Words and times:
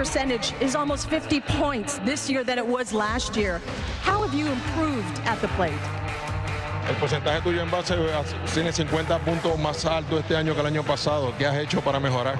percentage 0.00 0.54
is 0.62 0.74
almost 0.74 1.10
50 1.10 1.40
points 1.60 1.98
this 2.06 2.30
year 2.30 2.42
than 2.42 2.56
it 2.56 2.66
was 2.66 2.94
last 2.94 3.36
year. 3.36 3.60
How 4.00 4.22
have 4.22 4.32
you 4.32 4.46
improved 4.46 5.20
at 5.26 5.38
the 5.42 5.48
plate? 5.58 5.84
El 6.88 6.94
porcentaje 6.94 7.42
tuyo 7.42 7.60
en 7.60 7.70
base 7.70 7.92
eh, 7.92 8.24
tiene 8.54 8.72
50 8.72 9.18
puntos 9.18 9.58
más 9.58 9.84
alto 9.84 10.18
este 10.18 10.34
año 10.34 10.54
que 10.54 10.60
el 10.60 10.66
año 10.66 10.82
pasado. 10.84 11.34
¿Qué 11.36 11.44
has 11.44 11.58
hecho 11.58 11.82
para 11.82 12.00
mejorar? 12.00 12.38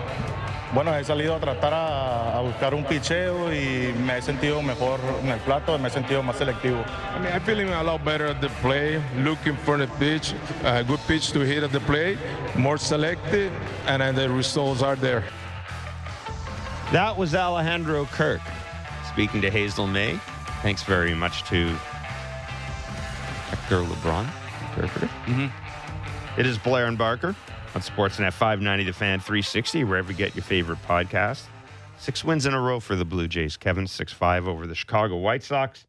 Bueno, 0.73 0.97
he 0.97 1.05
salido 1.05 1.35
a 1.35 1.39
tratar 1.39 1.75
a, 1.75 2.39
a, 2.39 2.41
buscar 2.41 2.73
un 2.75 2.83
picheo 2.85 3.53
y 3.53 3.93
me 4.07 4.17
he 4.17 4.23
sentido 4.23 4.63
mejor 4.63 4.99
en 5.23 5.29
el 5.29 5.41
plato, 5.41 5.79
me 5.79 5.89
he 5.89 5.91
sentido 5.91 6.23
más 6.23 6.37
selectivo. 6.37 6.83
I 7.15 7.19
mean, 7.19 7.31
I'm 7.31 7.43
feeling 7.43 7.69
a 7.69 7.83
lot 7.83 8.03
better 8.03 8.29
at 8.29 8.41
the 8.41 8.49
play, 8.63 9.03
looking 9.23 9.57
for 9.67 9.77
the 9.77 9.89
pitch, 9.99 10.33
a 10.65 10.83
good 10.83 11.01
pitch 11.07 11.33
to 11.33 11.41
hit 11.41 11.63
at 11.63 11.73
the 11.73 11.81
play, 11.81 12.17
more 12.57 12.79
selective, 12.79 13.53
and 13.87 14.01
then 14.01 14.15
the 14.15 14.31
results 14.31 14.83
are 14.83 14.97
there. 14.97 15.25
That 16.93 17.17
was 17.17 17.37
Alejandro 17.37 18.05
Kirk 18.07 18.41
speaking 19.09 19.41
to 19.43 19.51
Hazel 19.51 19.87
Mae. 19.87 20.19
Thanks 20.61 20.83
very 20.83 21.15
much 21.15 21.45
to 21.45 21.69
Hector 23.47 23.83
LeBron, 23.83 24.29
interpreter. 24.71 25.07
Mm-hmm. 25.27 26.41
It 26.41 26.47
is 26.47 26.59
Blair 26.59 26.87
and 26.87 26.99
Barker 26.99 27.37
on 27.77 27.81
Sportsnet 27.81 28.33
590 28.33 28.83
The 28.83 28.93
Fan 28.93 29.21
360, 29.21 29.85
wherever 29.85 30.11
you 30.11 30.19
get 30.19 30.35
your 30.35 30.43
favorite 30.43 30.83
podcast. 30.83 31.43
Six 31.97 32.25
wins 32.25 32.45
in 32.45 32.55
a 32.55 32.61
row 32.61 32.81
for 32.81 32.97
the 32.97 33.05
Blue 33.05 33.29
Jays. 33.29 33.57
Kevin, 33.57 33.87
6 33.87 34.13
5 34.13 34.49
over 34.49 34.67
the 34.67 34.75
Chicago 34.75 35.17
White 35.17 35.45
Sox. 35.45 35.87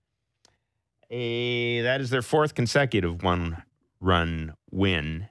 A, 1.09 1.81
that 1.81 1.99
is 1.99 2.11
their 2.11 2.21
fourth 2.21 2.53
consecutive 2.53 3.23
one 3.23 3.63
run 3.99 4.53
win. 4.69 5.29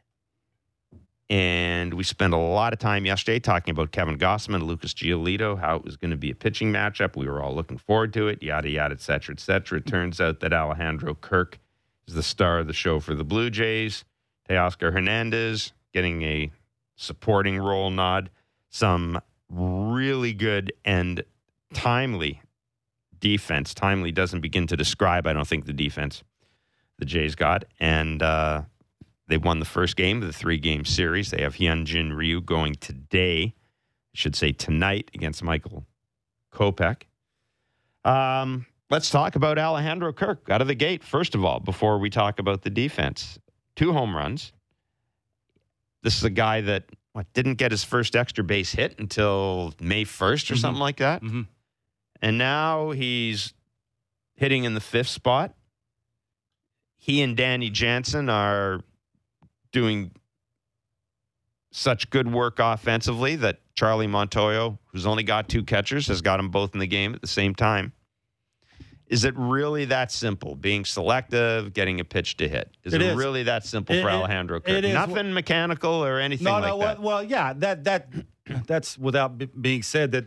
And 1.31 1.95
we 1.95 2.03
spent 2.03 2.35
a 2.35 2.37
lot 2.37 2.73
of 2.73 2.81
time 2.81 3.07
yesterday 3.07 3.39
talking 3.39 3.71
about 3.71 3.93
Kevin 3.93 4.19
Gausman, 4.19 4.65
Lucas 4.65 4.93
Giolito, 4.93 5.57
how 5.57 5.77
it 5.77 5.85
was 5.85 5.97
going 5.97 6.11
to 6.11 6.17
be 6.17 6.33
a 6.33 6.35
pitching 6.35 6.73
matchup. 6.73 7.17
We 7.17 7.29
were 7.29 7.41
all 7.41 7.55
looking 7.55 7.79
forward 7.79 8.13
to 8.15 8.27
it, 8.27 8.43
yada, 8.43 8.69
yada, 8.69 8.95
et 8.95 9.01
cetera, 9.01 9.35
et 9.35 9.39
cetera. 9.39 9.79
It 9.79 9.87
turns 9.87 10.21
out 10.21 10.41
that 10.41 10.53
Alejandro 10.53 11.15
Kirk 11.15 11.61
is 12.09 12.15
the 12.15 12.25
star 12.25 12.59
of 12.59 12.67
the 12.67 12.73
show 12.73 12.99
for 12.99 13.15
the 13.15 13.23
Blue 13.23 13.49
Jays. 13.49 14.05
Teoscar 14.49 14.93
Hernandez 14.93 15.73
getting 15.95 16.23
a 16.23 16.51
supporting 16.97 17.59
role 17.59 17.91
nod. 17.91 18.29
Some 18.69 19.21
really 19.49 20.33
good 20.33 20.73
and 20.85 21.23
timely 21.73 22.43
defense. 23.21 23.73
Timely 23.73 24.11
doesn't 24.11 24.41
begin 24.41 24.67
to 24.67 24.77
describe, 24.77 25.29
I 25.29 25.33
don't 25.33 25.47
think, 25.47 25.67
the 25.67 25.73
defense 25.73 26.25
the 26.99 27.05
Jays 27.05 27.37
got. 27.37 27.67
And 27.79 28.21
uh, 28.21 28.63
they 29.31 29.39
won 29.39 29.61
the 29.61 29.65
first 29.65 29.95
game 29.97 30.21
of 30.21 30.27
the 30.27 30.33
three 30.33 30.59
game 30.59 30.85
series. 30.85 31.31
They 31.31 31.43
have 31.43 31.55
Hyunjin 31.55 32.15
Ryu 32.17 32.41
going 32.41 32.75
today, 32.75 33.55
I 33.55 34.13
should 34.15 34.35
say 34.35 34.51
tonight, 34.53 35.09
against 35.15 35.43
Michael 35.43 35.87
Kopech. 36.53 37.03
Um, 38.05 38.67
let's 38.91 39.09
talk 39.09 39.37
about 39.37 39.57
Alejandro 39.57 40.13
Kirk 40.13 40.49
out 40.51 40.61
of 40.61 40.67
the 40.67 40.75
gate, 40.75 41.05
first 41.05 41.37
of 41.37 41.45
all, 41.45 41.61
before 41.61 41.99
we 41.99 42.11
talk 42.11 42.41
about 42.41 42.63
the 42.63 42.71
defense. 42.71 43.39
Two 43.77 43.93
home 43.93 44.17
runs. 44.17 44.53
This 46.03 46.17
is 46.17 46.25
a 46.25 46.31
guy 46.31 46.61
that 46.63 46.85
what, 47.13 47.33
didn't 47.33 47.55
get 47.55 47.71
his 47.71 47.85
first 47.85 48.17
extra 48.17 48.43
base 48.43 48.73
hit 48.73 48.99
until 48.99 49.75
May 49.81 50.05
1st 50.05 50.51
or 50.51 50.55
Mm-hmm. 50.55 50.57
something 50.57 50.81
like 50.81 50.97
that. 50.97 51.23
Mhm. 51.23 51.47
And 52.21 52.37
now 52.37 52.91
he's 52.91 53.55
hitting 54.35 54.65
in 54.65 54.75
the 54.75 54.81
fifth 54.81 55.09
spot. 55.09 55.55
He 56.97 57.23
and 57.23 57.37
Danny 57.37 57.71
Jansen 57.71 58.29
are 58.29 58.81
doing 59.73 60.11
such 61.73 62.11
good 62.11 62.31
work 62.33 62.59
offensively 62.59 63.37
that 63.37 63.61
Charlie 63.75 64.09
Montoyo, 64.09 64.79
who's 64.87 65.07
only 65.07 65.23
got 65.23 65.49
two 65.49 65.63
catchers, 65.63 66.09
has 66.09 66.21
got 66.21 66.39
them 66.39 66.49
both 66.51 66.75
in 66.75 66.81
the 66.81 66.87
game 66.87 67.15
at 67.15 67.21
the 67.21 67.29
same 67.29 67.55
time. 67.55 67.93
Is 69.07 69.25
it 69.25 69.35
really 69.37 69.87
that 69.87 70.13
simple? 70.13 70.55
Being 70.55 70.85
selective, 70.85 71.73
getting 71.73 71.99
a 72.01 72.05
pitch 72.05 72.37
to 72.39 72.49
hit. 72.49 72.77
Is 72.85 72.95
it, 72.95 73.03
It 73.03 73.09
is. 73.11 73.17
really 73.17 73.43
that 73.45 73.65
simple 73.65 73.95
It- 73.97 74.03
for 74.03 74.09
it- 74.09 74.13
Alejandro 74.13 74.61
Kirk? 74.61 74.69
it 74.69 74.85
is. 74.85 74.95
Nothing 74.95 75.33
mechanical 75.33 75.91
or 76.05 76.19
anything 76.21 76.45
No, 76.45 76.53
like 76.53 76.63
no. 76.65 76.79
that. 76.79 77.01
Well, 77.01 77.17
well, 77.17 77.25
yeah. 77.25 77.53
That 77.55 77.85
that 77.85 78.09
that's 78.67 78.97
without 78.99 79.37
b- 79.39 79.49
being 79.61 79.83
said 79.83 80.13
that 80.13 80.27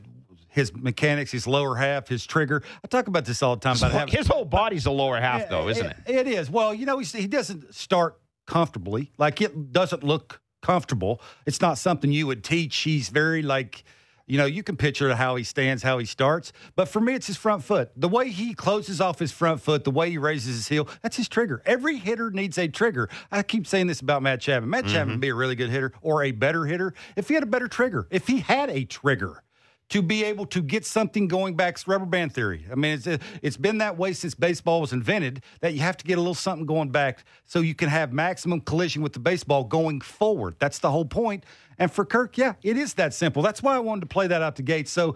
his 0.50 0.74
mechanics, 0.76 1.32
his 1.32 1.48
lower 1.48 1.76
half, 1.76 2.08
his 2.10 2.26
trigger. 2.26 2.62
I 2.84 2.88
talk 2.88 3.08
about 3.08 3.24
this 3.26 3.42
all 3.42 3.56
the 3.56 3.62
time. 3.62 3.74
his, 3.74 3.82
About 3.84 3.92
whole, 3.92 4.00
having, 4.02 4.16
his 4.18 4.28
whole 4.28 4.46
body's 4.46 4.86
a 4.86 4.92
lower 4.92 5.20
half, 5.20 5.50
though, 5.50 5.68
isn't 5.70 5.86
it? 5.86 5.98
It 6.06 6.28
is. 6.28 6.50
Well, 6.50 6.74
you 6.74 6.86
know, 6.86 7.00
he's, 7.00 7.12
he 7.12 7.26
doesn't 7.26 7.74
start 7.74 8.20
comfortably. 8.46 9.12
Like 9.18 9.42
it 9.42 9.72
doesn't 9.72 10.04
look 10.04 10.42
comfortable. 10.62 11.22
It's 11.46 11.62
not 11.62 11.78
something 11.78 12.12
you 12.12 12.28
would 12.28 12.44
teach. 12.44 12.76
He's 12.78 13.10
very 13.10 13.42
like, 13.42 13.84
you 14.26 14.38
know, 14.38 14.46
you 14.46 14.64
can 14.64 14.78
picture 14.78 15.14
how 15.14 15.36
he 15.36 15.44
stands, 15.44 15.84
how 15.84 15.98
he 15.98 16.06
starts. 16.06 16.54
But 16.76 16.88
for 16.88 17.02
me, 17.02 17.14
it's 17.14 17.28
his 17.28 17.36
front 17.36 17.64
foot. 17.64 17.92
The 17.96 18.08
way 18.08 18.30
he 18.30 18.54
closes 18.54 19.02
off 19.02 19.20
his 19.20 19.34
front 19.34 19.62
foot, 19.62 19.84
the 19.84 19.92
way 19.92 20.10
he 20.10 20.18
raises 20.18 20.56
his 20.56 20.68
heel, 20.70 20.88
that's 21.02 21.18
his 21.18 21.28
trigger. 21.28 21.62
Every 21.66 21.98
hitter 21.98 22.32
needs 22.32 22.58
a 22.58 22.70
trigger. 22.70 23.10
I 23.32 23.44
keep 23.44 23.68
saying 23.68 23.88
this 23.88 24.00
about 24.00 24.24
Matt 24.24 24.40
Chapman. 24.40 24.70
Matt 24.70 24.88
Chapman 24.88 25.16
would 25.16 25.22
be 25.22 25.30
a 25.30 25.36
really 25.36 25.56
good 25.56 25.70
hitter 25.70 25.92
or 26.02 26.24
a 26.24 26.32
better 26.32 26.66
hitter 26.66 26.94
if 27.18 27.28
he 27.28 27.34
had 27.34 27.44
a 27.44 27.48
better 27.48 27.68
trigger. 27.68 28.08
If 28.10 28.28
he 28.28 28.40
had 28.40 28.70
a 28.70 28.86
trigger 28.86 29.44
to 29.94 30.02
be 30.02 30.24
able 30.24 30.48
to 30.48 30.60
get 30.60 30.84
something 30.88 31.28
going 31.28 31.56
back 31.56 31.76
it's 31.76 31.88
rubber 31.88 32.08
band 32.08 32.34
theory. 32.34 32.66
I 32.72 32.74
mean, 32.74 32.94
it's 32.94 33.08
it's 33.44 33.58
been 33.58 33.78
that 33.78 33.96
way 33.96 34.14
since 34.14 34.34
baseball 34.34 34.82
was 34.82 34.92
invented 34.92 35.44
that 35.60 35.76
you 35.76 35.82
have 35.82 35.98
to 35.98 36.04
get 36.04 36.18
a 36.18 36.20
little 36.20 36.34
something 36.34 36.66
going 36.66 36.90
back 36.90 37.24
so 37.46 37.60
you 37.60 37.76
can 37.76 37.90
have 37.90 38.12
maximum 38.12 38.62
collision 38.62 39.04
with 39.04 39.14
the 39.14 39.20
baseball 39.20 39.64
going 39.64 40.02
forward. 40.02 40.56
That's 40.58 40.80
the 40.80 40.90
whole 40.90 41.06
point. 41.06 41.46
And 41.78 41.92
for 41.92 42.06
Kirk, 42.06 42.40
yeah, 42.40 42.54
it 42.64 42.76
is 42.76 42.96
that 42.96 43.14
simple. 43.14 43.44
That's 43.44 43.62
why 43.62 43.76
I 43.76 43.80
wanted 43.80 44.02
to 44.02 44.08
play 44.08 44.26
that 44.26 44.42
out 44.42 44.56
the 44.56 44.64
gate 44.64 44.88
so 44.90 45.16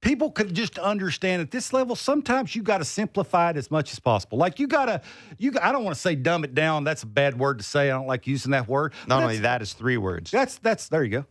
people 0.00 0.30
could 0.30 0.54
just 0.54 0.78
understand 0.78 1.42
at 1.42 1.50
this 1.50 1.74
level 1.74 1.94
sometimes 1.94 2.56
you 2.56 2.62
got 2.62 2.78
to 2.78 2.86
simplify 2.86 3.50
it 3.50 3.58
as 3.58 3.70
much 3.70 3.92
as 3.92 4.00
possible. 4.00 4.38
Like 4.38 4.58
you 4.58 4.68
got 4.68 4.86
to 4.86 5.02
you 5.36 5.52
I 5.60 5.70
don't 5.70 5.84
want 5.84 5.94
to 5.94 6.00
say 6.00 6.14
dumb 6.14 6.44
it 6.44 6.54
down. 6.54 6.82
That's 6.82 7.02
a 7.02 7.06
bad 7.06 7.38
word 7.38 7.58
to 7.58 7.64
say. 7.64 7.90
I 7.90 7.92
don't 7.98 8.06
like 8.06 8.26
using 8.26 8.52
that 8.52 8.68
word. 8.68 8.94
Not 9.06 9.22
only 9.22 9.36
that's- 9.36 9.74
three 9.74 9.98
words. 9.98 10.30
that's 10.30 10.56
that's 10.56 10.88
there 10.88 11.04
you 11.04 11.10
go. 11.10 11.26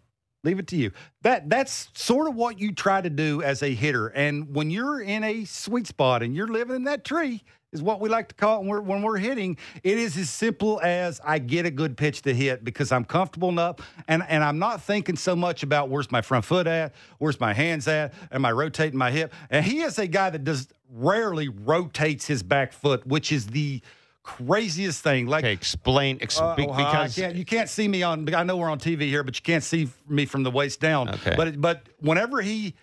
Leave 0.48 0.60
it 0.60 0.68
to 0.68 0.78
you. 0.78 0.92
That 1.24 1.50
that's 1.50 1.90
sort 1.94 2.30
of 2.30 2.36
what 2.36 2.58
you 2.58 2.72
try 2.72 3.02
to 3.02 3.10
do 3.10 3.42
as 3.42 3.62
a 3.62 3.74
hitter. 3.74 4.08
And 4.08 4.56
when 4.56 4.72
you're 4.72 5.02
in 5.02 5.26
a 5.26 5.44
sweet 5.44 5.88
spot 5.88 6.24
and 6.24 6.34
you're 6.34 6.48
living 6.48 6.78
in 6.78 6.84
that 6.86 7.04
tree, 7.04 7.44
is 7.74 7.82
what 7.82 8.00
we 8.00 8.08
like 8.08 8.30
to 8.30 8.36
call 8.36 8.56
it 8.56 8.60
when 8.60 8.70
we're, 8.70 8.80
when 8.80 9.02
we're 9.02 9.18
hitting. 9.18 9.58
It 9.84 9.98
is 9.98 10.16
as 10.16 10.30
simple 10.30 10.80
as 10.82 11.20
I 11.22 11.40
get 11.40 11.66
a 11.66 11.70
good 11.70 11.98
pitch 11.98 12.22
to 12.22 12.34
hit 12.34 12.64
because 12.64 12.94
I'm 12.94 13.04
comfortable 13.04 13.50
enough, 13.50 13.76
and 14.08 14.24
and 14.30 14.42
I'm 14.42 14.58
not 14.58 14.82
thinking 14.82 15.18
so 15.18 15.36
much 15.36 15.64
about 15.64 15.90
where's 15.90 16.14
my 16.14 16.22
front 16.22 16.46
foot 16.46 16.66
at, 16.66 16.96
where's 17.18 17.42
my 17.42 17.54
hands 17.54 17.86
at, 17.90 18.14
am 18.32 18.46
I 18.46 18.54
rotating 18.54 18.98
my 18.98 19.12
hip? 19.12 19.34
And 19.50 19.66
he 19.66 19.82
is 19.82 20.00
a 20.00 20.08
guy 20.08 20.30
that 20.30 20.46
does 20.46 20.70
rarely 20.90 21.50
rotates 21.50 22.26
his 22.26 22.42
back 22.42 22.72
foot, 22.72 23.06
which 23.06 23.34
is 23.34 23.48
the 23.48 23.82
craziest 24.28 25.02
thing. 25.04 25.26
Like 25.28 25.44
Okay, 25.46 25.54
explain 25.54 26.18
ex- 26.22 26.40
uh, 26.40 26.54
well, 26.58 26.68
because 26.76 27.16
can't, 27.16 27.36
you 27.36 27.46
can't 27.46 27.70
see 27.70 27.88
me 27.88 28.04
on. 28.04 28.34
I 28.34 28.44
know 28.44 28.58
we're 28.58 28.70
on 28.70 28.80
TV 28.80 29.02
here, 29.04 29.24
but 29.24 29.38
you 29.38 29.42
can't 29.44 29.64
see 29.64 29.88
me 30.08 30.26
from 30.26 30.44
the 30.44 30.52
waist 30.52 30.80
down. 30.82 31.10
Okay. 31.10 31.34
But 31.36 31.60
but 31.62 31.88
whenever 32.00 32.42
he 32.42 32.76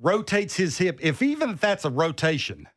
rotates 0.00 0.56
his 0.56 0.78
hip, 0.78 0.98
if 1.02 1.20
even 1.22 1.50
if 1.50 1.60
that's 1.60 1.84
a 1.84 1.90
rotation, 1.90 2.68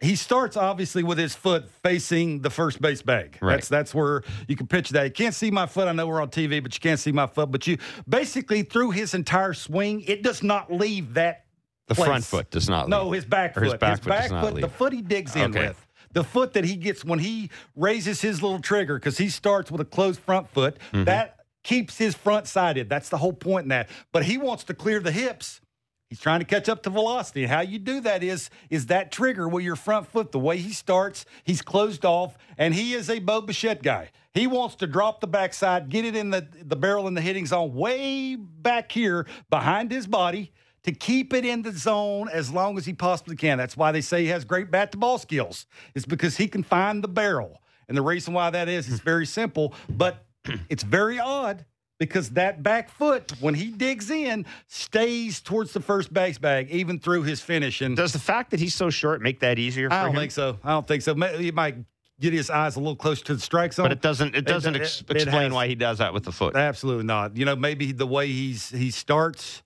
he 0.00 0.16
starts 0.16 0.56
obviously 0.56 1.02
with 1.02 1.18
his 1.18 1.34
foot 1.34 1.70
facing 1.82 2.40
the 2.40 2.50
first 2.50 2.80
base 2.80 3.02
bag. 3.02 3.38
Right. 3.40 3.52
That's 3.54 3.68
that's 3.68 3.94
where 3.94 4.22
you 4.48 4.56
can 4.56 4.66
picture 4.66 4.94
that. 4.94 5.04
You 5.04 5.10
can't 5.12 5.34
see 5.34 5.50
my 5.50 5.66
foot. 5.66 5.86
I 5.88 5.92
know 5.92 6.06
we're 6.06 6.20
on 6.20 6.30
TV, 6.30 6.62
but 6.62 6.74
you 6.74 6.80
can't 6.80 6.98
see 6.98 7.12
my 7.12 7.26
foot. 7.28 7.50
But 7.52 7.66
you 7.66 7.78
basically 8.08 8.62
through 8.62 8.90
his 8.90 9.14
entire 9.14 9.54
swing, 9.54 10.00
it 10.02 10.22
does 10.22 10.42
not 10.42 10.72
leave 10.72 11.14
that. 11.14 11.44
the 11.86 11.94
place. 11.94 12.06
front 12.08 12.24
foot 12.24 12.50
does 12.50 12.68
not. 12.68 12.86
Leave 12.86 12.90
no, 12.90 13.04
leave. 13.04 13.14
his 13.22 13.24
back 13.26 13.56
Or 13.56 13.60
foot. 13.60 13.64
his 13.64 13.74
back 13.74 14.02
foot 14.02 14.10
does 14.10 14.30
not 14.30 14.44
foot, 14.52 14.60
the 14.60 14.68
foot 14.68 14.92
he 14.92 15.02
digs 15.02 15.36
in 15.36 15.50
Okay. 15.56 15.68
with. 15.68 15.86
The 16.12 16.24
foot 16.24 16.54
that 16.54 16.64
he 16.64 16.76
gets 16.76 17.04
when 17.04 17.20
he 17.20 17.50
raises 17.76 18.20
his 18.20 18.42
little 18.42 18.60
trigger, 18.60 18.96
because 18.96 19.18
he 19.18 19.28
starts 19.28 19.70
with 19.70 19.80
a 19.80 19.84
closed 19.84 20.20
front 20.20 20.48
foot, 20.50 20.76
Mm-hmm. 20.92 21.04
that 21.04 21.36
keeps 21.62 21.98
his 21.98 22.14
front 22.14 22.46
sided. 22.46 22.88
That's 22.88 23.10
the 23.10 23.18
whole 23.18 23.34
point 23.34 23.64
in 23.64 23.68
that. 23.68 23.88
But 24.12 24.24
he 24.24 24.38
wants 24.38 24.64
to 24.64 24.74
clear 24.74 24.98
the 24.98 25.12
hips. 25.12 25.60
He's 26.08 26.18
trying 26.18 26.40
to 26.40 26.46
catch 26.46 26.68
up 26.68 26.82
to 26.84 26.90
velocity. 26.90 27.42
And 27.44 27.52
how 27.52 27.60
you 27.60 27.78
do 27.78 28.00
that 28.00 28.24
is 28.24 28.50
is 28.70 28.86
that 28.86 29.12
trigger 29.12 29.46
with 29.48 29.62
your 29.62 29.76
front 29.76 30.08
foot. 30.08 30.32
The 30.32 30.38
way 30.40 30.56
he 30.56 30.72
starts, 30.72 31.24
he's 31.44 31.62
closed 31.62 32.04
off, 32.04 32.36
and 32.58 32.74
he 32.74 32.94
is 32.94 33.08
a 33.10 33.18
Bo 33.20 33.42
Bichette 33.42 33.82
guy. 33.82 34.10
He 34.32 34.46
wants 34.46 34.74
to 34.76 34.86
drop 34.86 35.20
the 35.20 35.26
backside, 35.28 35.88
get 35.88 36.04
it 36.04 36.16
in 36.16 36.30
the, 36.30 36.48
the 36.64 36.76
barrel 36.76 37.06
in 37.06 37.14
the 37.14 37.20
hitting 37.20 37.46
zone 37.46 37.74
way 37.74 38.36
back 38.36 38.90
here 38.90 39.26
behind 39.50 39.90
his 39.92 40.06
body 40.06 40.50
to 40.84 40.92
keep 40.92 41.32
it 41.32 41.44
in 41.44 41.62
the 41.62 41.72
zone 41.72 42.28
as 42.32 42.50
long 42.50 42.78
as 42.78 42.86
he 42.86 42.92
possibly 42.92 43.36
can. 43.36 43.58
That's 43.58 43.76
why 43.76 43.92
they 43.92 44.00
say 44.00 44.22
he 44.22 44.28
has 44.28 44.44
great 44.44 44.70
bat 44.70 44.92
to 44.92 44.98
ball 44.98 45.18
skills. 45.18 45.66
It's 45.94 46.06
because 46.06 46.36
he 46.36 46.48
can 46.48 46.62
find 46.62 47.02
the 47.04 47.08
barrel. 47.08 47.60
And 47.88 47.96
the 47.96 48.02
reason 48.02 48.32
why 48.34 48.50
that 48.50 48.68
is 48.68 48.88
is 48.88 49.00
very 49.00 49.26
simple, 49.26 49.74
but 49.88 50.24
it's 50.68 50.82
very 50.82 51.18
odd 51.18 51.64
because 51.98 52.30
that 52.30 52.62
back 52.62 52.88
foot, 52.88 53.32
when 53.40 53.52
he 53.54 53.66
digs 53.70 54.10
in, 54.10 54.46
stays 54.68 55.40
towards 55.40 55.72
the 55.72 55.80
first 55.80 56.12
base 56.14 56.38
bag, 56.38 56.70
even 56.70 56.98
through 56.98 57.24
his 57.24 57.40
finish. 57.42 57.82
And 57.82 57.94
Does 57.96 58.12
the 58.14 58.18
fact 58.18 58.50
that 58.52 58.60
he's 58.60 58.74
so 58.74 58.88
short 58.88 59.20
make 59.20 59.40
that 59.40 59.58
easier? 59.58 59.90
For 59.90 59.94
I 59.96 60.02
don't 60.04 60.12
him? 60.12 60.20
think 60.20 60.32
so. 60.32 60.58
I 60.64 60.70
don't 60.70 60.86
think 60.88 61.02
so. 61.02 61.14
He 61.36 61.50
might 61.50 61.76
get 62.18 62.32
his 62.32 62.48
eyes 62.48 62.76
a 62.76 62.78
little 62.78 62.96
closer 62.96 63.24
to 63.26 63.34
the 63.34 63.40
strike 63.40 63.74
zone. 63.74 63.84
But 63.84 63.92
it 63.92 64.00
doesn't. 64.00 64.34
It 64.34 64.46
doesn't 64.46 64.76
it- 64.76 64.82
ex- 64.82 65.02
it 65.08 65.16
explain 65.16 65.42
has- 65.44 65.52
why 65.52 65.66
he 65.66 65.74
does 65.74 65.98
that 65.98 66.14
with 66.14 66.24
the 66.24 66.32
foot. 66.32 66.56
Absolutely 66.56 67.04
not. 67.04 67.36
You 67.36 67.44
know, 67.44 67.56
maybe 67.56 67.92
the 67.92 68.06
way 68.06 68.28
he's 68.28 68.70
he 68.70 68.90
starts 68.90 69.62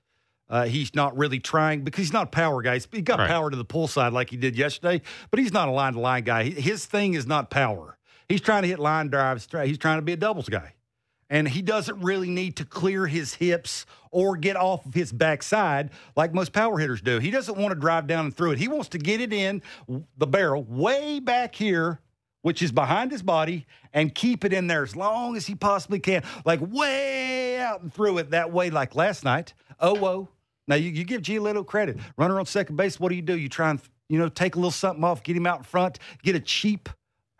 Uh, 0.48 0.64
he's 0.66 0.94
not 0.94 1.16
really 1.16 1.38
trying 1.40 1.82
because 1.82 2.04
he's 2.04 2.12
not 2.12 2.24
a 2.26 2.30
power 2.30 2.60
guy. 2.62 2.78
He 2.92 3.00
got 3.02 3.18
Right. 3.18 3.28
power 3.28 3.50
to 3.50 3.56
the 3.56 3.64
pull 3.64 3.88
side 3.88 4.12
like 4.12 4.30
he 4.30 4.36
did 4.36 4.56
yesterday, 4.56 5.00
but 5.30 5.40
he's 5.40 5.52
not 5.52 5.68
a 5.68 5.72
line 5.72 5.94
to 5.94 6.00
line 6.00 6.24
guy. 6.24 6.44
His 6.44 6.84
thing 6.86 7.14
is 7.14 7.26
not 7.26 7.50
power. 7.50 7.96
He's 8.28 8.40
trying 8.42 8.62
to 8.62 8.68
hit 8.68 8.78
line 8.78 9.08
drives. 9.08 9.48
He's 9.64 9.78
trying 9.78 9.98
to 9.98 10.02
be 10.02 10.12
a 10.12 10.16
doubles 10.16 10.48
guy. 10.48 10.74
And 11.30 11.48
he 11.48 11.62
doesn't 11.62 12.00
really 12.00 12.28
need 12.28 12.56
to 12.56 12.66
clear 12.66 13.06
his 13.06 13.34
hips 13.34 13.86
or 14.10 14.36
get 14.36 14.56
off 14.56 14.84
of 14.84 14.92
his 14.94 15.10
backside 15.10 15.90
like 16.14 16.34
most 16.34 16.52
power 16.52 16.78
hitters 16.78 17.00
do. 17.00 17.18
He 17.18 17.30
doesn't 17.30 17.56
want 17.56 17.72
to 17.72 17.80
drive 17.80 18.06
down 18.06 18.26
and 18.26 18.36
through 18.36 18.52
it. 18.52 18.58
He 18.58 18.68
wants 18.68 18.90
to 18.90 18.98
get 18.98 19.20
it 19.22 19.32
in 19.32 19.62
the 20.18 20.26
barrel 20.26 20.62
way 20.64 21.20
back 21.20 21.54
here, 21.54 22.00
which 22.44 22.60
is 22.60 22.70
behind 22.70 23.10
his 23.10 23.22
body, 23.22 23.64
and 23.94 24.14
keep 24.14 24.44
it 24.44 24.52
in 24.52 24.66
there 24.66 24.82
as 24.82 24.94
long 24.94 25.34
as 25.34 25.46
he 25.46 25.54
possibly 25.54 25.98
can, 25.98 26.22
like 26.44 26.60
way 26.60 27.58
out 27.58 27.80
and 27.80 27.90
through 27.90 28.18
it 28.18 28.32
that 28.32 28.52
way, 28.52 28.68
like 28.68 28.94
last 28.94 29.24
night. 29.24 29.54
Oh, 29.80 29.94
whoa. 29.94 30.28
Now, 30.68 30.74
you, 30.74 30.90
you 30.90 31.04
give 31.04 31.22
Giolito 31.22 31.64
credit. 31.64 31.96
Runner 32.18 32.38
on 32.38 32.44
second 32.44 32.76
base, 32.76 33.00
what 33.00 33.08
do 33.08 33.14
you 33.14 33.22
do? 33.22 33.38
You 33.38 33.48
try 33.48 33.70
and, 33.70 33.80
you 34.10 34.18
know, 34.18 34.28
take 34.28 34.56
a 34.56 34.58
little 34.58 34.70
something 34.70 35.02
off, 35.02 35.22
get 35.22 35.34
him 35.34 35.46
out 35.46 35.56
in 35.60 35.64
front, 35.64 35.98
get 36.22 36.36
a 36.36 36.40
cheap 36.40 36.90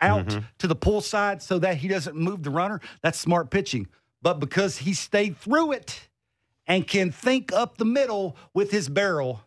out 0.01 0.25
mm-hmm. 0.27 0.39
to 0.57 0.67
the 0.67 0.75
pull 0.75 1.03
side 1.03 1.43
so 1.43 1.59
that 1.59 1.77
he 1.77 1.87
doesn't 1.87 2.17
move 2.17 2.43
the 2.43 2.51
runner. 2.51 2.81
That's 3.03 3.19
smart 3.19 3.51
pitching. 3.51 3.89
But 4.23 4.41
because 4.41 4.79
he 4.79 4.95
stayed 4.95 5.37
through 5.37 5.73
it 5.73 6.09
and 6.67 6.89
can 6.89 7.13
think 7.13 7.53
up 7.53 7.77
the 7.77 7.85
middle 7.85 8.39
with 8.55 8.71
his 8.71 8.89
barrel, 8.89 9.43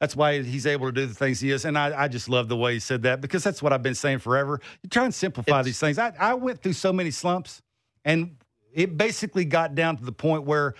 that's 0.00 0.14
why 0.14 0.42
he's 0.42 0.66
able 0.66 0.86
to 0.86 0.92
do 0.92 1.06
the 1.06 1.14
things 1.14 1.40
he 1.40 1.50
is. 1.50 1.64
And 1.64 1.78
I, 1.78 2.02
I 2.04 2.08
just 2.08 2.28
love 2.28 2.48
the 2.48 2.56
way 2.56 2.74
he 2.74 2.80
said 2.80 3.02
that 3.02 3.20
because 3.20 3.42
that's 3.42 3.62
what 3.62 3.72
I've 3.72 3.82
been 3.82 3.94
saying 3.94 4.18
forever. 4.18 4.60
You 4.82 4.90
try 4.90 5.04
and 5.04 5.14
simplify 5.14 5.62
these 5.62 5.80
things. 5.80 5.98
I, 5.98 6.12
I 6.18 6.34
went 6.34 6.62
through 6.62 6.74
so 6.74 6.92
many 6.92 7.10
slumps, 7.10 7.62
and 8.04 8.36
it 8.74 8.96
basically 8.96 9.44
got 9.44 9.74
down 9.74 9.96
to 9.96 10.04
the 10.04 10.12
point 10.12 10.44
where 10.44 10.74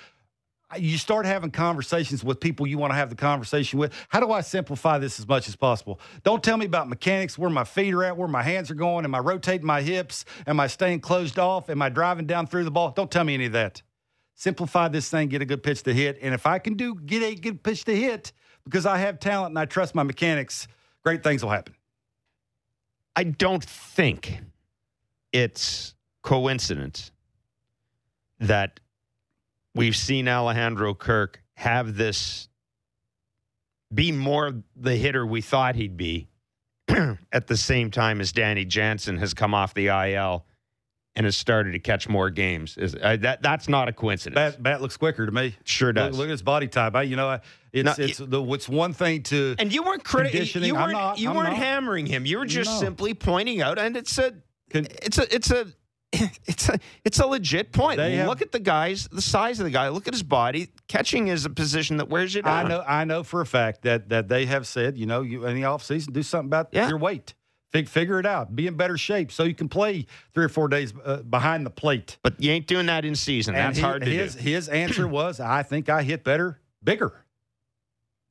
you 0.77 0.99
start 0.99 1.27
having 1.27 1.51
conversations 1.51 2.25
with 2.25 2.41
people 2.41 2.67
you 2.67 2.77
want 2.77 2.91
to 2.91 2.97
have 2.97 3.09
the 3.09 3.17
conversation 3.17 3.79
with. 3.79 3.93
How 4.09 4.21
do 4.21 4.33
I 4.33 4.41
simplify 4.41 4.99
this 4.99 5.21
as 5.21 5.27
much 5.27 5.49
as 5.49 5.55
possible? 5.55 6.01
Don't 6.25 6.43
tell 6.43 6.57
me 6.57 6.67
about 6.67 6.89
mechanics, 6.89 7.39
where 7.39 7.49
my 7.49 7.65
feet 7.65 7.95
are 7.95 8.03
at, 8.05 8.17
where 8.17 8.29
my 8.29 8.43
hands 8.43 8.71
are 8.71 8.75
going. 8.75 9.05
Am 9.05 9.15
I 9.15 9.21
rotating 9.21 9.67
my 9.67 9.81
hips? 9.81 10.25
Am 10.47 10.59
I 10.59 10.67
staying 10.67 11.01
closed 11.01 11.39
off? 11.39 11.71
Am 11.71 11.81
I 11.81 11.89
driving 11.89 12.27
down 12.27 12.49
through 12.49 12.65
the 12.65 12.71
ball? 12.71 12.91
Don't 12.91 13.11
tell 13.11 13.25
me 13.25 13.35
any 13.35 13.47
of 13.47 13.53
that. 13.53 13.83
Simplify 14.35 14.89
this 14.89 15.09
thing, 15.09 15.29
get 15.29 15.41
a 15.41 15.47
good 15.47 15.63
pitch 15.63 15.83
to 15.85 15.95
hit. 15.95 16.19
And 16.21 16.35
if 16.35 16.47
I 16.47 16.59
can 16.59 16.75
do 16.75 16.97
get 16.97 17.23
a 17.23 17.35
good 17.35 17.63
pitch 17.63 17.85
to 17.85 17.97
hit 17.97 18.33
because 18.67 18.85
I 18.85 18.99
have 18.99 19.19
talent 19.19 19.53
and 19.53 19.59
I 19.59 19.65
trust 19.65 19.95
my 19.95 20.03
mechanics, 20.03 20.69
great 21.03 21.23
things 21.23 21.43
will 21.43 21.51
happen. 21.51 21.75
I 23.15 23.25
don't 23.25 23.65
think 23.65 24.41
it's 25.33 25.95
coincidence 26.23 27.13
that 28.41 28.81
we've 29.75 29.97
seen 29.97 30.29
Alejandro 30.29 30.93
Kirk 30.93 31.43
have 31.55 31.97
this 31.97 32.49
be 33.95 34.13
more 34.13 34.63
the 34.75 34.97
hitter 34.97 35.25
we 35.25 35.41
thought 35.41 35.77
he'd 35.77 35.97
be 35.97 36.29
at 37.33 37.47
the 37.47 37.57
same 37.57 37.91
time 37.91 38.21
as 38.21 38.33
Danny 38.33 38.65
Jansen 38.65 39.17
has 39.19 39.33
come 39.33 39.55
off 39.55 39.73
the 39.73 39.87
IL 39.87 40.45
and 41.17 41.25
has 41.25 41.37
started 41.37 41.73
to 41.73 41.79
catch 41.79 42.09
more 42.09 42.31
games. 42.31 42.77
Is, 42.77 42.95
uh, 42.95 43.17
that 43.23 43.43
that's 43.43 43.69
not 43.69 43.89
a 43.89 43.93
coincidence. 43.93 44.35
Bat, 44.35 44.63
bat 44.63 44.83
looks 44.83 44.97
quicker 44.97 45.27
to 45.27 45.33
me. 45.33 45.57
sure 45.65 45.89
Look, 45.89 45.97
does. 45.97 46.19
look 46.19 46.27
at 46.27 46.31
his 46.31 46.43
body 46.43 46.69
type. 46.69 46.95
I, 46.95 47.03
you 47.03 47.17
know, 47.17 47.29
I- 47.29 47.41
it's 47.73 47.99
No, 47.99 48.05
it's 48.05 48.19
the 48.19 48.43
it's 48.55 48.69
one 48.69 48.93
thing 48.95 49.23
to 49.25 49.55
and 49.59 49.71
you 49.73 49.83
weren't 49.83 50.03
criti- 50.05 50.31
Conditioning, 50.31 50.69
You 50.69 50.75
weren't. 50.75 50.93
not- 50.93 51.19
you 51.19 51.29
I'm 51.31 51.37
weren't 51.37 51.51
not. 51.51 51.59
hammering 51.59 52.07
him. 52.07 52.25
You 52.25 52.39
were 52.39 52.47
just 52.47 52.71
No. 52.71 52.79
simply 52.81 53.13
pointing 53.15 53.61
out, 53.61 53.79
and 53.79 53.97
it's 53.97 54.17
a, 54.19 54.33
Con- 54.71 54.87
it's 55.03 55.19
a, 55.19 55.35
it's 55.35 55.51
a, 55.51 55.67
it's 56.47 56.69
a, 56.71 56.79
it's 57.05 57.19
a 57.19 57.27
legit 57.27 57.73
point. 57.73 57.99
Have- 58.01 58.29
Look 58.29 58.41
at 58.41 58.53
the 58.53 58.61
guys, 58.61 59.09
the 59.13 59.21
size 59.21 59.59
of 59.61 59.65
the 59.65 59.71
guy. 59.71 59.89
Look 59.89 60.07
at 60.09 60.15
his 60.15 60.23
body. 60.23 60.69
Catching 60.89 61.29
is 61.29 61.45
a 61.45 61.51
position 61.51 61.99
that 61.99 62.09
wears 62.09 62.35
you 62.35 62.43
down. 62.43 62.65
I 62.67 62.69
know 62.69 62.85
I 62.87 63.05
know 63.05 63.23
for 63.23 63.41
a 63.43 63.47
fact 63.47 63.83
that 63.83 64.09
that 64.09 64.29
they 64.29 64.47
have 64.47 64.67
said, 64.67 64.97
you 64.97 65.05
know, 65.07 65.21
you 65.23 65.45
in 65.47 65.55
the 65.57 65.63
offseason, 65.63 66.13
do 66.13 66.23
something 66.23 66.47
about 66.49 66.69
Yeah. 66.73 66.89
your 66.89 66.99
weight. 66.99 67.35
Fig, 67.77 67.89
figure 67.89 68.19
it 68.19 68.25
out. 68.25 68.57
Be 68.57 68.67
in 68.67 68.75
better 68.75 68.97
shape 68.97 69.31
so 69.31 69.45
you 69.45 69.55
can 69.55 69.69
play 69.69 70.07
three 70.33 70.45
or 70.45 70.49
four 70.49 70.69
days 70.69 70.95
uh, 71.05 71.19
behind 71.19 71.67
the 71.67 71.71
plate. 71.71 72.17
But 72.23 72.41
you 72.43 72.51
ain't 72.51 72.67
doing 72.67 72.87
that 72.87 73.05
in 73.05 73.15
season. 73.15 73.55
And 73.55 73.65
That's 73.65 73.77
he- 73.77 73.83
hard 73.83 74.03
to 74.03 74.11
his, 74.11 74.35
do. 74.35 74.41
His 74.41 74.69
answer 74.69 75.07
was, 75.09 75.41
I 75.41 75.63
think 75.63 75.91
I 75.91 76.03
hit 76.03 76.25
better, 76.25 76.59
bigger. 76.83 77.13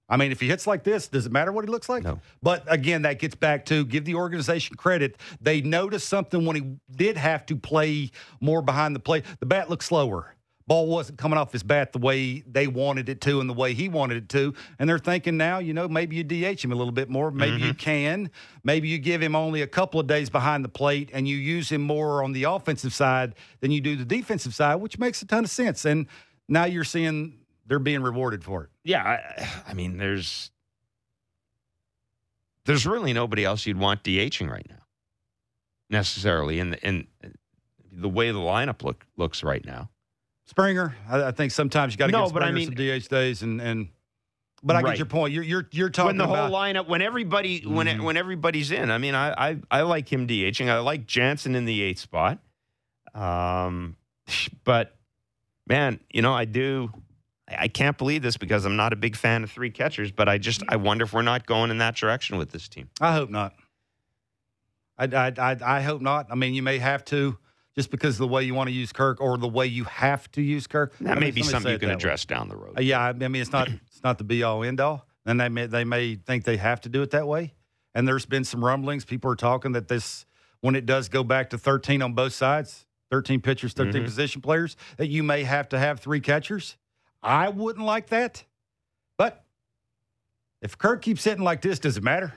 I 0.09 0.17
mean, 0.17 0.31
if 0.31 0.39
he 0.39 0.47
hits 0.47 0.65
like 0.65 0.83
this, 0.83 1.07
does 1.07 1.25
it 1.27 1.31
matter 1.31 1.51
what 1.51 1.65
he 1.65 1.69
looks 1.69 1.89
like? 1.89 2.03
No. 2.03 2.19
But 2.41 2.63
again, 2.67 3.03
that 3.03 3.19
gets 3.19 3.35
back 3.35 3.65
to 3.65 3.85
give 3.85 4.05
the 4.05 4.15
organization 4.15 4.77
credit. 4.77 5.17
They 5.41 5.61
noticed 5.61 6.09
something 6.09 6.45
when 6.45 6.55
he 6.55 6.75
did 6.95 7.17
have 7.17 7.45
to 7.47 7.55
play 7.55 8.11
more 8.39 8.61
behind 8.61 8.95
the 8.95 8.99
plate. 8.99 9.25
The 9.39 9.45
bat 9.47 9.69
looked 9.69 9.83
slower. 9.83 10.35
Ball 10.67 10.87
wasn't 10.87 11.19
coming 11.19 11.37
off 11.37 11.51
his 11.51 11.61
bat 11.61 11.93
the 11.93 11.99
way 11.99 12.39
they 12.41 12.65
wanted 12.65 13.07
it 13.07 13.21
to 13.21 13.39
and 13.39 13.47
the 13.47 13.53
way 13.53 13.75
he 13.75 13.87
wanted 13.87 14.17
it 14.17 14.29
to. 14.29 14.53
And 14.79 14.89
they're 14.89 14.97
thinking 14.97 15.37
now, 15.37 15.59
you 15.59 15.73
know, 15.73 15.87
maybe 15.87 16.15
you 16.15 16.23
DH 16.23 16.63
him 16.63 16.71
a 16.71 16.75
little 16.75 16.91
bit 16.91 17.07
more. 17.07 17.29
Maybe 17.29 17.57
you 17.57 17.73
mm-hmm. 17.73 17.77
can. 17.77 18.31
Maybe 18.63 18.87
you 18.87 18.97
give 18.97 19.21
him 19.21 19.35
only 19.35 19.61
a 19.61 19.67
couple 19.67 19.99
of 19.99 20.07
days 20.07 20.31
behind 20.31 20.65
the 20.65 20.69
plate 20.69 21.11
and 21.13 21.27
you 21.27 21.37
use 21.37 21.69
him 21.69 21.81
more 21.81 22.23
on 22.23 22.31
the 22.31 22.45
offensive 22.45 22.93
side 22.93 23.35
than 23.59 23.69
you 23.69 23.79
do 23.79 23.95
the 23.95 24.05
defensive 24.05 24.55
side, 24.55 24.75
which 24.77 24.97
makes 24.97 25.21
a 25.21 25.27
ton 25.27 25.43
of 25.43 25.51
sense. 25.51 25.85
And 25.85 26.07
now 26.49 26.65
you're 26.65 26.83
seeing 26.83 27.37
they're 27.67 27.77
being 27.77 28.01
rewarded 28.01 28.43
for 28.43 28.63
it. 28.63 28.69
Yeah, 28.83 29.03
I, 29.03 29.49
I 29.67 29.73
mean, 29.75 29.97
there's 29.97 30.49
there's 32.65 32.87
really 32.87 33.13
nobody 33.13 33.45
else 33.45 33.67
you'd 33.67 33.77
want 33.77 34.03
DHing 34.03 34.49
right 34.49 34.65
now, 34.67 34.83
necessarily. 35.91 36.59
In 36.59 36.71
the, 36.71 36.87
in 36.87 37.07
the 37.91 38.09
way 38.09 38.31
the 38.31 38.39
lineup 38.39 38.83
look 38.83 39.05
looks 39.15 39.43
right 39.43 39.63
now. 39.63 39.89
Springer, 40.45 40.95
I, 41.09 41.23
I 41.25 41.31
think 41.31 41.51
sometimes 41.51 41.93
you 41.93 41.97
got 41.97 42.07
to 42.07 42.11
No, 42.11 42.25
give 42.25 42.33
but 42.33 42.43
I 42.43 42.47
Springer 42.47 42.71
mean- 42.71 42.99
some 42.99 42.99
DH 42.99 43.09
days 43.09 43.41
and 43.41 43.61
and. 43.61 43.89
But 44.63 44.75
I 44.77 44.81
Right. 44.81 44.91
get 44.91 44.97
your 44.99 45.05
point. 45.05 45.31
You're 45.33 45.43
you're 45.43 45.67
you're 45.71 45.89
talking 45.91 46.17
when 46.17 46.17
the 46.17 46.25
whole 46.27 46.49
lineup, 46.49 46.87
when 46.87 47.01
everybody, 47.03 47.61
when 47.61 47.87
it, 47.87 48.01
when 48.01 48.17
everybody's 48.17 48.71
in. 48.71 48.89
I 48.89 48.97
mean, 48.97 49.13
I, 49.13 49.51
I 49.51 49.57
I 49.69 49.81
like 49.81 50.11
him 50.11 50.25
DHing. 50.27 50.69
I 50.69 50.79
like 50.79 51.05
Jansen 51.05 51.53
in 51.55 51.65
the 51.65 51.81
eighth 51.83 51.99
spot. 51.99 52.39
Um, 53.13 53.95
but 54.63 54.95
man, 55.67 55.99
you 56.09 56.21
know, 56.23 56.33
I 56.33 56.45
do. 56.45 56.89
I 57.47 57.55
I 57.59 57.67
can't 57.67 57.95
believe 57.95 58.23
this 58.23 58.37
because 58.37 58.65
I'm 58.65 58.75
not 58.75 58.91
a 58.91 58.95
big 58.95 59.15
fan 59.15 59.43
of 59.43 59.51
three 59.51 59.69
catchers. 59.69 60.11
But 60.11 60.27
I 60.29 60.39
just 60.39 60.63
I 60.67 60.77
wonder 60.77 61.03
if 61.03 61.13
we're 61.13 61.21
not 61.21 61.45
going 61.45 61.69
in 61.69 61.77
that 61.79 61.95
direction 61.95 62.37
with 62.37 62.49
this 62.49 62.67
team. 62.67 62.89
I 62.99 63.13
hope 63.13 63.29
not. 63.29 63.53
I, 64.97 65.03
I, 65.05 65.33
I, 65.37 65.57
I 65.77 65.81
hope 65.81 66.01
not. 66.01 66.27
I 66.31 66.35
mean, 66.35 66.55
you 66.55 66.63
may 66.63 66.79
have 66.79 67.05
to 67.05 67.37
just 67.75 67.91
because 67.91 68.15
of 68.15 68.19
the 68.19 68.27
way 68.27 68.43
you 68.43 68.53
want 68.53 68.67
to 68.69 68.73
use 68.73 68.91
Kirk 68.93 69.19
or 69.21 69.37
the 69.37 69.47
way 69.47 69.65
you 69.67 69.83
have 69.85 70.31
to 70.31 70.41
use 70.41 70.65
Kirk. 70.67 70.93
I 71.01 71.03
That 71.03 71.09
mean, 71.15 71.19
may 71.21 71.31
be 71.31 71.43
something 71.43 71.71
you 71.71 71.77
can 71.79 71.89
that 71.89 71.95
way. 71.95 71.99
address 71.99 72.25
down 72.25 72.47
the 72.49 72.55
road. 72.55 72.77
Uh, 72.77 72.81
yeah, 72.81 73.01
I 73.01 73.13
mean, 73.13 73.35
it's 73.35 73.51
not 73.51 73.67
it's 73.87 74.03
not 74.03 74.17
the 74.17 74.23
be 74.23 74.43
all 74.43 74.63
end 74.63 74.79
all, 74.79 75.05
and 75.25 75.39
they 75.39 75.49
may 75.49 75.65
they 75.67 75.83
may 75.83 76.15
think 76.15 76.43
they 76.45 76.57
have 76.57 76.81
to 76.81 76.89
do 76.89 77.01
it 77.01 77.11
that 77.11 77.27
way. 77.27 77.53
And 77.93 78.07
there's 78.07 78.25
been 78.25 78.43
some 78.43 78.63
rumblings. 78.63 79.05
People 79.05 79.31
are 79.31 79.35
talking 79.35 79.71
that 79.73 79.87
this 79.87 80.25
when 80.61 80.75
it 80.75 80.85
does 80.85 81.09
go 81.09 81.23
back 81.23 81.49
to 81.51 81.57
13 81.57 82.01
on 82.01 82.13
both 82.13 82.33
sides, 82.33 82.85
13 83.11 83.39
pitchers, 83.41 83.73
13 83.73 84.01
Mhm. 84.01 84.05
position 84.05 84.41
players, 84.41 84.75
that 84.97 85.07
you 85.07 85.21
may 85.23 85.43
have 85.43 85.69
to 85.69 85.77
have 85.79 85.99
three 85.99 86.19
catchers. 86.19 86.75
I 87.21 87.49
wouldn't 87.49 87.85
like 87.85 88.07
that, 88.07 88.43
but 89.17 89.45
if 90.61 90.77
Kirk 90.77 91.01
keeps 91.01 91.23
hitting 91.23 91.43
like 91.43 91.61
this, 91.61 91.77
does 91.79 91.97
it 91.97 92.03
matter? 92.03 92.33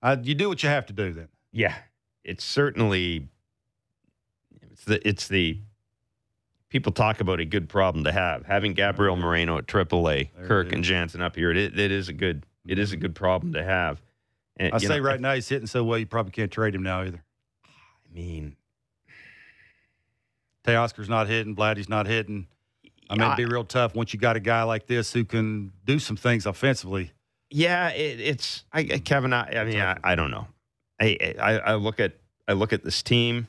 Uh, 0.00 0.16
you 0.22 0.34
do 0.34 0.48
what 0.48 0.62
you 0.62 0.68
have 0.68 0.86
to 0.86 0.92
do 0.92 1.12
then. 1.12 1.28
Yeah, 1.52 1.74
it's 2.24 2.44
certainly 2.44 3.28
it's 4.78 4.84
the 4.84 5.08
it's 5.08 5.28
the 5.28 5.58
people 6.68 6.92
talk 6.92 7.20
about 7.20 7.40
a 7.40 7.44
good 7.44 7.68
problem 7.68 8.04
to 8.04 8.12
have. 8.12 8.46
Having 8.46 8.74
Gabriel 8.74 9.16
mm-hmm. 9.16 9.24
Moreno 9.24 9.58
at 9.58 9.66
AAA, 9.66 10.30
There 10.36 10.46
Kirk 10.46 10.72
and 10.72 10.84
Jansen 10.84 11.20
up 11.20 11.34
here, 11.34 11.50
it, 11.50 11.78
it 11.78 11.90
is 11.90 12.08
a 12.08 12.12
good 12.12 12.44
it 12.66 12.78
is 12.78 12.92
a 12.92 12.94
mm-hmm. 12.94 13.02
good 13.02 13.14
problem 13.14 13.54
to 13.54 13.64
have. 13.64 14.00
And, 14.56 14.74
I 14.74 14.78
say 14.78 14.98
know, 14.98 15.04
right 15.04 15.20
now 15.20 15.34
he's 15.34 15.48
hitting 15.48 15.66
so 15.66 15.84
well 15.84 15.98
you 15.98 16.06
probably 16.06 16.32
can't 16.32 16.50
trade 16.50 16.74
him 16.74 16.82
now 16.82 17.02
either. 17.02 17.22
I 17.64 18.14
mean, 18.14 18.56
Teoscar's 20.64 21.08
not 21.08 21.28
hitting, 21.28 21.54
Vladdy's 21.56 21.88
not 21.88 22.06
hitting. 22.06 22.46
I 23.10 23.14
mean, 23.14 23.22
it'd 23.22 23.36
be 23.38 23.46
real 23.46 23.64
tough 23.64 23.94
once 23.94 24.12
you 24.12 24.20
got 24.20 24.36
a 24.36 24.40
guy 24.40 24.64
like 24.64 24.86
this 24.86 25.12
who 25.12 25.24
can 25.24 25.72
do 25.86 25.98
some 25.98 26.16
things 26.16 26.44
offensively. 26.44 27.12
yeah, 27.50 27.88
it, 27.90 28.20
it's 28.20 28.64
I, 28.72 28.80
I- 28.80 28.98
Kevin. 28.98 29.32
I, 29.32 29.60
I 29.60 29.64
mean, 29.64 29.80
I, 29.80 29.96
I 30.04 30.14
don't 30.14 30.30
know. 30.30 30.46
I, 31.00 31.16
I 31.40 31.58
I 31.58 31.74
look 31.76 32.00
at 32.00 32.14
I 32.46 32.52
look 32.52 32.72
at 32.72 32.84
this 32.84 33.02
team. 33.02 33.48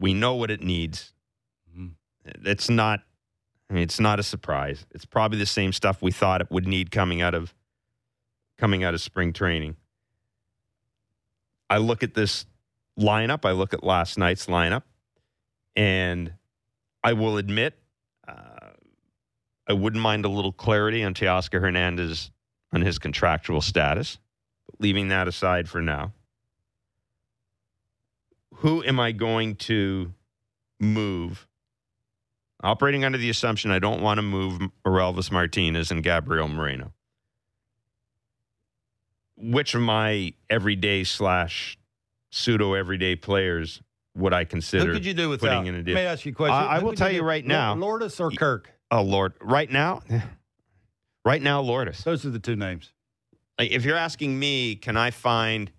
We 0.00 0.14
know 0.14 0.34
what 0.34 0.50
it 0.50 0.62
needs. 0.62 1.12
Mhm. 1.76 1.92
It's 2.24 2.70
not. 2.70 3.04
I 3.68 3.74
mean, 3.74 3.84
it's 3.84 4.00
not 4.00 4.18
a 4.18 4.24
surprise. 4.24 4.86
It's 4.90 5.04
probably 5.04 5.38
the 5.38 5.46
same 5.46 5.72
stuff 5.72 6.02
we 6.02 6.10
thought 6.10 6.40
it 6.40 6.50
would 6.50 6.66
need 6.66 6.90
coming 6.90 7.20
out 7.22 7.34
of 7.34 7.54
coming 8.56 8.82
out 8.82 8.94
of 8.94 9.00
spring 9.00 9.32
training. 9.32 9.76
I 11.68 11.78
look 11.78 12.02
at 12.02 12.14
this 12.14 12.46
lineup. 12.98 13.44
I 13.44 13.52
look 13.52 13.72
at 13.72 13.84
last 13.84 14.18
night's 14.18 14.46
lineup, 14.46 14.82
and 15.76 16.34
I 17.04 17.12
will 17.12 17.36
admit, 17.36 17.78
uh, 18.26 18.70
I 19.68 19.72
wouldn't 19.72 20.02
mind 20.02 20.24
a 20.24 20.28
little 20.28 20.52
clarity 20.52 21.04
on 21.04 21.14
Teoscar 21.14 21.60
Hernandez 21.60 22.32
on 22.72 22.80
his 22.80 22.98
contractual 22.98 23.60
status. 23.60 24.18
But 24.66 24.80
leaving 24.80 25.08
that 25.08 25.28
aside 25.28 25.68
for 25.68 25.80
now, 25.80 26.12
who 28.60 28.82
am 28.84 29.00
I 29.00 29.12
going 29.12 29.56
to 29.56 30.12
move 30.78 31.46
operating 32.62 33.04
under 33.04 33.18
the 33.18 33.30
assumption 33.30 33.70
I 33.70 33.78
don't 33.78 34.02
want 34.02 34.18
to 34.18 34.22
move 34.22 34.60
Orelvis 34.84 35.30
Martinez 35.30 35.90
and 35.90 36.02
Gabriel 36.02 36.48
Moreno. 36.48 36.92
Which 39.36 39.74
of 39.74 39.80
my 39.80 40.34
everyday 40.50 41.04
slash 41.04 41.78
pseudo 42.30 42.74
everyday 42.74 43.16
players 43.16 43.80
would 44.14 44.34
I 44.34 44.44
consider 44.44 44.86
Who 44.86 44.92
could 44.92 45.06
you 45.06 45.14
do 45.14 45.30
without? 45.30 45.48
putting 45.48 45.66
in 45.66 45.74
a 45.74 45.78
Let 45.78 45.86
deal? 45.86 45.94
me 45.94 46.00
ask 46.02 46.24
you 46.26 46.32
a 46.32 46.34
question. 46.34 46.54
I- 46.56 46.76
I 46.76 46.78
will 46.80 46.92
tell 46.92 47.10
you 47.10 47.20
do? 47.20 47.26
right 47.26 47.46
now. 47.46 47.74
Lourdes 47.74 48.20
or 48.20 48.30
Kirk? 48.30 48.70
Oh 48.90 49.02
Lord, 49.02 49.32
right 49.40 49.70
now, 49.70 50.02
right 51.24 51.40
now, 51.40 51.60
Lourdes. 51.62 52.04
Those 52.04 52.26
are 52.26 52.30
the 52.30 52.38
two 52.40 52.56
names. 52.56 52.92
If 53.58 53.84
you're 53.84 53.96
asking 53.96 54.38
me, 54.38 54.74
can 54.76 54.96
I 54.96 55.10
find? 55.10 55.70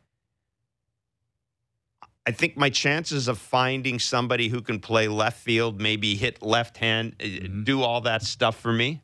I 2.25 2.31
think 2.31 2.55
my 2.55 2.69
chances 2.69 3.27
of 3.27 3.39
finding 3.39 3.97
somebody 3.97 4.49
who 4.49 4.61
can 4.61 4.79
play 4.79 5.07
left 5.07 5.39
field, 5.39 5.81
maybe 5.81 6.15
hit 6.15 6.43
left 6.43 6.77
hand, 6.77 7.15
uh, 7.19 7.23
Mhm. 7.23 7.65
do 7.65 7.81
all 7.81 8.01
that 8.01 8.21
stuff 8.21 8.59
for 8.59 8.71
me, 8.71 9.01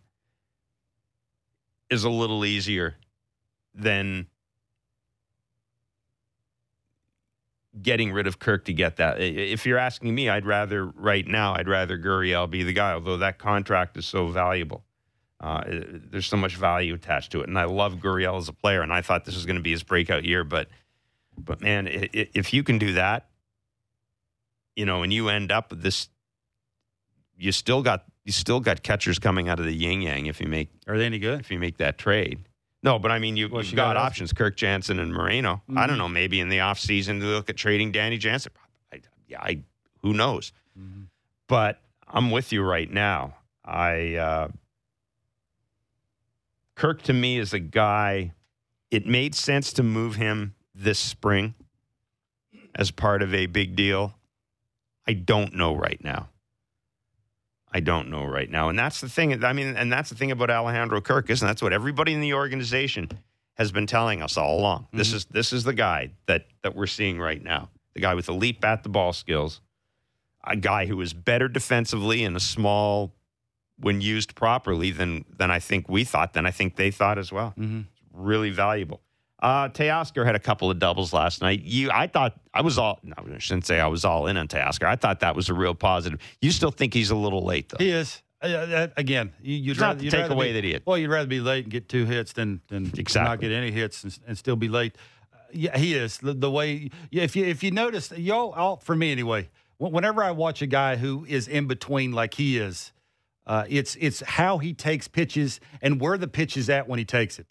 is 1.89 2.03
a 2.03 2.09
little 2.09 2.45
easier 2.45 2.97
than 3.73 4.27
getting 7.81 8.11
rid 8.11 8.27
of 8.27 8.39
Kirk 8.39 8.65
to 8.65 8.73
get 8.73 8.97
that. 8.97 9.19
If 9.19 9.65
you're 9.65 9.77
asking 9.77 10.13
me, 10.13 10.29
I'd 10.29 10.45
rather 10.45 10.85
right 10.85 11.25
now, 11.27 11.53
I'd 11.53 11.67
rather 11.67 11.97
Gurriel 11.97 12.49
be 12.49 12.63
the 12.63 12.73
guy. 12.73 12.93
Although 12.93 13.17
that 13.17 13.37
contract 13.37 13.97
is 13.97 14.05
so 14.05 14.27
valuable, 14.27 14.83
uh, 15.39 15.63
there's 15.67 16.25
so 16.27 16.37
much 16.37 16.55
value 16.55 16.95
attached 16.95 17.31
to 17.33 17.41
it, 17.41 17.47
and 17.47 17.57
I 17.57 17.65
love 17.65 17.95
Gurriel 17.95 18.37
as 18.37 18.47
a 18.47 18.53
player, 18.53 18.81
and 18.81 18.91
I 18.91 19.01
thought 19.01 19.25
this 19.25 19.35
was 19.35 19.45
going 19.45 19.57
to 19.57 19.61
be 19.61 19.71
his 19.71 19.83
breakout 19.83 20.23
year. 20.23 20.43
But, 20.43 20.69
but 21.37 21.61
man, 21.61 21.87
i- 21.87 22.09
i- 22.13 22.29
if 22.33 22.53
you 22.53 22.63
can 22.63 22.77
do 22.77 22.93
that, 22.93 23.29
you 24.75 24.85
know, 24.85 25.03
and 25.03 25.11
you 25.13 25.29
end 25.29 25.51
up 25.51 25.71
with 25.71 25.81
this, 25.81 26.09
you 27.37 27.51
still 27.51 27.81
got 27.81 28.05
you 28.25 28.31
still 28.33 28.59
got 28.59 28.83
catchers 28.83 29.19
coming 29.19 29.47
out 29.47 29.57
of 29.59 29.65
the 29.65 29.73
yin 29.73 30.01
yang 30.01 30.25
if 30.25 30.41
you 30.41 30.47
make 30.47 30.69
Are 30.87 30.97
they 30.97 31.05
any 31.05 31.17
good? 31.19 31.39
if 31.39 31.49
you 31.49 31.57
make 31.59 31.77
that 31.77 31.97
trade. 31.97 32.39
No, 32.83 32.99
but 32.99 33.09
I 33.11 33.19
mean, 33.19 33.37
you, 33.37 33.47
Well, 33.49 33.63
you've 33.63 33.73
got 33.75 33.93
gotta 33.93 33.99
options: 34.01 34.33
Kirk 34.33 34.55
Jansen 34.57 34.99
and 34.99 35.13
Moreno. 35.13 35.63
I 35.69 35.71
Mhm. 35.71 35.87
don't 35.87 35.97
know. 35.97 36.09
Maybe 36.09 36.39
in 36.41 36.49
the 36.49 36.57
offseason 36.57 37.19
to 37.21 37.25
look 37.25 37.49
at 37.49 37.55
trading 37.57 37.91
Danny 37.91 38.17
Jansen. 38.17 38.51
I, 38.93 39.01
yeah, 39.27 39.41
I 39.41 39.63
who 40.01 40.13
knows. 40.13 40.51
Mm-hmm. 40.77 41.03
But 41.47 41.81
I'm 42.07 42.29
with 42.31 42.51
you 42.51 42.63
right 42.63 42.91
now. 42.91 43.37
I 43.65 44.15
uh, 44.15 44.47
Kirk 46.75 47.01
to 47.03 47.13
me 47.13 47.37
is 47.39 47.53
a 47.53 47.59
guy. 47.59 48.33
It 48.91 49.05
made 49.07 49.35
sense 49.35 49.73
to 49.73 49.83
move 49.83 50.15
him 50.15 50.53
this 50.77 50.99
spring 50.99 51.55
as 52.75 52.91
part 52.91 53.21
of 53.21 53.33
a 53.33 53.47
big 53.47 53.75
deal. 53.75 54.13
I 55.07 55.13
don't 55.13 55.53
know 55.53 55.75
right 55.75 56.01
now. 56.03 56.29
I 57.71 57.79
don't 57.79 58.09
know 58.09 58.25
right 58.25 58.49
now. 58.49 58.69
And 58.69 58.77
that's 58.77 59.01
the 59.01 59.09
thing. 59.09 59.43
I 59.43 59.53
mean, 59.53 59.75
and 59.75 59.91
that's 59.91 60.09
the 60.09 60.15
thing 60.15 60.31
about 60.31 60.49
Alejandro 60.49 61.01
Kirk, 61.01 61.29
isn't? 61.29 61.45
That's 61.45 61.61
what 61.61 61.73
everybody 61.73 62.13
in 62.13 62.21
the 62.21 62.33
organization 62.33 63.09
has 63.55 63.71
been 63.71 63.87
telling 63.87 64.21
us 64.21 64.37
all 64.37 64.59
along. 64.59 64.87
This 64.93 65.13
is 65.13 65.25
this 65.25 65.51
is 65.51 65.63
the 65.63 65.73
guy 65.73 66.11
that 66.27 66.45
that 66.63 66.75
we're 66.75 66.87
seeing 66.87 67.19
right 67.19 67.43
now. 67.43 67.69
The 67.93 68.01
guy 68.01 68.13
with 68.13 68.29
elite 68.29 68.61
bat 68.61 68.83
the 68.83 68.89
ball 68.89 69.13
skills. 69.13 69.61
A 70.43 70.55
guy 70.55 70.85
who 70.85 71.01
is 71.01 71.13
better 71.13 71.49
defensively 71.49 72.23
in 72.23 72.35
a 72.35 72.39
small 72.39 73.13
when 73.79 73.99
used 73.99 74.35
properly 74.35 74.91
than 74.91 75.25
than 75.37 75.51
I 75.51 75.59
think 75.59 75.89
we 75.89 76.03
thought, 76.03 76.33
than 76.33 76.45
I 76.45 76.51
think 76.51 76.75
they 76.75 76.91
thought 76.91 77.17
as 77.17 77.31
well. 77.31 77.53
Mm-hmm. 77.57 77.81
Really 78.13 78.49
valuable. 78.49 79.01
Uh, 79.39 79.69
Teoscar 79.69 80.25
had 80.25 80.35
a 80.35 80.39
couple 80.39 80.71
of 80.71 80.79
doubles 80.79 81.13
last 81.13 81.41
night. 81.41 81.61
You, 81.63 81.91
I 81.91 82.07
thought 82.07 82.39
I 82.53 82.61
was 82.61 82.77
all. 82.79 82.99
No, 83.03 83.13
I 83.17 83.37
shouldn't 83.37 83.67
say 83.67 83.79
I 83.79 83.87
was 83.87 84.03
all 84.03 84.25
in 84.27 84.35
on 84.37 84.47
Teoscar. 84.47 84.87
I 84.87 84.95
thought 84.95 85.19
that 85.19 85.35
was 85.35 85.49
a 85.49 85.53
real 85.53 85.75
positive. 85.75 86.19
You 86.41 86.51
still 86.51 86.71
think 86.71 86.93
he's 86.93 87.11
a 87.11 87.15
little 87.15 87.45
late 87.45 87.69
though? 87.69 87.77
He 87.79 87.91
is. 87.91 88.21
Uh, 88.41 88.87
again, 88.97 89.33
you, 89.41 89.73
not 89.73 89.81
rather 89.81 90.03
you'd 90.03 90.11
take 90.11 90.29
away 90.29 90.47
be- 90.49 90.53
that 90.53 90.63
he 90.63 90.71
had- 90.73 90.83
Well, 90.85 90.97
you'd 90.97 91.09
rather 91.09 91.27
be 91.27 91.39
late 91.39 91.65
and 91.65 91.71
get 91.71 91.89
two 91.89 92.05
hits 92.05 92.33
than 92.33 92.61
than 92.67 92.91
Exactly. 92.97 93.29
not 93.29 93.39
get 93.39 93.51
any 93.51 93.71
hits 93.71 94.03
and, 94.03 94.19
and 94.27 94.37
still 94.37 94.55
be 94.55 94.69
late. 94.69 94.95
Uh, 95.33 95.37
yeah, 95.51 95.77
he 95.77 95.93
is 95.95 96.17
the, 96.19 96.33
the 96.33 96.49
way. 96.51 96.89
Yeah, 97.11 97.23
if 97.23 97.35
you 97.35 97.45
if 97.45 97.63
you 97.63 97.71
notice, 97.71 98.11
y'all, 98.11 98.51
all, 98.53 98.77
for 98.77 98.95
me 98.95 99.11
anyway. 99.11 99.49
Whenever 99.79 100.23
I 100.23 100.31
watch 100.31 100.63
a 100.63 100.67
guy 100.67 100.95
who 100.95 101.25
is 101.29 101.47
in 101.47 101.67
between 101.67 102.11
like 102.11 102.33
he 102.33 102.57
is, 102.57 102.91
uh, 103.45 103.65
it's 103.69 103.95
it's 103.99 104.21
how 104.21 104.57
he 104.57 104.73
takes 104.73 105.07
pitches 105.07 105.59
and 105.83 106.01
where 106.01 106.17
the 106.17 106.27
pitch 106.27 106.57
is 106.57 106.67
at 106.69 106.87
when 106.87 106.97
he 106.97 107.05
takes 107.05 107.37
it. 107.37 107.45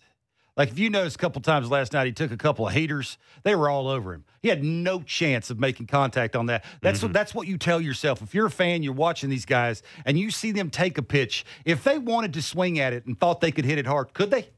Like 0.56 0.70
if 0.70 0.78
you 0.78 0.88
noticed 0.88 1.16
a 1.16 1.18
couple 1.18 1.42
times 1.42 1.70
last 1.70 1.92
night, 1.92 2.06
he 2.06 2.12
took 2.12 2.32
a 2.32 2.36
couple 2.36 2.66
of 2.66 2.72
heaters. 2.72 3.18
They 3.42 3.54
were 3.54 3.68
all 3.68 3.88
over 3.88 4.14
him. 4.14 4.24
He 4.40 4.48
had 4.48 4.64
no 4.64 5.02
chance 5.02 5.50
of 5.50 5.58
making 5.58 5.86
contact 5.86 6.34
on 6.34 6.46
that. 6.46 6.64
That's 6.80 7.02
what 7.02 7.12
that's 7.12 7.34
what 7.34 7.46
you 7.46 7.58
tell 7.58 7.80
yourself. 7.80 8.22
If 8.22 8.34
you're 8.34 8.46
a 8.46 8.50
fan, 8.50 8.82
you're 8.82 8.94
watching 8.94 9.28
these 9.28 9.44
guys, 9.44 9.82
and 10.06 10.18
you 10.18 10.30
see 10.30 10.52
them 10.52 10.70
take 10.70 10.96
a 10.96 11.02
pitch. 11.02 11.44
If 11.66 11.84
they 11.84 11.98
wanted 11.98 12.32
to 12.34 12.42
swing 12.42 12.78
at 12.78 12.94
it 12.94 13.04
and 13.06 13.18
thought 13.18 13.40
they 13.40 13.52
could 13.52 13.66
hit 13.66 13.78
it 13.78 13.86
hard, 13.86 14.14
could 14.14 14.30
they? 14.30 14.48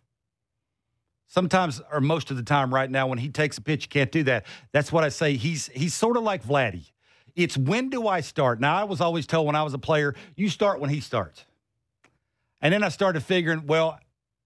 Sometimes, 1.26 1.82
or 1.92 2.00
most 2.00 2.30
of 2.30 2.36
the 2.36 2.42
time, 2.42 2.72
right 2.72 2.90
now, 2.90 3.06
when 3.08 3.18
he 3.18 3.28
takes 3.28 3.58
a 3.58 3.60
pitch, 3.60 3.84
you 3.84 3.88
can't 3.88 4.12
do 4.12 4.22
that. 4.24 4.46
That's 4.72 4.92
what 4.92 5.02
I 5.02 5.08
say. 5.08 5.34
He's 5.34 5.66
he's 5.74 5.94
sort 5.94 6.16
of 6.16 6.22
like 6.22 6.44
Vladdy. 6.44 6.92
It's 7.34 7.56
when 7.56 7.90
do 7.90 8.06
I 8.06 8.20
start? 8.20 8.60
Now, 8.60 8.76
I 8.76 8.84
was 8.84 9.00
always 9.00 9.26
told 9.26 9.46
when 9.46 9.56
I 9.56 9.62
was 9.62 9.74
a 9.74 9.78
player, 9.78 10.14
you 10.36 10.48
start 10.48 10.80
when 10.80 10.90
he 10.90 11.00
starts. 11.00 11.44
And 12.60 12.74
then 12.74 12.82
I 12.82 12.88
started 12.88 13.22
figuring, 13.22 13.66
well, 13.66 14.00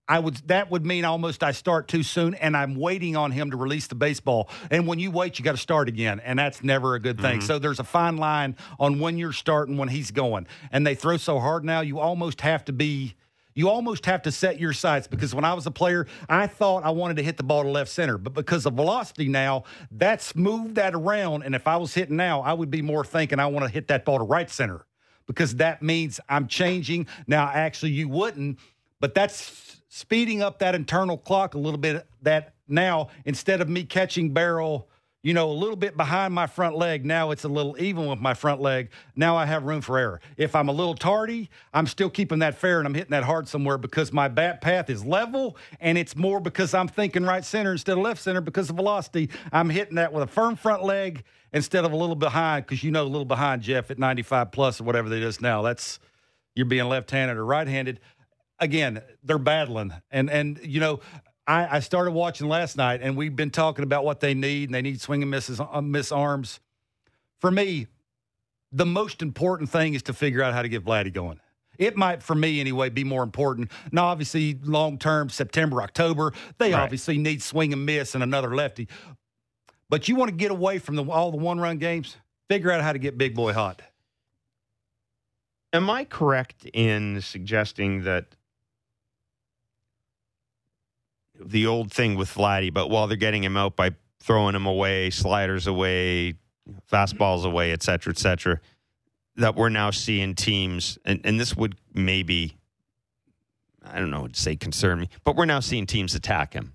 I 0.08 0.18
would 0.18 0.36
that 0.48 0.70
would 0.70 0.84
mean 0.84 1.04
almost 1.04 1.42
I 1.42 1.52
start 1.52 1.88
too 1.88 2.02
soon 2.02 2.34
and 2.34 2.56
I'm 2.56 2.74
waiting 2.74 3.16
on 3.16 3.30
him 3.30 3.50
to 3.52 3.56
release 3.56 3.86
the 3.86 3.94
baseball. 3.94 4.50
And 4.70 4.86
when 4.86 4.98
you 4.98 5.10
wait, 5.10 5.38
you 5.38 5.44
got 5.44 5.52
to 5.52 5.58
start 5.58 5.88
again. 5.88 6.20
And 6.20 6.38
that's 6.38 6.62
never 6.62 6.94
a 6.94 7.00
good 7.00 7.20
thing. 7.20 7.38
Mm-hmm. 7.38 7.46
So 7.46 7.58
there's 7.58 7.78
a 7.78 7.84
fine 7.84 8.16
line 8.16 8.56
on 8.80 8.98
when 8.98 9.16
you're 9.16 9.32
starting, 9.32 9.76
when 9.76 9.88
he's 9.88 10.10
going. 10.10 10.46
And 10.72 10.86
they 10.86 10.94
throw 10.94 11.16
so 11.16 11.38
hard 11.38 11.64
now, 11.64 11.80
you 11.80 12.00
almost 12.00 12.40
have 12.40 12.64
to 12.66 12.72
be 12.72 13.14
you 13.54 13.68
almost 13.68 14.06
have 14.06 14.22
to 14.22 14.32
set 14.32 14.58
your 14.58 14.72
sights 14.72 15.06
because 15.06 15.34
when 15.34 15.44
I 15.44 15.54
was 15.54 15.66
a 15.66 15.70
player, 15.70 16.06
I 16.28 16.46
thought 16.46 16.84
I 16.84 16.90
wanted 16.90 17.18
to 17.18 17.22
hit 17.22 17.36
the 17.36 17.42
ball 17.42 17.62
to 17.62 17.68
left 17.68 17.90
center. 17.90 18.16
But 18.16 18.32
because 18.32 18.64
of 18.66 18.74
velocity 18.74 19.28
now, 19.28 19.64
that's 19.90 20.34
moved 20.34 20.76
that 20.76 20.94
around. 20.94 21.42
And 21.42 21.54
if 21.54 21.66
I 21.66 21.76
was 21.76 21.92
hitting 21.92 22.16
now, 22.16 22.40
I 22.40 22.54
would 22.54 22.70
be 22.70 22.82
more 22.82 23.04
thinking 23.04 23.38
I 23.38 23.46
want 23.46 23.66
to 23.66 23.70
hit 23.70 23.88
that 23.88 24.04
ball 24.04 24.18
to 24.18 24.24
right 24.24 24.48
center 24.48 24.86
because 25.26 25.56
that 25.56 25.82
means 25.82 26.18
I'm 26.28 26.46
changing. 26.46 27.06
Now, 27.26 27.50
actually, 27.52 27.92
you 27.92 28.08
wouldn't, 28.08 28.58
but 29.00 29.14
that's 29.14 29.71
speeding 29.94 30.40
up 30.40 30.58
that 30.60 30.74
internal 30.74 31.18
clock 31.18 31.52
a 31.52 31.58
little 31.58 31.78
bit. 31.78 32.06
That 32.22 32.54
now, 32.66 33.08
instead 33.26 33.60
of 33.60 33.68
me 33.68 33.84
catching 33.84 34.32
barrel, 34.32 34.88
you 35.22 35.34
know, 35.34 35.50
a 35.50 35.52
little 35.52 35.76
bit 35.76 35.98
behind 35.98 36.32
my 36.32 36.46
front 36.46 36.76
leg, 36.76 37.04
now 37.04 37.30
it's 37.30 37.44
a 37.44 37.48
little 37.48 37.76
even 37.78 38.06
with 38.06 38.18
my 38.18 38.32
front 38.32 38.62
leg. 38.62 38.88
Now 39.16 39.36
I 39.36 39.44
have 39.44 39.64
room 39.64 39.82
for 39.82 39.98
error. 39.98 40.20
If 40.38 40.56
I'm 40.56 40.70
a 40.70 40.72
little 40.72 40.94
tardy, 40.94 41.50
I'm 41.74 41.86
still 41.86 42.08
keeping 42.08 42.38
that 42.38 42.56
fair 42.56 42.78
and 42.78 42.88
I'm 42.88 42.94
hitting 42.94 43.10
that 43.10 43.24
hard 43.24 43.48
somewhere 43.48 43.76
because 43.76 44.14
my 44.14 44.28
bat 44.28 44.62
path 44.62 44.88
is 44.88 45.04
level 45.04 45.58
and 45.78 45.98
it's 45.98 46.16
more 46.16 46.40
because 46.40 46.72
I'm 46.72 46.88
thinking 46.88 47.24
right 47.24 47.44
center 47.44 47.72
instead 47.72 47.98
of 47.98 48.02
left 48.02 48.22
center 48.22 48.40
because 48.40 48.70
of 48.70 48.76
velocity. 48.76 49.28
I'm 49.52 49.68
hitting 49.68 49.96
that 49.96 50.14
with 50.14 50.22
a 50.22 50.26
firm 50.26 50.56
front 50.56 50.84
leg 50.84 51.22
instead 51.52 51.84
of 51.84 51.92
a 51.92 51.96
little 51.96 52.16
behind 52.16 52.64
because 52.64 52.82
you 52.82 52.90
know 52.90 53.02
a 53.02 53.04
little 53.04 53.26
behind 53.26 53.60
Jeff 53.60 53.90
at 53.90 53.98
95 53.98 54.52
plus 54.52 54.80
or 54.80 54.84
whatever 54.84 55.10
that 55.10 55.22
is 55.22 55.42
now. 55.42 55.60
That's 55.60 56.00
you're 56.54 56.66
being 56.66 56.88
left-handed 56.88 57.36
or 57.36 57.44
right-handed. 57.44 58.00
Again, 58.62 59.02
they're 59.24 59.38
battling, 59.38 59.92
and 60.12 60.30
and 60.30 60.60
you 60.62 60.78
know, 60.78 61.00
I, 61.48 61.76
I 61.76 61.80
started 61.80 62.12
watching 62.12 62.46
last 62.48 62.76
night, 62.76 63.00
and 63.02 63.16
we've 63.16 63.34
been 63.34 63.50
talking 63.50 63.82
about 63.82 64.04
what 64.04 64.20
they 64.20 64.34
need, 64.34 64.68
and 64.68 64.74
they 64.74 64.82
need 64.82 65.00
swing 65.00 65.20
and 65.20 65.30
misses, 65.32 65.60
uh, 65.60 65.80
miss 65.80 66.12
arms. 66.12 66.60
For 67.40 67.50
me, 67.50 67.88
the 68.70 68.86
most 68.86 69.20
important 69.20 69.68
thing 69.68 69.94
is 69.94 70.02
to 70.04 70.12
figure 70.12 70.44
out 70.44 70.54
how 70.54 70.62
to 70.62 70.68
get 70.68 70.84
Vladdy 70.84 71.12
going. 71.12 71.40
It 71.76 71.96
might, 71.96 72.22
for 72.22 72.36
me 72.36 72.60
anyway, 72.60 72.88
be 72.90 73.02
more 73.02 73.24
important. 73.24 73.68
Now, 73.90 74.04
obviously, 74.04 74.56
long 74.62 74.96
term, 74.96 75.28
September, 75.28 75.82
October, 75.82 76.32
they 76.58 76.72
Right. 76.72 76.82
obviously 76.82 77.18
need 77.18 77.42
swing 77.42 77.72
and 77.72 77.84
miss 77.84 78.14
and 78.14 78.22
another 78.22 78.54
lefty. 78.54 78.86
But 79.88 80.06
you 80.08 80.14
want 80.14 80.30
to 80.30 80.36
get 80.36 80.52
away 80.52 80.78
from 80.78 80.94
the, 80.94 81.04
all 81.04 81.32
the 81.32 81.36
one 81.36 81.58
run 81.58 81.78
games, 81.78 82.16
figure 82.48 82.70
out 82.70 82.82
how 82.82 82.92
to 82.92 83.00
get 83.00 83.18
Big 83.18 83.34
Boy 83.34 83.52
hot. 83.52 83.82
Am 85.72 85.90
I 85.90 86.04
correct 86.04 86.66
in 86.66 87.20
suggesting 87.22 88.04
that 88.04 88.36
the 91.44 91.66
old 91.66 91.92
thing 91.92 92.14
with 92.16 92.32
Vladdy, 92.34 92.72
but 92.72 92.88
while 92.88 93.06
they're 93.06 93.16
getting 93.16 93.42
him 93.44 93.56
out 93.56 93.76
by 93.76 93.90
throwing 94.20 94.54
him 94.54 94.66
away, 94.66 95.10
sliders 95.10 95.66
away, 95.66 96.34
fastballs 96.90 97.44
away, 97.44 97.72
et 97.72 97.82
cetera, 97.82 98.12
et 98.12 98.18
cetera, 98.18 98.60
that 99.36 99.56
we're 99.56 99.68
now 99.68 99.90
seeing 99.90 100.34
teams, 100.34 100.98
and, 101.04 101.20
and 101.24 101.40
this 101.40 101.56
would 101.56 101.76
maybe, 101.94 102.56
I 103.84 103.98
don't 103.98 104.10
know, 104.10 104.28
say 104.32 104.56
concern 104.56 105.00
me, 105.00 105.08
but 105.24 105.36
we're 105.36 105.46
now 105.46 105.60
seeing 105.60 105.86
teams 105.86 106.14
attack 106.14 106.52
him 106.54 106.74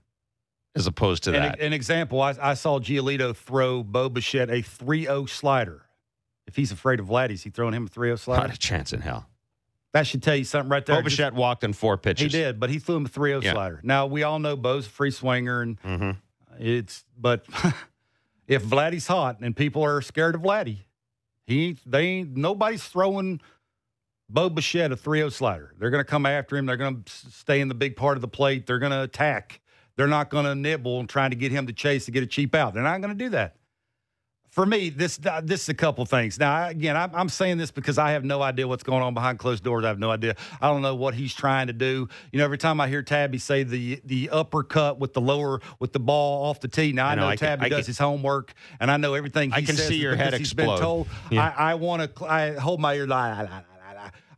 as 0.76 0.88
opposed 0.88 1.24
to 1.24 1.30
An, 1.34 1.42
that. 1.42 1.60
an 1.60 1.74
example, 1.74 2.22
I, 2.22 2.36
I 2.42 2.54
saw 2.54 2.80
Giolito 2.80 3.36
throw 3.36 3.84
Bo 3.84 4.10
Bichette 4.10 4.50
a 4.50 4.62
3 4.62 5.04
0 5.04 5.26
slider. 5.26 5.84
If 6.48 6.56
he's 6.56 6.72
afraid 6.72 7.00
of 7.00 7.08
Vladdy, 7.08 7.32
is 7.32 7.44
he 7.44 7.50
throwing 7.50 7.74
him 7.74 7.86
a 7.86 7.90
3 7.90 8.08
0 8.10 8.12
Not 8.14 8.20
slider? 8.20 8.54
a 8.54 8.58
chance 8.58 8.94
in 8.94 9.02
hell. 9.02 9.28
That 9.94 10.06
should 10.06 10.22
tell 10.22 10.36
you 10.36 10.44
something 10.44 10.70
right 10.70 10.86
there. 10.86 10.98
Bo 10.98 11.02
Bichette 11.04 11.34
walked 11.34 11.64
in 11.64 11.74
four 11.74 11.98
pitches. 11.98 12.24
He 12.24 12.30
did, 12.30 12.60
but 12.60 12.70
he 12.70 12.78
threw 12.80 12.98
him 12.98 13.06
a 13.06 13.10
3 13.10 13.32
0 13.32 13.42
Yeah. 13.42 13.54
slider. 13.54 13.80
Now, 13.84 14.06
we 14.06 14.24
all 14.24 14.40
know 14.40 14.56
Bo's 14.56 14.86
a 14.86 14.90
free 14.90 15.12
swinger, 15.12 15.62
and 15.62 15.80
hmm 15.80 16.12
it's, 16.60 17.06
but 17.18 17.46
if 18.48 18.64
Vladdy's 18.64 19.08
hot 19.08 19.38
and 19.42 19.56
people 19.56 19.84
are 19.84 20.02
scared 20.02 20.36
of 20.36 20.42
Vladdy, 20.42 20.80
he 21.46 21.78
they 21.86 22.06
ain't, 22.06 22.36
nobody's 22.36 22.84
throwing 22.84 23.40
Bo 24.30 24.50
Bichette, 24.50 24.92
a 24.92 24.98
3 24.98 25.20
0 25.20 25.30
slider. 25.30 25.74
They're 25.80 25.90
going 25.90 26.04
to 26.04 26.10
come 26.10 26.26
after 26.26 26.58
him. 26.58 26.66
They're 26.66 26.78
going 26.78 27.04
to 27.04 27.12
stay 27.32 27.62
in 27.62 27.68
the 27.68 27.76
big 27.76 27.96
part 27.96 28.18
of 28.18 28.22
the 28.22 28.28
plate. 28.28 28.66
They're 28.66 28.80
going 28.80 28.92
to 28.92 29.04
attack. 29.04 29.62
They're 29.96 30.08
not 30.08 30.30
going 30.30 30.46
to 30.46 30.54
nibble 30.54 31.00
and 31.00 31.08
trying 31.10 31.30
to 31.32 31.36
get 31.36 31.52
him 31.52 31.66
to 31.68 31.74
chase 31.74 32.06
to 32.06 32.12
get 32.12 32.22
a 32.24 32.28
cheap 32.28 32.54
out. 32.54 32.74
They're 32.74 32.84
not 32.84 33.02
going 33.02 33.18
to 33.18 33.24
do 33.24 33.30
that 33.30 33.56
for 34.58 34.66
me, 34.66 34.90
this 34.90 35.20
this 35.44 35.62
is 35.62 35.70
a 35.70 35.74
couple 35.76 36.04
things. 36.08 36.40
Now, 36.40 36.68
again, 36.68 36.98
I'm, 36.98 37.14
I'm, 37.14 37.30
saying 37.30 37.60
this 37.60 37.70
because 37.70 38.00
I 38.00 38.14
have 38.14 38.26
no 38.26 38.42
idea 38.42 38.68
what's 38.68 38.82
going 38.82 39.04
on 39.04 39.14
behind 39.14 39.38
closed 39.38 39.64
doors. 39.64 39.86
I 39.86 39.90
have 39.90 40.00
no 40.00 40.10
idea. 40.10 40.36
I 40.60 40.68
don't 40.68 40.82
know 40.82 40.96
what 40.96 41.14
he's 41.14 41.36
trying 41.36 41.68
to 41.68 41.74
do. 41.74 42.10
You 42.32 42.40
know, 42.40 42.46
every 42.46 42.58
time 42.58 42.82
I 42.82 42.88
hear 42.88 43.04
Tabby 43.04 43.38
say 43.38 43.62
the 43.62 44.02
the 44.04 44.32
uppercut 44.32 44.98
with 44.98 45.14
the 45.14 45.22
lower 45.22 45.62
with 45.78 45.94
the 45.94 46.00
ball 46.00 46.46
off 46.46 46.60
the 46.60 46.68
tee. 46.68 46.92
Now 46.92 47.06
I, 47.06 47.12
I 47.12 47.16
know, 47.16 47.22
know 47.22 47.28
I 47.28 47.36
Tabby 47.36 47.62
can, 47.66 47.70
does 47.70 47.82
can, 47.82 47.86
his 47.86 48.00
homework, 48.00 48.56
and 48.80 48.90
I 48.90 48.98
know 48.98 49.14
everything. 49.14 49.54
I 49.54 49.62
can 49.62 49.76
see 49.76 49.98
your 49.98 50.16
head 50.16 50.34
he's 50.34 50.52
explode. 50.52 50.74
Been 50.74 50.82
told. 50.82 51.08
Yeah. 51.30 51.54
I, 51.56 51.74
I 51.74 51.74
want 51.76 52.16
to. 52.16 52.26
I 52.26 52.54
hold 52.54 52.80
my 52.80 52.96
ear. 52.96 53.06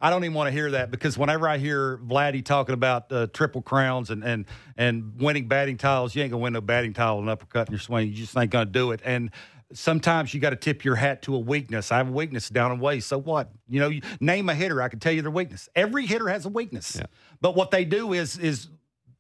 I 0.02 0.10
don't 0.10 0.24
even 0.24 0.34
want 0.34 0.48
to 0.48 0.52
hear 0.52 0.72
that 0.72 0.92
because 0.92 1.18
whenever 1.18 1.48
I 1.48 1.58
hear 1.58 1.98
Vladdy 1.98 2.44
talking 2.44 2.74
about 2.74 3.12
uh, 3.12 3.28
triple 3.34 3.62
crowns 3.62 4.10
and, 4.10 4.24
and 4.24 4.46
and 4.78 5.14
winning 5.20 5.48
batting 5.48 5.78
titles, 5.78 6.16
you 6.16 6.24
ain't 6.24 6.32
gonna 6.32 6.42
win 6.42 6.54
no 6.54 6.62
batting 6.62 6.94
title 6.94 7.20
and 7.20 7.30
uppercut 7.30 7.68
in 7.68 7.74
your 7.74 7.80
swing. 7.80 8.08
You 8.08 8.14
just 8.14 8.38
ain't 8.38 8.52
gonna 8.52 8.66
do 8.66 8.92
it. 8.92 9.02
And 9.04 9.32
sometimes 9.74 10.34
you 10.34 10.40
got 10.40 10.52
to 10.52 10.56
tip 10.56 10.84
your 10.84 10.96
hat 10.96 11.22
to 11.24 11.36
a 11.36 11.40
weakness. 11.40 11.92
I 11.92 11.98
have 11.98 12.10
a 12.10 12.12
weakness 12.12 12.50
down 12.50 12.72
and 12.72 12.82
away. 12.82 13.00
So 13.00 13.18
what? 13.18 13.52
You 13.68 13.80
know, 13.80 13.90
you 13.90 14.02
name 14.20 14.50
a 14.50 14.56
hitter, 14.56 14.82
I 14.82 14.90
can 14.90 15.00
tell 15.00 15.14
you 15.14 15.22
their 15.22 15.32
weakness. 15.32 15.70
Every 15.76 16.06
hitter 16.06 16.28
has 16.30 16.46
a 16.46 16.50
weakness. 16.50 16.96
Yeah. 16.98 17.06
But 17.42 17.56
what 17.56 17.72
they 17.72 17.86
do 17.86 18.14
is 18.14 18.38
is 18.38 18.68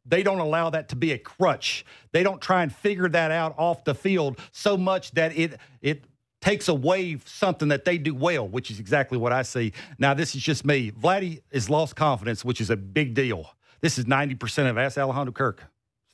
they 0.06 0.24
don't 0.24 0.40
allow 0.40 0.72
that 0.72 0.90
to 0.90 0.96
be 0.96 1.12
a 1.12 1.18
crutch. 1.18 1.86
They 2.12 2.24
don't 2.24 2.42
try 2.42 2.64
and 2.64 2.74
figure 2.74 3.10
that 3.10 3.32
out 3.32 3.56
off 3.58 3.84
the 3.84 3.94
field 3.94 4.40
so 4.52 4.78
much 4.78 5.12
that 5.12 5.38
it 5.38 5.60
it 5.82 6.06
takes 6.42 6.68
away 6.68 7.18
something 7.26 7.68
that 7.68 7.86
they 7.86 7.98
do 7.98 8.16
well, 8.16 8.48
which 8.48 8.72
is 8.72 8.80
exactly 8.80 9.18
what 9.18 9.34
I 9.34 9.42
see. 9.42 9.74
Now, 9.98 10.14
this 10.14 10.36
is 10.36 10.42
just 10.42 10.66
me. 10.66 10.92
Vladdy 10.92 11.42
has 11.52 11.70
lost 11.70 11.96
confidence, 11.96 12.46
which 12.46 12.62
is 12.62 12.70
a 12.70 12.78
big 12.78 13.14
deal. 13.14 13.52
This 13.82 13.98
is 13.98 14.06
90% 14.06 14.70
of 14.70 14.78
Ask 14.78 14.98
Alejandro 14.98 15.34
Kirk. 15.34 15.64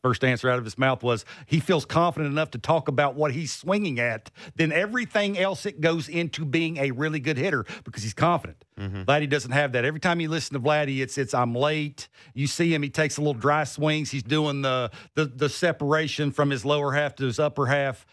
First 0.05 0.23
answer 0.23 0.51
out 0.51 0.59
of 0.59 0.65
his 0.65 0.77
mouth 0.77 1.01
was 1.01 1.25
he 1.47 1.59
feels 1.59 1.83
confident 1.83 2.31
enough 2.31 2.51
to 2.51 2.59
talk 2.59 2.87
about 2.87 3.15
what 3.15 3.31
he's 3.31 3.51
swinging 3.51 3.99
at. 3.99 4.29
Then 4.53 4.71
everything 4.71 5.35
else 5.35 5.65
it 5.65 5.81
goes 5.81 6.07
into 6.07 6.45
being 6.45 6.77
a 6.77 6.91
really 6.91 7.19
good 7.19 7.37
hitter 7.37 7.65
because 7.83 8.03
he's 8.03 8.13
confident. 8.13 8.63
Mm-hmm. 8.79 9.01
Vladdy 9.01 9.27
doesn't 9.27 9.53
have 9.53 9.71
that. 9.71 9.83
Every 9.83 9.99
time 9.99 10.19
you 10.19 10.29
listen 10.29 10.53
to 10.53 10.59
Vladdy, 10.59 10.99
it's 11.01 11.17
it's 11.17 11.33
I'm 11.33 11.55
late. 11.55 12.07
You 12.35 12.45
see 12.45 12.71
him, 12.71 12.83
he 12.83 12.89
takes 12.91 13.17
a 13.17 13.21
little 13.21 13.33
dry 13.33 13.63
swings. 13.63 14.11
He's 14.11 14.21
doing 14.21 14.61
the 14.61 14.91
the, 15.15 15.25
the 15.25 15.49
separation 15.49 16.31
from 16.31 16.51
his 16.51 16.63
lower 16.65 16.91
half 16.91 17.15
to 17.15 17.25
his 17.25 17.39
upper 17.39 17.65
half. 17.65 18.05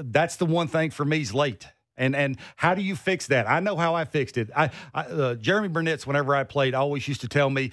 That's 0.00 0.34
the 0.34 0.46
one 0.46 0.66
thing 0.66 0.90
for 0.90 1.04
me. 1.04 1.18
He's 1.18 1.32
late. 1.32 1.68
And 1.96 2.14
and 2.14 2.36
how 2.56 2.74
do 2.74 2.82
you 2.82 2.96
fix 2.96 3.26
that? 3.28 3.48
I 3.48 3.60
know 3.60 3.76
how 3.76 3.94
I 3.94 4.04
fixed 4.04 4.36
it. 4.36 4.50
I, 4.54 4.70
I 4.94 5.02
uh, 5.02 5.34
Jeromy 5.36 5.72
Burnitz 5.72 6.06
whenever 6.06 6.34
I 6.34 6.44
played, 6.44 6.74
always 6.74 7.08
used 7.08 7.22
to 7.22 7.28
tell 7.28 7.48
me, 7.50 7.70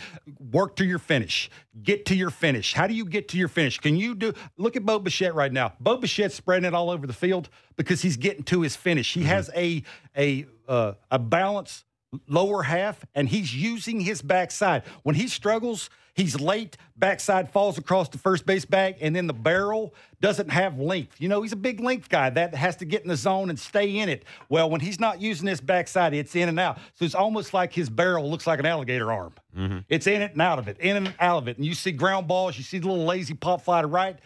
work 0.52 0.76
to 0.78 0.86
your 0.86 1.00
finish, 1.00 1.50
get 1.82 2.06
to 2.06 2.16
your 2.16 2.30
finish. 2.30 2.74
How 2.74 2.88
do 2.88 2.94
you 2.94 3.06
get 3.06 3.28
to 3.30 3.38
your 3.38 3.50
finish? 3.50 3.80
Can 3.80 3.96
you 3.96 4.16
do? 4.16 4.34
Look 4.58 4.76
at 4.76 4.86
Bo 4.86 5.00
Bichette 5.00 5.36
right 5.36 5.52
now. 5.52 5.74
Bo 5.80 5.98
Bichette's 5.98 6.36
spreading 6.36 6.66
it 6.66 6.74
all 6.74 6.90
over 6.90 7.06
the 7.06 7.14
field 7.14 7.50
because 7.76 8.02
he's 8.02 8.18
getting 8.18 8.44
to 8.44 8.62
his 8.62 8.76
finish. 8.76 9.14
He 9.14 9.22
mm-hmm. 9.22 9.30
has 9.30 9.50
a 9.56 9.84
a 10.18 10.46
uh, 10.68 10.94
a 11.12 11.20
balance 11.20 11.84
lower 12.28 12.64
half, 12.64 13.06
and 13.16 13.28
he's 13.30 13.56
using 13.56 14.00
his 14.00 14.22
backside. 14.22 14.84
When 15.04 15.16
he 15.16 15.28
struggles, 15.28 15.90
he's 16.14 16.40
late, 16.40 16.78
backside 16.98 17.52
falls 17.52 17.78
across 17.78 18.10
the 18.10 18.18
first 18.18 18.46
base 18.46 18.66
bag, 18.66 18.98
and 19.02 19.16
then 19.16 19.28
the 19.28 19.34
barrel 19.34 19.94
doesn't 20.22 20.50
have 20.50 20.80
length. 20.80 21.20
You 21.20 21.30
know, 21.30 21.42
he's 21.42 21.52
a 21.52 21.58
big 21.58 21.80
length 21.80 22.10
guy 22.10 22.30
that 22.30 22.56
has 22.56 22.76
to 22.78 22.86
get 22.86 23.02
in 23.04 23.10
the 23.10 23.16
zone 23.16 23.50
and 23.50 23.60
stay 23.60 23.98
in 23.98 24.10
it. 24.10 24.26
Well, 24.50 24.70
when 24.70 24.82
he's 24.82 25.00
not 25.00 25.22
using 25.22 25.48
his 25.48 25.62
backside, 25.62 26.14
it's 26.14 26.36
in 26.36 26.50
and 26.50 26.60
out. 26.60 26.78
So 26.96 27.06
it's 27.06 27.16
almost 27.16 27.54
like 27.54 27.74
his 27.74 27.90
barrel 27.90 28.30
looks 28.30 28.48
like 28.48 28.60
an 28.60 28.66
alligator 28.66 29.12
arm. 29.12 29.34
Mm-hmm. 29.58 29.80
It's 29.90 30.08
in 30.08 30.22
it 30.22 30.34
and 30.34 30.42
out 30.42 30.60
of 30.60 30.68
it, 30.68 30.80
in 30.80 30.98
and 30.98 31.14
out 31.20 31.38
of 31.38 31.48
it. 31.48 31.58
And 31.58 31.66
you 31.66 31.74
see 31.74 31.92
ground 31.92 32.28
balls, 32.28 32.58
you 32.58 32.64
see 32.64 32.80
the 32.80 32.88
little 32.88 33.06
lazy 33.06 33.34
pop 33.34 33.62
fly 33.62 33.82
to 33.82 33.88
right. 33.88 34.18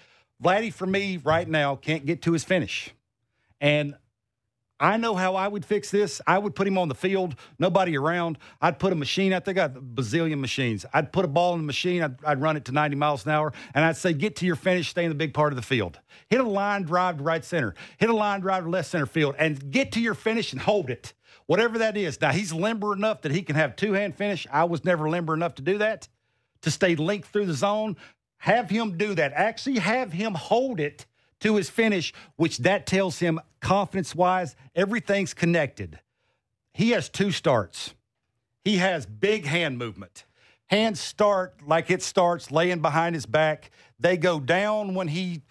Vladdy, 0.43 0.71
for 0.71 0.85
me, 0.85 1.17
right 1.17 1.47
now, 1.47 1.75
can't 1.75 2.05
get 2.05 2.21
to 2.23 2.33
his 2.33 2.43
finish. 2.43 2.93
And 3.59 3.95
I 4.79 4.97
know 4.97 5.15
how 5.15 5.35
I 5.35 5.47
would 5.47 5.65
fix 5.65 5.89
this. 5.89 6.21
I 6.27 6.37
would 6.37 6.53
put 6.53 6.67
him 6.67 6.77
on 6.77 6.87
the 6.87 6.95
field, 6.95 7.35
nobody 7.57 7.97
around. 7.97 8.37
I'd 8.61 8.77
put 8.77 8.93
a 8.93 8.95
machine 8.95 9.33
out 9.33 9.43
there, 9.43 9.53
got 9.53 9.75
a 9.75 9.81
bazillion 9.81 10.39
machines. 10.39 10.85
I'd 10.93 11.11
put 11.11 11.25
a 11.25 11.27
ball 11.27 11.53
in 11.53 11.61
the 11.61 11.65
machine, 11.65 12.03
I'd, 12.03 12.23
I'd, 12.23 12.41
run 12.41 12.57
it 12.57 12.65
to 12.65 12.71
90 12.71 12.95
miles 12.95 13.25
an 13.25 13.31
hour, 13.31 13.53
and 13.73 13.83
I'd 13.83 13.97
say, 13.97 14.13
get 14.13 14.35
to 14.37 14.45
your 14.45 14.55
finish, 14.55 14.89
stay 14.89 15.03
in 15.03 15.09
the 15.09 15.15
big 15.15 15.33
part 15.33 15.51
of 15.51 15.55
the 15.55 15.63
field. 15.63 15.99
Hit 16.29 16.39
a 16.39 16.47
line 16.47 16.83
drive 16.83 17.17
to 17.17 17.23
right 17.23 17.43
center, 17.43 17.73
hit 17.97 18.09
a 18.09 18.15
line 18.15 18.41
drive 18.41 18.65
to 18.65 18.69
left 18.69 18.89
center 18.89 19.07
field, 19.07 19.35
and 19.39 19.71
get 19.71 19.91
to 19.93 19.99
your 19.99 20.13
finish 20.13 20.53
and 20.53 20.61
hold 20.61 20.89
it. 20.89 21.13
Whatever 21.47 21.79
that 21.79 21.97
is. 21.97 22.19
Now, 22.21 22.31
he's 22.31 22.53
limber 22.53 22.93
enough 22.93 23.21
that 23.21 23.31
he 23.31 23.41
can 23.41 23.55
have 23.55 23.75
two 23.75 23.93
hand 23.93 24.15
finish. 24.15 24.45
I 24.51 24.65
was 24.65 24.83
never 24.83 25.09
limber 25.09 25.33
enough 25.33 25.55
to 25.55 25.61
do 25.61 25.77
that, 25.79 26.07
to 26.61 26.69
stay 26.69 26.95
linked 26.95 27.29
through 27.29 27.45
the 27.45 27.53
zone. 27.53 27.95
Have 28.39 28.69
him 28.69 28.97
do 28.97 29.15
that. 29.15 29.33
Actually, 29.33 29.79
have 29.79 30.11
him 30.11 30.35
hold 30.35 30.79
it 30.79 31.05
to 31.41 31.55
his 31.55 31.69
finish, 31.69 32.13
which 32.35 32.59
that 32.59 32.85
tells 32.85 33.19
him 33.19 33.39
confidence 33.61 34.15
wise, 34.15 34.55
everything's 34.75 35.33
connected. 35.33 35.99
He 36.73 36.91
has 36.91 37.09
two 37.09 37.31
starts. 37.31 37.93
He 38.63 38.77
has 38.77 39.05
big 39.05 39.45
hand 39.45 39.77
movement. 39.77 40.25
Hands 40.67 40.99
start 40.99 41.55
like 41.65 41.89
it 41.89 42.03
starts 42.03 42.51
laying 42.51 42.81
behind 42.81 43.15
his 43.15 43.25
back. 43.25 43.71
They 43.99 44.17
go 44.17 44.39
down 44.39 44.93
when 44.93 45.07
he 45.07 45.41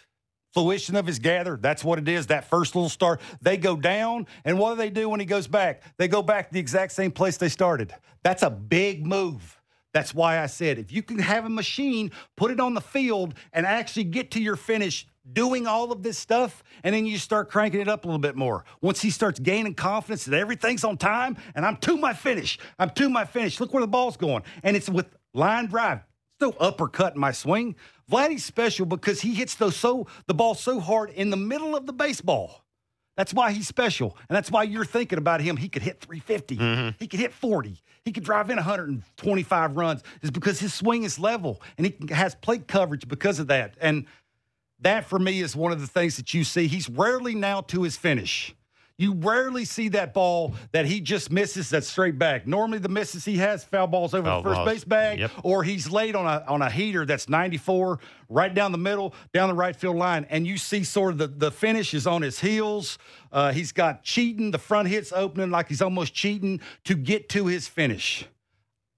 fruition 0.52 0.96
of 0.96 1.06
his 1.06 1.18
gather. 1.18 1.58
That's 1.58 1.84
what 1.84 1.98
it 1.98 2.08
is. 2.08 2.28
That 2.28 2.48
first 2.48 2.74
little 2.74 2.88
start. 2.88 3.20
They 3.42 3.58
go 3.58 3.76
down, 3.76 4.26
and 4.42 4.58
what 4.58 4.70
do 4.70 4.76
they 4.76 4.88
do 4.88 5.08
when 5.10 5.20
he 5.20 5.26
goes 5.26 5.46
back? 5.46 5.82
They 5.98 6.08
go 6.08 6.22
back 6.22 6.50
the 6.50 6.58
exact 6.58 6.92
same 6.92 7.10
place 7.10 7.36
they 7.36 7.50
started. 7.50 7.94
That's 8.22 8.42
a 8.42 8.48
big 8.48 9.06
move. 9.06 9.60
That's 9.92 10.14
why 10.14 10.40
I 10.40 10.46
said 10.46 10.78
if 10.78 10.92
you 10.92 11.02
can 11.02 11.18
have 11.18 11.44
a 11.44 11.50
machine, 11.50 12.10
put 12.36 12.50
it 12.50 12.58
on 12.58 12.72
the 12.72 12.80
field, 12.80 13.34
and 13.52 13.66
actually 13.66 14.04
get 14.04 14.30
to 14.32 14.42
your 14.42 14.56
finish 14.56 15.06
doing 15.32 15.66
all 15.66 15.92
of 15.92 16.02
this 16.02 16.18
stuff, 16.18 16.62
and 16.84 16.94
then 16.94 17.06
you 17.06 17.18
start 17.18 17.50
cranking 17.50 17.80
it 17.80 17.88
up 17.88 18.04
a 18.04 18.08
little 18.08 18.18
bit 18.18 18.36
more. 18.36 18.64
Once 18.80 19.02
he 19.02 19.10
starts 19.10 19.38
gaining 19.38 19.74
confidence 19.74 20.24
that 20.24 20.38
everything's 20.38 20.84
on 20.84 20.96
time 20.96 21.36
and 21.54 21.64
I'm 21.64 21.76
to 21.78 21.96
my 21.96 22.12
finish, 22.12 22.58
I'm 22.78 22.90
to 22.90 23.08
my 23.08 23.24
finish. 23.24 23.60
Look 23.60 23.72
where 23.72 23.80
the 23.80 23.88
ball's 23.88 24.16
going. 24.16 24.42
And 24.62 24.76
it's 24.76 24.88
with 24.88 25.06
line 25.34 25.66
drive. 25.66 25.98
It's 25.98 26.40
no 26.40 26.50
uppercut 26.60 27.14
in 27.14 27.20
my 27.20 27.32
swing. 27.32 27.76
Vladdy's 28.10 28.44
special 28.44 28.86
because 28.86 29.20
he 29.20 29.34
hits 29.34 29.54
the 29.54 29.70
so 29.70 30.06
the 30.26 30.34
ball 30.34 30.54
so 30.54 30.80
hard 30.80 31.10
in 31.10 31.30
the 31.30 31.36
middle 31.36 31.74
of 31.74 31.86
the 31.86 31.92
baseball. 31.92 32.62
That's 33.16 33.32
why 33.32 33.52
he's 33.52 33.66
special. 33.66 34.16
And 34.28 34.36
that's 34.36 34.50
why 34.50 34.64
you're 34.64 34.84
thinking 34.84 35.18
about 35.18 35.40
him. 35.40 35.56
He 35.56 35.68
could 35.68 35.82
hit 35.82 36.00
350. 36.02 36.56
Mm-hmm. 36.56 36.88
He 36.98 37.08
could 37.08 37.18
hit 37.18 37.32
40. 37.32 37.80
He 38.04 38.12
could 38.12 38.24
drive 38.24 38.50
in 38.50 38.56
125 38.56 39.76
runs. 39.76 40.02
Is 40.20 40.30
because 40.30 40.60
his 40.60 40.74
swing 40.74 41.02
is 41.02 41.18
level 41.18 41.62
and 41.78 41.86
he 41.86 41.96
has 42.14 42.34
plate 42.34 42.68
coverage 42.68 43.08
because 43.08 43.38
of 43.38 43.46
that. 43.46 43.74
And 43.80 44.04
that 44.80 45.06
for 45.06 45.18
me 45.18 45.40
is 45.40 45.56
one 45.56 45.72
of 45.72 45.80
the 45.80 45.86
things 45.86 46.16
that 46.16 46.34
you 46.34 46.44
see. 46.44 46.66
He's 46.66 46.88
rarely 46.88 47.34
now 47.34 47.62
to 47.62 47.82
his 47.82 47.96
finish. 47.96 48.54
You 48.98 49.12
rarely 49.12 49.66
see 49.66 49.90
that 49.90 50.14
ball 50.14 50.54
that 50.72 50.86
he 50.86 51.02
just 51.02 51.30
misses 51.30 51.68
that 51.70 51.84
straight 51.84 52.18
back. 52.18 52.46
Normally, 52.46 52.78
the 52.78 52.88
misses 52.88 53.26
he 53.26 53.36
has 53.36 53.62
foul 53.62 53.86
balls 53.86 54.14
over 54.14 54.26
foul 54.26 54.42
the 54.42 54.48
first 54.48 54.56
balls. 54.56 54.68
base 54.70 54.84
bag, 54.84 55.18
yep. 55.18 55.30
or 55.42 55.62
he's 55.62 55.90
laid 55.90 56.16
on 56.16 56.24
a 56.24 56.42
on 56.48 56.62
a 56.62 56.70
heater 56.70 57.04
that's 57.04 57.28
94 57.28 57.98
right 58.30 58.54
down 58.54 58.72
the 58.72 58.78
middle, 58.78 59.14
down 59.34 59.48
the 59.48 59.54
right 59.54 59.76
field 59.76 59.96
line, 59.96 60.26
and 60.30 60.46
you 60.46 60.56
see 60.56 60.82
sort 60.82 61.12
of 61.12 61.18
the 61.18 61.26
the 61.26 61.50
finish 61.50 61.92
is 61.92 62.06
on 62.06 62.22
his 62.22 62.40
heels. 62.40 62.96
Uh, 63.30 63.52
he's 63.52 63.70
got 63.70 64.02
cheating, 64.02 64.50
the 64.50 64.58
front 64.58 64.88
hits 64.88 65.12
opening 65.12 65.50
like 65.50 65.68
he's 65.68 65.82
almost 65.82 66.14
cheating 66.14 66.58
to 66.84 66.94
get 66.94 67.28
to 67.28 67.46
his 67.48 67.68
finish. 67.68 68.24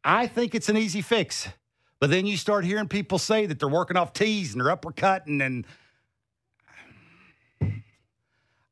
I 0.05 0.29
think 0.29 0.55
it's 0.55 0.69
an 0.69 0.77
easy 0.77 1.03
fix. 1.03 1.49
But 2.01 2.11
then 2.11 2.27
you 2.27 2.37
start 2.37 2.65
hearing 2.65 2.89
people 2.89 3.19
say 3.19 3.47
that 3.47 3.59
they're 3.59 3.69
working 3.69 3.97
off 3.97 4.13
tees 4.13 4.53
and 4.53 4.61
they're 4.65 4.75
uppercutting 4.75 5.45
and 5.45 5.67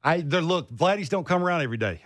I 0.05 0.19
look, 0.19 0.71
Vladdies 0.71 1.09
don't 1.09 1.27
come 1.27 1.43
around 1.43 1.63
every 1.63 1.79
day. 1.79 2.03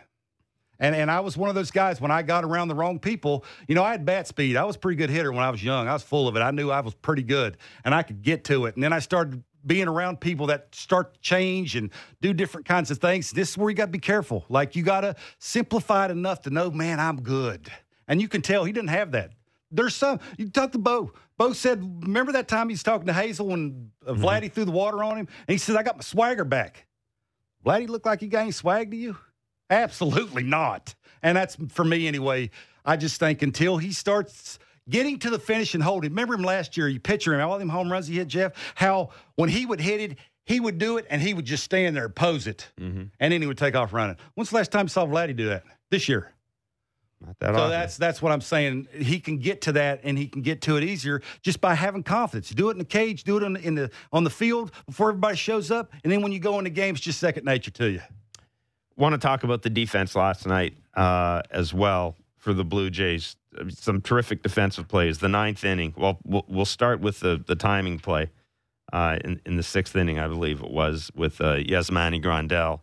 And 0.78 0.96
and 0.96 1.10
I 1.10 1.20
was 1.20 1.36
one 1.36 1.50
of 1.50 1.54
those 1.54 1.70
guys 1.70 2.00
when 2.00 2.10
I 2.10 2.22
got 2.22 2.44
around 2.44 2.68
the 2.68 2.74
wrong 2.74 2.98
people, 2.98 3.44
you 3.68 3.74
know, 3.74 3.84
I 3.84 3.90
had 3.90 4.06
bat 4.06 4.26
speed. 4.26 4.56
I 4.56 4.64
was 4.64 4.76
a 4.76 4.78
pretty 4.78 4.96
good 4.96 5.10
hitter 5.10 5.30
when 5.30 5.44
I 5.44 5.50
was 5.50 5.62
young. 5.62 5.86
I 5.86 5.92
was 5.92 6.02
full 6.02 6.26
of 6.26 6.34
it. 6.36 6.40
I 6.40 6.50
knew 6.50 6.70
I 6.70 6.80
was 6.80 6.94
pretty 6.94 7.22
good 7.22 7.58
and 7.84 7.94
I 7.94 8.02
could 8.02 8.22
get 8.22 8.44
to 8.44 8.64
it. 8.64 8.74
And 8.74 8.82
then 8.82 8.94
I 8.94 9.00
started 9.00 9.44
being 9.66 9.88
around 9.88 10.20
people 10.20 10.46
that 10.46 10.74
start 10.74 11.12
to 11.12 11.20
change 11.20 11.76
and 11.76 11.90
do 12.22 12.32
different 12.32 12.66
kinds 12.66 12.90
of 12.90 12.96
things. 12.96 13.30
This 13.30 13.50
is 13.50 13.58
where 13.58 13.68
you 13.68 13.76
got 13.76 13.86
to 13.86 13.92
be 13.92 13.98
careful. 13.98 14.46
Like 14.48 14.74
you 14.74 14.82
got 14.82 15.02
to 15.02 15.14
simplify 15.38 16.06
it 16.06 16.10
enough 16.10 16.40
to 16.42 16.50
know, 16.50 16.70
man, 16.70 16.98
I'm 16.98 17.20
good. 17.20 17.70
And 18.08 18.22
you 18.22 18.28
can 18.28 18.40
tell 18.40 18.64
he 18.64 18.72
didn't 18.72 18.88
have 18.88 19.12
that. 19.12 19.32
There's 19.70 19.94
some. 19.94 20.20
You 20.36 20.48
talk 20.48 20.72
to 20.72 20.78
Bo. 20.78 21.12
Bo 21.38 21.52
said, 21.52 21.82
remember 22.02 22.32
that 22.32 22.48
time 22.48 22.68
he's 22.68 22.82
talking 22.82 23.06
to 23.06 23.12
Hazel 23.12 23.46
when 23.46 23.90
uh, 24.06 24.12
mm-hmm. 24.12 24.24
Vladdy 24.24 24.52
threw 24.52 24.64
the 24.64 24.72
water 24.72 25.02
on 25.02 25.16
him, 25.16 25.28
and 25.46 25.54
he 25.54 25.58
said, 25.58 25.76
"I 25.76 25.82
got 25.82 25.96
my 25.96 26.02
swagger 26.02 26.44
back." 26.44 26.86
Vladdy 27.64 27.88
looked 27.88 28.06
like 28.06 28.20
he 28.20 28.28
got 28.28 28.40
any 28.40 28.52
swag 28.52 28.90
to 28.90 28.96
you? 28.96 29.16
Absolutely 29.68 30.42
not. 30.42 30.94
And 31.22 31.36
that's 31.36 31.56
for 31.68 31.84
me 31.84 32.08
anyway. 32.08 32.50
I 32.84 32.96
just 32.96 33.20
think 33.20 33.42
until 33.42 33.76
he 33.76 33.92
starts 33.92 34.58
getting 34.88 35.18
to 35.20 35.30
the 35.30 35.38
finish 35.38 35.74
and 35.74 35.82
holding. 35.82 36.10
Remember 36.10 36.34
him 36.34 36.42
last 36.42 36.76
year? 36.76 36.88
You 36.88 36.98
picture 36.98 37.34
him 37.34 37.48
all 37.48 37.58
them 37.58 37.68
home 37.68 37.92
runs 37.92 38.06
he 38.06 38.16
hit, 38.16 38.28
Jeff. 38.28 38.52
How 38.74 39.10
when 39.36 39.48
he 39.48 39.66
would 39.66 39.80
hit 39.80 40.00
it, 40.00 40.18
he 40.44 40.58
would 40.58 40.78
do 40.78 40.96
it, 40.96 41.06
and 41.10 41.22
he 41.22 41.32
would 41.32 41.44
just 41.44 41.62
stand 41.62 41.96
there, 41.96 42.08
pose 42.08 42.46
it, 42.46 42.72
mm-hmm. 42.80 43.04
and 43.20 43.32
then 43.32 43.40
he 43.40 43.46
would 43.46 43.58
take 43.58 43.76
off 43.76 43.92
running. 43.92 44.16
When's 44.34 44.50
the 44.50 44.56
last 44.56 44.72
time 44.72 44.86
you 44.86 44.88
saw 44.88 45.06
Vladdy 45.06 45.36
do 45.36 45.48
that? 45.48 45.62
This 45.90 46.08
year. 46.08 46.32
That 47.20 47.54
So 47.54 47.60
often. 47.60 47.70
that's 47.70 47.96
that's 47.96 48.22
what 48.22 48.32
I'm 48.32 48.40
saying. 48.40 48.88
He 48.94 49.20
can 49.20 49.38
get 49.38 49.60
to 49.62 49.72
that, 49.72 50.00
and 50.04 50.16
he 50.16 50.26
can 50.26 50.42
get 50.42 50.62
to 50.62 50.76
it 50.76 50.84
easier 50.84 51.20
just 51.42 51.60
by 51.60 51.74
having 51.74 52.02
confidence. 52.02 52.50
Do 52.50 52.68
it 52.68 52.72
in 52.72 52.78
the 52.78 52.84
cage, 52.84 53.24
do 53.24 53.36
it 53.36 53.44
on 53.44 53.52
the, 53.54 53.60
in 53.60 53.74
the 53.74 53.90
on 54.12 54.24
the 54.24 54.30
field 54.30 54.72
before 54.86 55.10
everybody 55.10 55.36
shows 55.36 55.70
up, 55.70 55.92
and 56.02 56.12
then 56.12 56.22
when 56.22 56.32
you 56.32 56.38
go 56.38 56.58
into 56.58 56.70
games, 56.70 57.00
just 57.00 57.18
second 57.20 57.44
nature 57.44 57.70
to 57.72 57.90
you. 57.90 58.00
want 58.96 59.12
to 59.12 59.18
talk 59.18 59.44
about 59.44 59.62
the 59.62 59.70
defense 59.70 60.14
last 60.14 60.46
night 60.46 60.74
uh, 60.94 61.42
as 61.50 61.74
well 61.74 62.16
for 62.38 62.54
the 62.54 62.64
Blue 62.64 62.88
Jays. 62.90 63.36
Some 63.68 64.00
terrific 64.00 64.42
defensive 64.42 64.88
plays. 64.88 65.18
The 65.18 65.28
ninth 65.28 65.64
inning. 65.64 65.92
Well, 65.96 66.18
we'll, 66.24 66.44
we'll 66.48 66.64
start 66.64 67.00
with 67.00 67.20
the 67.20 67.42
the 67.44 67.56
timing 67.56 67.98
play 67.98 68.30
uh, 68.92 69.18
in 69.22 69.40
in 69.44 69.56
the 69.56 69.62
sixth 69.62 69.94
inning, 69.94 70.18
I 70.18 70.26
believe 70.28 70.62
it 70.62 70.70
was, 70.70 71.10
with 71.14 71.40
uh, 71.40 71.56
Yasmani 71.56 72.22
Grandal 72.22 72.80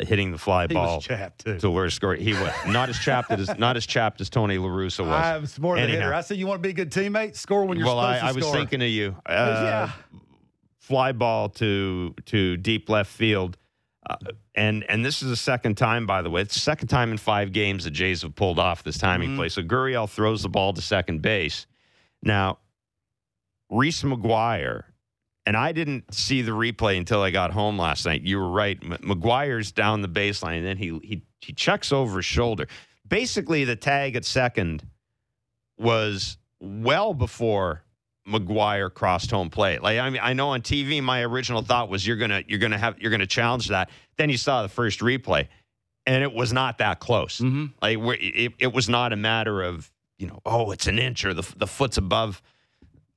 hitting 0.00 0.32
the 0.32 0.38
fly 0.38 0.66
He 0.66 0.74
ball 0.74 0.96
was 0.96 1.04
chapped 1.04 1.44
too. 1.44 1.58
to 1.58 1.70
where 1.70 1.88
score. 1.90 2.14
He 2.14 2.32
was 2.32 2.52
not 2.66 2.88
as 2.88 2.98
chapped 2.98 3.30
as 3.30 3.56
not 3.58 3.76
as 3.76 3.86
chapped 3.86 4.20
as 4.20 4.28
Tony 4.30 4.58
La 4.58 4.68
Russa 4.68 5.00
was. 5.00 5.08
I 5.08 5.38
was 5.38 5.58
more 5.58 5.76
than 5.76 5.88
a 5.90 5.92
hitter. 5.92 6.12
I 6.14 6.20
said 6.22 6.36
you 6.38 6.46
want 6.46 6.58
to 6.62 6.66
be 6.66 6.70
a 6.70 6.72
good 6.74 6.90
teammate, 6.90 7.36
score 7.36 7.64
when 7.64 7.78
you're 7.78 7.86
well, 7.86 7.98
I, 7.98 8.16
supposed 8.16 8.22
to 8.22 8.28
I 8.28 8.32
was 8.36 8.44
score. 8.44 8.56
thinking 8.56 8.82
of 8.82 8.88
you. 8.88 9.16
Uh, 9.26 9.62
yeah. 9.64 9.92
Fly 10.80 11.12
ball 11.12 11.48
to 11.50 12.14
to 12.26 12.56
deep 12.56 12.88
left 12.88 13.10
field, 13.10 13.56
uh, 14.10 14.16
and 14.54 14.84
and 14.88 15.04
this 15.04 15.22
is 15.22 15.28
the 15.28 15.36
second 15.36 15.76
time, 15.76 16.06
by 16.06 16.22
the 16.22 16.28
way. 16.28 16.40
It's 16.42 16.54
the 16.54 16.60
second 16.60 16.88
time 16.88 17.12
in 17.12 17.18
five 17.18 17.52
games 17.52 17.84
the 17.84 17.90
Jays 17.90 18.22
have 18.22 18.34
pulled 18.34 18.58
off 18.58 18.82
this 18.82 18.98
timing 18.98 19.28
Mm-hmm. 19.30 19.38
play. 19.38 19.48
So 19.48 19.62
Gurriel 19.62 20.10
throws 20.10 20.42
the 20.42 20.48
ball 20.48 20.72
to 20.72 20.82
second 20.82 21.22
base. 21.22 21.66
Now, 22.22 22.58
Reese 23.70 24.02
McGuire, 24.02 24.82
and 25.46 25.56
I 25.56 25.72
didn't 25.72 26.14
see 26.14 26.42
the 26.42 26.52
replay 26.52 26.96
until 26.96 27.22
I 27.22 27.30
got 27.30 27.50
home 27.50 27.78
last 27.78 28.06
night. 28.06 28.22
You 28.22 28.38
were 28.38 28.50
right. 28.50 28.78
M- 28.82 28.98
McGuire's 29.02 29.72
down 29.72 30.02
the 30.02 30.08
baseline, 30.08 30.58
and 30.58 30.66
then 30.66 30.76
he 30.76 30.98
he 31.02 31.22
he 31.40 31.52
checks 31.52 31.92
over 31.92 32.18
his 32.18 32.26
shoulder. 32.26 32.68
Basically, 33.08 33.64
the 33.64 33.76
tag 33.76 34.16
at 34.16 34.24
second 34.24 34.86
was 35.78 36.36
well 36.60 37.14
before 37.14 37.82
McGuire 38.28 38.92
crossed 38.92 39.30
home 39.30 39.50
plate. 39.50 39.82
Like 39.82 39.98
I 39.98 40.08
mean, 40.10 40.20
I 40.22 40.32
know 40.32 40.50
on 40.50 40.62
TV, 40.62 41.02
my 41.02 41.22
original 41.22 41.62
thought 41.62 41.88
was 41.88 42.06
you're 42.06 42.16
gonna 42.16 42.42
you're 42.46 42.58
gonna 42.60 42.78
have 42.78 43.00
you're 43.00 43.10
gonna 43.10 43.26
challenge 43.26 43.68
that. 43.68 43.90
Then 44.16 44.30
you 44.30 44.36
saw 44.36 44.62
the 44.62 44.68
first 44.68 45.00
replay, 45.00 45.48
and 46.06 46.22
it 46.22 46.32
was 46.32 46.52
not 46.52 46.78
that 46.78 47.00
close. 47.00 47.38
Mhm. 47.40 47.72
Like 47.82 47.98
it, 48.20 48.52
it 48.58 48.72
was 48.72 48.88
not 48.88 49.12
a 49.12 49.16
matter 49.16 49.62
of 49.62 49.90
you 50.18 50.28
know 50.28 50.38
oh 50.46 50.70
it's 50.70 50.86
an 50.86 50.98
inch 51.00 51.24
or 51.24 51.34
the 51.34 51.42
the 51.56 51.66
foot's 51.66 51.96
above 51.98 52.40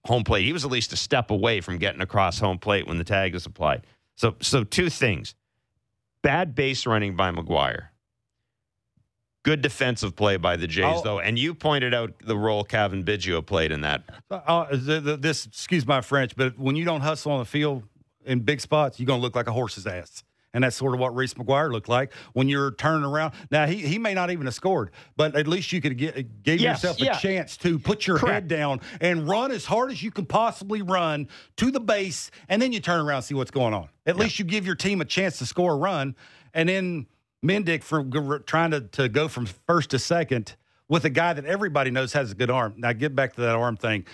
home 0.06 0.24
plate. 0.24 0.46
He 0.46 0.54
was 0.54 0.66
at 0.66 0.72
least 0.72 0.94
a 0.94 0.98
step 0.98 1.32
away 1.32 1.62
from 1.62 1.78
getting 1.78 2.02
across 2.02 2.40
home 2.40 2.58
plate 2.60 2.88
when 2.88 2.98
the 2.98 3.04
tag 3.04 3.36
is 3.36 3.46
applied. 3.46 3.86
So 4.16 4.36
so 4.42 4.64
two 4.64 4.90
things: 4.90 5.36
bad 6.22 6.56
base 6.56 6.86
running 6.86 7.16
by 7.16 7.32
McGuire. 7.32 7.88
Good 9.44 9.62
defensive 9.62 10.16
play 10.16 10.38
by 10.38 10.56
the 10.56 10.66
Jays, 10.66 10.86
I'll- 10.86 11.02
though, 11.04 11.20
and 11.20 11.38
you 11.38 11.54
pointed 11.54 11.94
out 11.94 12.14
the 12.26 12.36
role 12.36 12.64
Cavan 12.64 13.04
Biggio 13.04 13.46
played 13.46 13.72
in 13.72 13.82
that. 13.82 14.02
Uh, 14.32 14.66
the, 14.72 15.00
the, 15.00 15.18
this, 15.18 15.46
excuse 15.46 15.86
my 15.86 16.02
French, 16.02 16.36
but 16.36 16.58
when 16.58 16.76
you 16.76 16.84
don't 16.84 17.02
hustle 17.02 17.32
on 17.32 17.40
the 17.40 17.46
field 17.46 17.84
in 18.26 18.40
big 18.40 18.60
spots, 18.60 19.00
you're 19.00 19.06
going 19.06 19.20
to 19.20 19.22
look 19.22 19.36
like 19.36 19.46
a 19.48 19.52
horse's 19.52 19.86
ass. 19.86 20.24
And 20.56 20.64
that's 20.64 20.78
sort 20.78 20.94
of 20.94 21.02
what 21.02 21.14
Reese 21.14 21.34
McGuire 21.36 21.70
looked 21.70 21.90
like 21.90 22.14
when 22.32 22.48
you're 22.48 22.72
turning 22.72 23.04
around. 23.04 23.34
Now 23.52 23.68
he, 23.68 23.76
he 23.76 24.00
may 24.00 24.14
not 24.14 24.32
even 24.32 24.46
have 24.46 24.56
scored, 24.56 24.90
but 25.18 25.36
at 25.36 25.48
least 25.48 25.74
you 25.74 25.82
could 25.82 25.98
get 25.98 26.42
gave 26.44 26.62
Yes, 26.62 26.82
yourself 26.82 27.02
a 27.02 27.04
yeah. 27.06 27.18
chance 27.20 27.58
to 27.58 27.78
put 27.78 28.08
your 28.08 28.18
Correct. 28.18 28.34
head 28.34 28.48
down 28.48 28.80
and 29.02 29.28
run 29.28 29.52
as 29.52 29.66
hard 29.66 29.92
as 29.92 30.02
you 30.02 30.12
can 30.12 30.26
possibly 30.26 30.82
run 30.82 31.28
to 31.58 31.72
the 31.72 31.82
base, 31.82 32.32
and 32.48 32.62
then 32.62 32.72
you 32.72 32.80
turn 32.80 33.02
around 33.02 33.18
and 33.18 33.26
see 33.26 33.34
what's 33.36 33.52
going 33.52 33.74
on. 33.74 33.90
At 34.06 34.16
least 34.16 34.40
you 34.40 34.46
give 34.46 34.66
your 34.66 34.76
team 34.76 35.02
a 35.02 35.06
chance 35.06 35.38
to 35.40 35.46
score 35.46 35.74
a 35.74 35.78
run, 35.78 36.16
and 36.54 36.70
then 36.70 37.06
Mendick 37.46 37.84
from 37.84 38.10
trying 38.46 38.72
to, 38.72 38.80
to 38.82 39.10
go 39.10 39.28
from 39.28 39.46
first 39.68 39.90
to 39.90 40.00
second 40.00 40.56
with 40.88 41.04
a 41.04 41.10
guy 41.10 41.34
that 41.34 41.44
everybody 41.46 41.92
knows 41.92 42.14
has 42.14 42.32
a 42.32 42.36
good 42.36 42.50
arm. 42.50 42.76
Now 42.78 42.94
get 42.94 43.14
back 43.14 43.36
to 43.36 43.42
that 43.42 43.56
arm 43.56 43.76
thing 43.76 44.06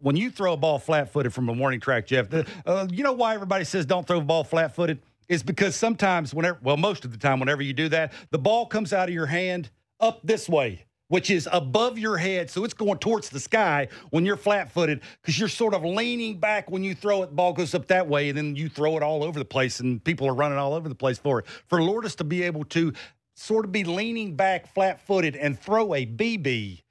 when 0.00 0.16
you 0.16 0.30
throw 0.30 0.54
a 0.54 0.56
ball 0.56 0.78
flat 0.78 1.12
footed 1.12 1.32
from 1.32 1.48
a 1.48 1.52
warning 1.52 1.80
track, 1.80 2.06
Jeff, 2.06 2.28
the, 2.28 2.46
uh, 2.66 2.86
you 2.90 3.04
know 3.04 3.12
why 3.12 3.34
everybody 3.34 3.64
says 3.64 3.86
don't 3.86 4.06
throw 4.06 4.18
a 4.18 4.22
ball 4.22 4.44
flat 4.44 4.74
footed? 4.74 5.00
Is 5.28 5.42
because 5.44 5.76
sometimes, 5.76 6.34
whenever, 6.34 6.58
well, 6.60 6.76
most 6.76 7.04
of 7.04 7.12
the 7.12 7.18
time, 7.18 7.38
whenever 7.38 7.62
you 7.62 7.72
do 7.72 7.88
that, 7.90 8.12
the 8.30 8.38
ball 8.38 8.66
comes 8.66 8.92
out 8.92 9.08
of 9.08 9.14
your 9.14 9.26
hand 9.26 9.70
up 10.00 10.20
this 10.24 10.48
way, 10.48 10.86
which 11.06 11.30
is 11.30 11.48
above 11.52 11.98
your 11.98 12.16
head. 12.16 12.50
So 12.50 12.64
it's 12.64 12.74
going 12.74 12.98
towards 12.98 13.28
the 13.28 13.38
sky 13.38 13.88
when 14.10 14.26
you're 14.26 14.36
flat 14.36 14.72
footed 14.72 15.02
because 15.22 15.38
you're 15.38 15.48
sort 15.48 15.72
of 15.72 15.84
leaning 15.84 16.40
back 16.40 16.68
when 16.68 16.82
you 16.82 16.96
throw 16.96 17.22
it. 17.22 17.26
The 17.26 17.36
ball 17.36 17.52
goes 17.52 17.76
up 17.76 17.86
that 17.88 18.08
way, 18.08 18.28
and 18.30 18.36
then 18.36 18.56
you 18.56 18.68
throw 18.68 18.96
it 18.96 19.04
all 19.04 19.22
over 19.22 19.38
the 19.38 19.44
place, 19.44 19.78
and 19.78 20.02
people 20.02 20.26
are 20.26 20.34
running 20.34 20.58
all 20.58 20.74
over 20.74 20.88
the 20.88 20.96
place 20.96 21.18
for 21.18 21.38
it. 21.38 21.46
For 21.68 21.80
Lourdes 21.80 22.16
to 22.16 22.24
be 22.24 22.42
able 22.42 22.64
to 22.64 22.92
sort 23.36 23.64
of 23.64 23.70
be 23.70 23.84
leaning 23.84 24.34
back 24.34 24.72
flat 24.74 25.06
footed 25.06 25.36
and 25.36 25.58
throw 25.58 25.94
a 25.94 26.04
BB 26.06 26.82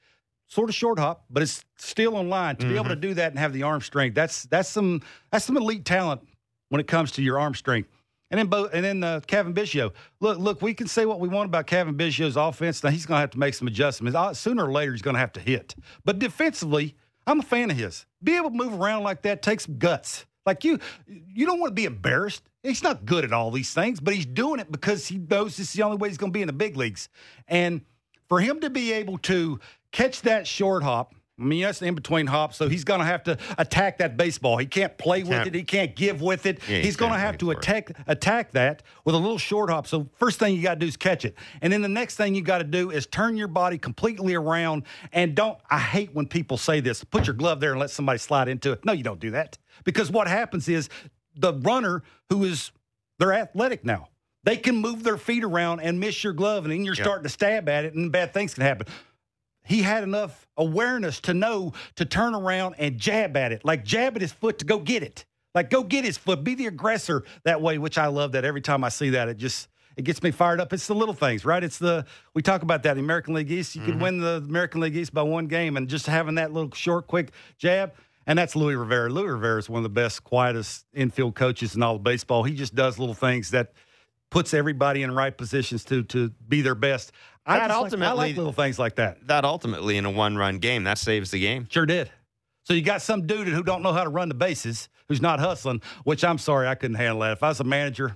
sort 0.49 0.69
of 0.69 0.75
short 0.75 0.99
hop, 0.99 1.23
but 1.29 1.41
it's 1.41 1.63
still 1.77 2.19
in 2.19 2.27
line 2.29 2.57
to 2.57 2.67
be 2.67 2.75
able 2.75 2.89
to 2.89 2.95
do 2.95 3.13
that 3.13 3.31
and 3.31 3.39
have 3.39 3.53
the 3.53 3.63
arm 3.63 3.79
strength. 3.79 4.15
That's 4.15 4.43
that's 4.43 4.67
some 4.67 5.01
that's 5.31 5.45
some 5.45 5.55
elite 5.55 5.85
talent 5.85 6.27
when 6.69 6.81
it 6.81 6.87
comes 6.87 7.13
to 7.13 7.21
your 7.21 7.39
arm 7.39 7.55
strength. 7.55 7.89
And 8.31 8.37
then 8.37 8.47
both 8.47 8.73
and 8.73 8.83
then 8.83 9.03
uh, 9.03 9.21
Cavan 9.25 9.53
Biggio. 9.53 9.93
Look, 10.19 10.37
look, 10.37 10.61
we 10.61 10.73
can 10.73 10.87
say 10.87 11.05
what 11.05 11.19
we 11.19 11.29
want 11.29 11.47
about 11.47 11.65
Cavan 11.67 11.95
Biggio's 11.95 12.35
offense. 12.35 12.83
Now 12.83 12.89
he's 12.89 13.05
going 13.05 13.17
to 13.17 13.21
have 13.21 13.31
to 13.31 13.39
make 13.39 13.53
some 13.53 13.67
adjustments. 13.67 14.15
Uh, 14.15 14.33
Sooner 14.33 14.65
or 14.65 14.71
later, 14.71 14.91
he's 14.91 15.01
going 15.01 15.15
to 15.15 15.19
have 15.19 15.33
to 15.33 15.39
hit. 15.39 15.75
But 16.03 16.19
defensively, 16.19 16.95
I'm 17.25 17.39
a 17.39 17.43
fan 17.43 17.71
of 17.71 17.77
his. 17.77 18.05
Be 18.23 18.35
able 18.35 18.49
to 18.51 18.55
move 18.55 18.79
around 18.79 19.03
like 19.03 19.21
that 19.23 19.41
takes 19.41 19.65
guts. 19.65 20.25
Like 20.45 20.63
you, 20.63 20.79
you 21.07 21.45
don't 21.45 21.59
want 21.59 21.71
to 21.71 21.75
be 21.75 21.85
embarrassed. 21.85 22.43
He's 22.63 22.81
not 22.81 23.05
good 23.05 23.23
at 23.23 23.33
all 23.33 23.51
these 23.51 23.73
things, 23.73 23.99
but 23.99 24.13
he's 24.15 24.25
doing 24.25 24.59
it 24.59 24.71
because 24.71 25.07
he 25.07 25.17
knows 25.17 25.57
this 25.57 25.67
is 25.69 25.73
the 25.73 25.83
only 25.83 25.97
way 25.97 26.09
he's 26.09 26.17
going 26.17 26.31
to 26.31 26.37
be 26.37 26.41
in 26.41 26.47
the 26.47 26.53
big 26.53 26.75
leagues. 26.75 27.07
And 27.47 27.81
for 28.29 28.39
him 28.39 28.61
to 28.61 28.69
be 28.69 28.93
able 28.93 29.17
to 29.19 29.59
catch 29.91 30.21
that 30.21 30.47
short 30.47 30.83
hop, 30.83 31.13
I 31.39 31.43
mean, 31.43 31.61
that's 31.61 31.81
in 31.81 31.95
between 31.95 32.27
hops, 32.27 32.57
so 32.57 32.67
he's 32.67 32.83
going 32.83 32.99
to 32.99 33.05
have 33.05 33.23
to 33.23 33.37
attack 33.57 33.99
that 33.99 34.17
baseball. 34.17 34.57
He 34.57 34.65
can't 34.65 34.97
play 34.97 35.23
with 35.23 35.31
Can't- 35.31 35.47
it. 35.47 35.53
He 35.55 35.63
can't 35.63 35.95
give 35.95 36.21
with 36.21 36.45
it. 36.45 36.59
Yeah, 36.67 36.79
he's 36.79 36.97
going 36.97 37.13
to 37.13 37.17
have 37.17 37.37
to 37.37 37.45
for 37.45 37.51
it. 37.53 37.57
attack 37.59 37.91
attack 38.07 38.51
that 38.51 38.83
with 39.05 39.15
a 39.15 39.17
little 39.17 39.37
short 39.37 39.69
hop. 39.69 39.87
So 39.87 40.09
first 40.17 40.37
thing 40.37 40.53
you 40.53 40.61
got 40.61 40.73
to 40.73 40.79
do 40.81 40.85
is 40.87 40.97
catch 40.97 41.23
it, 41.23 41.35
and 41.61 41.71
then 41.71 41.81
the 41.81 41.87
next 41.87 42.17
thing 42.17 42.35
you 42.35 42.41
got 42.41 42.57
to 42.57 42.65
do 42.65 42.91
is 42.91 43.07
turn 43.07 43.37
your 43.37 43.47
body 43.47 43.77
completely 43.77 44.35
around. 44.35 44.83
And 45.13 45.33
don't 45.33 45.57
I 45.69 45.79
hate 45.79 46.13
when 46.13 46.27
people 46.27 46.57
say 46.57 46.81
this? 46.81 47.05
Put 47.05 47.25
your 47.25 47.35
glove 47.37 47.61
there 47.61 47.71
and 47.71 47.79
let 47.79 47.89
somebody 47.89 48.19
slide 48.19 48.49
into 48.49 48.73
it. 48.73 48.83
No, 48.83 48.91
you 48.91 49.03
don't 49.03 49.21
do 49.21 49.31
that 49.31 49.57
because 49.85 50.11
what 50.11 50.27
happens 50.27 50.67
is 50.67 50.89
the 51.37 51.53
runner 51.53 52.03
who 52.29 52.43
is 52.43 52.71
they're 53.17 53.31
athletic 53.31 53.85
now. 53.85 54.09
They 54.49 54.57
can 54.57 54.77
move 54.77 55.03
their 55.03 55.17
feet 55.17 55.43
around 55.43 55.81
and 55.81 55.99
miss 55.99 56.23
your 56.23 56.33
glove, 56.33 56.65
and 56.65 56.73
then 56.73 56.83
you're 56.83 56.95
Yep. 56.95 57.05
starting 57.05 57.23
to 57.23 57.29
stab 57.29 57.69
at 57.69 57.85
it, 57.85 57.93
and 57.93 58.11
bad 58.11 58.33
things 58.33 58.55
can 58.55 58.63
happen 58.63 58.87
he 59.69 59.83
had 59.83 60.03
enough 60.03 60.47
awareness 60.57 61.21
to 61.21 61.33
know 61.33 61.73
to 61.95 62.03
turn 62.03 62.33
around 62.33 62.75
and 62.79 62.97
jab 62.97 63.37
at 63.37 63.51
it, 63.51 63.63
like 63.63 63.85
jab 63.85 64.15
at 64.15 64.21
his 64.21 64.31
foot 64.31 64.57
to 64.57 64.65
go 64.65 64.79
get 64.79 65.03
it, 65.03 65.25
like 65.53 65.69
go 65.69 65.83
get 65.83 66.03
his 66.03 66.17
foot, 66.17 66.43
be 66.43 66.55
the 66.55 66.65
aggressor 66.65 67.23
that 67.43 67.61
way. 67.61 67.77
Which 67.77 67.97
I 67.97 68.07
love 68.07 68.31
that 68.31 68.43
every 68.43 68.61
time 68.61 68.83
I 68.83 68.89
see 68.89 69.11
that, 69.11 69.29
it 69.29 69.37
just 69.37 69.67
it 69.95 70.03
gets 70.03 70.23
me 70.23 70.31
fired 70.31 70.59
up. 70.59 70.73
It's 70.73 70.87
the 70.87 70.95
little 70.95 71.13
things, 71.13 71.45
right? 71.45 71.63
It's 71.63 71.77
the 71.77 72.05
we 72.33 72.41
talk 72.41 72.63
about 72.63 72.81
that 72.83 72.95
the 72.95 72.99
American 72.99 73.35
League 73.35 73.51
East. 73.51 73.75
You 73.75 73.83
could 73.83 73.93
mm-hmm. 73.93 74.03
win 74.03 74.19
the 74.19 74.37
American 74.37 74.81
League 74.81 74.97
East 74.97 75.13
by 75.13 75.21
one 75.21 75.45
game, 75.45 75.77
and 75.77 75.87
just 75.87 76.07
having 76.07 76.35
that 76.35 76.51
little 76.51 76.71
short, 76.73 77.05
quick 77.05 77.31
jab. 77.57 77.93
And 78.25 78.37
that's 78.37 78.55
Louis 78.55 78.75
Rivera. 78.75 79.09
Louis 79.09 79.31
Rivera 79.31 79.59
is 79.59 79.69
one 79.69 79.79
of 79.79 79.83
the 79.83 79.89
best, 79.89 80.23
quietest 80.23 80.85
infield 80.93 81.35
coaches 81.35 81.75
in 81.75 81.81
all 81.83 81.95
of 81.95 82.03
baseball. 82.03 82.43
He 82.43 82.53
just 82.53 82.75
does 82.75 82.99
little 82.99 83.15
things 83.15 83.51
that 83.51 83.73
puts 84.29 84.53
everybody 84.53 85.03
in 85.03 85.11
right 85.11 85.35
positions 85.35 85.83
to 85.85 86.03
to 86.03 86.29
be 86.47 86.61
their 86.61 86.75
best. 86.75 87.11
I 87.45 87.57
That 87.57 87.67
just 87.67 87.69
like- 87.69 87.71
I 87.71 87.83
ultimately- 87.83 88.17
like 88.29 88.37
little 88.37 88.53
things 88.53 88.77
like 88.77 88.95
that. 88.95 89.27
That 89.27 89.43
ultimately 89.45 89.97
in 89.97 90.05
a 90.05 90.11
one-run 90.11 90.59
game 90.59 90.83
that 90.83 90.97
saves 90.97 91.31
the 91.31 91.39
game. 91.39 91.67
Sure 91.69 91.85
did. 91.85 92.11
So 92.63 92.73
you 92.73 92.81
got 92.83 93.01
some 93.01 93.25
dude 93.25 93.47
who 93.47 93.63
don't 93.63 93.81
know 93.81 93.93
how 93.93 94.03
to 94.03 94.09
run 94.09 94.29
the 94.29 94.35
bases, 94.35 94.89
who's 95.07 95.21
not 95.21 95.39
hustling. 95.39 95.81
Which 96.03 96.23
I'm 96.23 96.37
sorry, 96.37 96.67
I 96.67 96.75
couldn't 96.75 96.97
handle 96.97 97.21
that. 97.21 97.31
If 97.33 97.43
I 97.43 97.47
was 97.49 97.59
a 97.59 97.63
manager, 97.63 98.15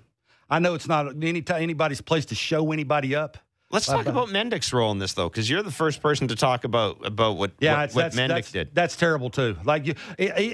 I 0.50 0.60
know 0.60 0.76
it's 0.76 0.88
not 0.88 1.08
any 1.24 1.44
anybody's 1.50 2.02
place 2.02 2.26
to 2.26 2.36
show 2.36 2.72
anybody 2.72 3.16
up. 3.16 3.38
Let's 3.72 3.88
talk 3.88 4.06
uh, 4.06 4.12
about 4.12 4.28
Mendick's 4.28 4.72
role 4.72 4.92
in 4.92 5.00
this, 5.00 5.14
though, 5.14 5.30
because 5.30 5.50
you're 5.50 5.64
the 5.64 5.72
first 5.72 6.00
person 6.00 6.28
to 6.28 6.36
talk 6.36 6.64
about 6.64 7.04
about 7.04 7.38
what 7.38 7.54
Yeah, 7.60 7.80
what, 7.80 7.96
what 7.96 8.12
Mendick 8.12 8.28
that's, 8.28 8.52
did. 8.52 8.76
That's 8.76 8.96
terrible 8.96 9.32
too. 9.32 9.58
Like 9.64 9.88
you, 9.88 9.96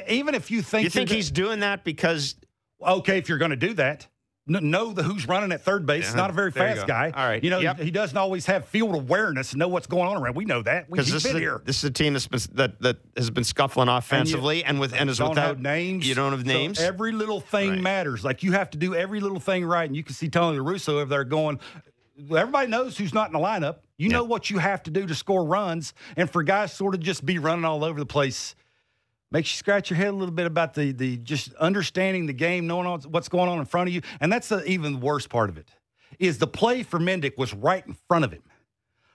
even 0.08 0.36
if 0.36 0.50
you 0.50 0.62
think 0.62 0.86
You 0.86 0.90
think 0.90 1.10
he's 1.10 1.30
doing 1.30 1.60
that 1.60 1.84
because 1.84 2.36
okay, 2.82 3.18
if 3.18 3.28
you're 3.28 3.38
going 3.40 3.52
to 3.52 3.58
do 3.58 3.74
that, 3.74 4.08
know 4.50 4.92
the 4.94 5.04
who's 5.04 5.28
running 5.28 5.52
at 5.52 5.62
third 5.62 5.86
base. 5.86 6.06
He's 6.06 6.14
Uh-huh. 6.14 6.22
not 6.24 6.30
a 6.32 6.34
very 6.34 6.52
There 6.52 6.76
fast 6.76 6.88
guy. 6.88 7.12
All 7.16 7.26
right. 7.26 7.44
you 7.44 7.50
know 7.50 7.60
Yep. 7.60 7.80
he, 7.80 7.92
doesn't 7.92 8.18
always 8.18 8.46
have 8.48 8.66
field 8.66 8.96
awareness 8.96 9.52
and 9.54 9.60
know 9.60 9.68
what's 9.68 9.88
going 9.88 10.08
on 10.08 10.18
around. 10.22 10.36
We 10.36 10.46
know 10.46 10.62
that. 10.64 10.90
Because 10.90 11.12
this 11.12 11.24
is 11.26 11.32
been 11.32 11.38
a, 11.38 11.40
here. 11.40 11.62
this 11.66 11.78
is 11.78 11.84
a 11.86 11.92
team 11.92 12.14
that's 12.14 12.28
been, 12.28 12.42
that 12.56 12.82
that 12.82 12.98
has 13.16 13.30
been 13.30 13.44
scuffling 13.44 13.88
offensively 13.90 14.64
and, 14.64 14.80
with 14.80 14.94
and 14.94 15.10
is 15.10 15.20
without 15.22 15.60
names. 15.60 16.08
You 16.08 16.16
don't 16.16 16.32
have 16.32 16.42
So 16.42 16.48
names. 16.48 16.80
every 16.80 17.12
little 17.12 17.40
thing 17.42 17.70
Right. 17.72 17.82
matters. 17.82 18.26
Like 18.26 18.44
you 18.44 18.52
have 18.54 18.70
to 18.72 18.78
do 18.78 18.96
every 18.96 19.20
little 19.20 19.40
thing 19.40 19.66
right. 19.66 19.88
And 19.88 19.96
you 19.96 20.04
can 20.04 20.16
see 20.16 20.30
Tony 20.30 20.60
Russo 20.60 20.96
over 21.00 21.06
there 21.10 21.24
going. 21.24 21.60
Everybody 22.36 22.68
knows 22.68 22.98
who's 22.98 23.14
not 23.14 23.28
in 23.28 23.34
the 23.34 23.40
lineup. 23.40 23.78
You 23.98 24.10
know 24.10 24.24
what 24.24 24.50
you 24.50 24.58
have 24.60 24.84
to 24.84 24.92
do 24.92 25.06
to 25.08 25.16
score 25.16 25.44
runs, 25.46 25.94
and 26.18 26.30
for 26.30 26.44
guys 26.44 26.74
sort 26.74 26.94
of 26.96 27.02
just 27.02 27.26
be 27.26 27.38
running 27.38 27.66
all 27.66 27.84
over 27.84 28.00
the 28.00 28.06
place, 28.06 28.56
makes 29.32 29.52
you 29.52 29.58
scratch 29.58 29.90
your 29.90 29.98
head 29.98 30.08
a 30.10 30.12
little 30.14 30.34
bit 30.34 30.46
about 30.46 30.74
the 30.74 30.92
the 30.92 31.18
just 31.18 31.54
understanding 31.56 32.26
the 32.26 32.34
game, 32.34 32.68
knowing 32.68 33.02
what's 33.10 33.30
going 33.30 33.50
on 33.50 33.60
in 33.60 33.66
front 33.66 33.88
of 33.90 33.94
you. 33.94 34.02
And 34.20 34.32
that's 34.32 34.50
the 34.50 34.64
even 34.66 34.94
the 34.94 35.00
worst 35.00 35.30
part 35.30 35.50
of 35.50 35.58
it 35.58 35.70
is 36.18 36.38
the 36.38 36.48
play 36.48 36.84
for 36.84 37.00
Mendick 37.00 37.38
was 37.38 37.54
right 37.54 37.86
in 37.86 37.94
front 38.08 38.26
of 38.26 38.32
him. 38.32 38.42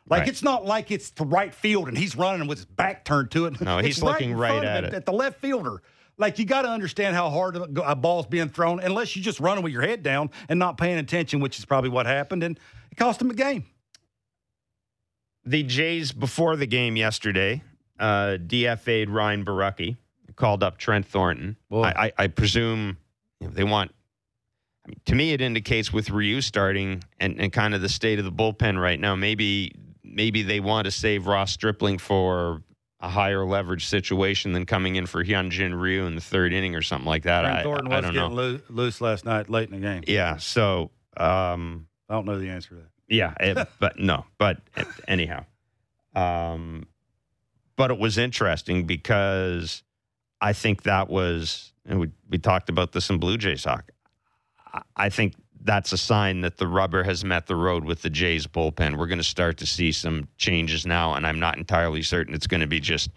Like 0.08 0.20
Right. 0.20 0.28
it's 0.28 0.42
not 0.42 0.64
like 0.66 0.90
it's 0.90 1.10
the 1.10 1.24
right 1.24 1.52
field 1.54 1.88
and 1.88 1.96
he's 1.96 2.14
running 2.14 2.46
with 2.46 2.58
his 2.58 2.64
back 2.66 3.04
turned 3.04 3.30
to 3.32 3.46
it. 3.46 3.60
No, 3.60 3.78
he's 3.78 3.96
It's 3.96 4.02
looking 4.02 4.34
right 4.34 4.62
at 4.62 4.84
it. 4.84 4.94
At 4.94 5.06
the 5.06 5.12
left 5.12 5.40
fielder. 5.40 5.82
Like 6.16 6.38
you 6.38 6.44
got 6.44 6.62
to 6.62 6.68
understand 6.68 7.16
how 7.16 7.28
hard 7.30 7.56
a 7.56 7.62
a 7.90 7.96
ball's 7.96 8.26
being 8.26 8.48
thrown, 8.48 8.78
unless 8.80 9.16
you're 9.16 9.24
just 9.24 9.40
running 9.40 9.64
with 9.64 9.72
your 9.72 9.82
head 9.82 10.02
down 10.04 10.30
and 10.48 10.58
not 10.60 10.76
paying 10.78 10.98
attention, 10.98 11.40
which 11.40 11.58
is 11.58 11.64
probably 11.64 11.90
what 11.90 12.06
happened, 12.06 12.42
and 12.44 12.60
it 12.92 12.96
cost 12.96 13.20
him 13.20 13.30
a 13.30 13.34
game. 13.34 13.64
The 15.44 15.62
Jays 15.62 16.12
before 16.12 16.56
the 16.56 16.66
game 16.66 16.96
yesterday, 16.96 17.62
uh, 17.98 18.38
DFA'd 18.40 19.10
Ryan 19.10 19.44
Borucki, 19.44 19.96
called 20.36 20.62
up 20.62 20.78
Trent 20.78 21.06
Thornton. 21.06 21.56
Boy. 21.68 21.82
I, 21.82 22.06
I, 22.06 22.12
I 22.18 22.26
presume 22.28 22.98
they 23.40 23.64
want. 23.64 23.92
I 24.86 24.90
mean, 24.90 25.00
to 25.06 25.14
me, 25.14 25.32
it 25.32 25.40
indicates 25.40 25.92
with 25.92 26.10
Ryu 26.10 26.40
starting 26.40 27.02
and, 27.18 27.40
and 27.40 27.52
kind 27.52 27.74
of 27.74 27.80
the 27.80 27.88
state 27.88 28.18
of 28.18 28.24
the 28.24 28.32
bullpen 28.32 28.80
right 28.80 29.00
now. 29.00 29.14
Maybe 29.14 29.72
maybe 30.02 30.42
they 30.42 30.60
want 30.60 30.84
to 30.84 30.90
save 30.90 31.26
Ross 31.26 31.52
Stripling 31.52 31.98
for 31.98 32.62
a 33.00 33.08
higher 33.08 33.44
leverage 33.44 33.86
situation 33.86 34.52
than 34.52 34.66
coming 34.66 34.96
in 34.96 35.06
for 35.06 35.24
Hyunjin 35.24 35.78
Ryu 35.78 36.04
in 36.06 36.14
the 36.14 36.20
third 36.20 36.52
inning 36.52 36.74
or 36.74 36.82
something 36.82 37.06
like 37.06 37.22
that. 37.24 37.42
Trent 37.42 37.58
I, 37.58 37.62
Thornton 37.62 37.92
I 37.92 38.00
was 38.00 38.10
getting 38.10 38.32
loo- 38.32 38.62
loose 38.68 39.00
last 39.00 39.24
night, 39.24 39.48
late 39.48 39.70
in 39.70 39.80
the 39.80 39.86
game. 39.86 40.02
Yeah. 40.06 40.36
So. 40.38 40.90
Um, 41.16 41.86
I 42.08 42.14
don't 42.14 42.26
know 42.26 42.38
the 42.38 42.50
answer 42.50 42.70
to 42.70 42.74
that. 42.76 42.88
yeah, 43.08 43.34
it, 43.40 43.68
but 43.78 43.98
no, 43.98 44.26
but 44.36 44.58
anyhow, 45.06 45.44
um, 46.14 46.86
but 47.76 47.90
it 47.90 47.98
was 47.98 48.18
interesting 48.18 48.84
because 48.84 49.83
I 50.44 50.52
think 50.52 50.82
that 50.82 51.08
was, 51.08 51.72
and 51.86 51.98
we 51.98 52.10
we 52.28 52.38
talked 52.38 52.68
about 52.68 52.92
this 52.92 53.08
in 53.08 53.18
Blue 53.18 53.38
Jays 53.38 53.62
talk. 53.62 53.90
I- 54.72 54.82
I 54.96 55.08
think 55.08 55.34
that's 55.62 55.92
a 55.92 55.96
sign 55.96 56.42
that 56.42 56.58
the 56.58 56.66
rubber 56.68 57.04
has 57.04 57.24
met 57.24 57.46
the 57.46 57.56
road 57.56 57.84
with 57.84 58.02
the 58.02 58.10
Jays 58.10 58.46
bullpen. 58.46 58.98
We're 58.98 59.06
going 59.06 59.18
to 59.18 59.24
start 59.24 59.56
to 59.58 59.66
see 59.66 59.90
some 59.90 60.28
changes 60.36 60.84
now, 60.84 61.14
and 61.14 61.26
I'm 61.26 61.40
not 61.40 61.56
entirely 61.56 62.02
certain 62.02 62.34
it's 62.34 62.46
going 62.46 62.60
to 62.60 62.66
be 62.66 62.80
just 62.80 63.08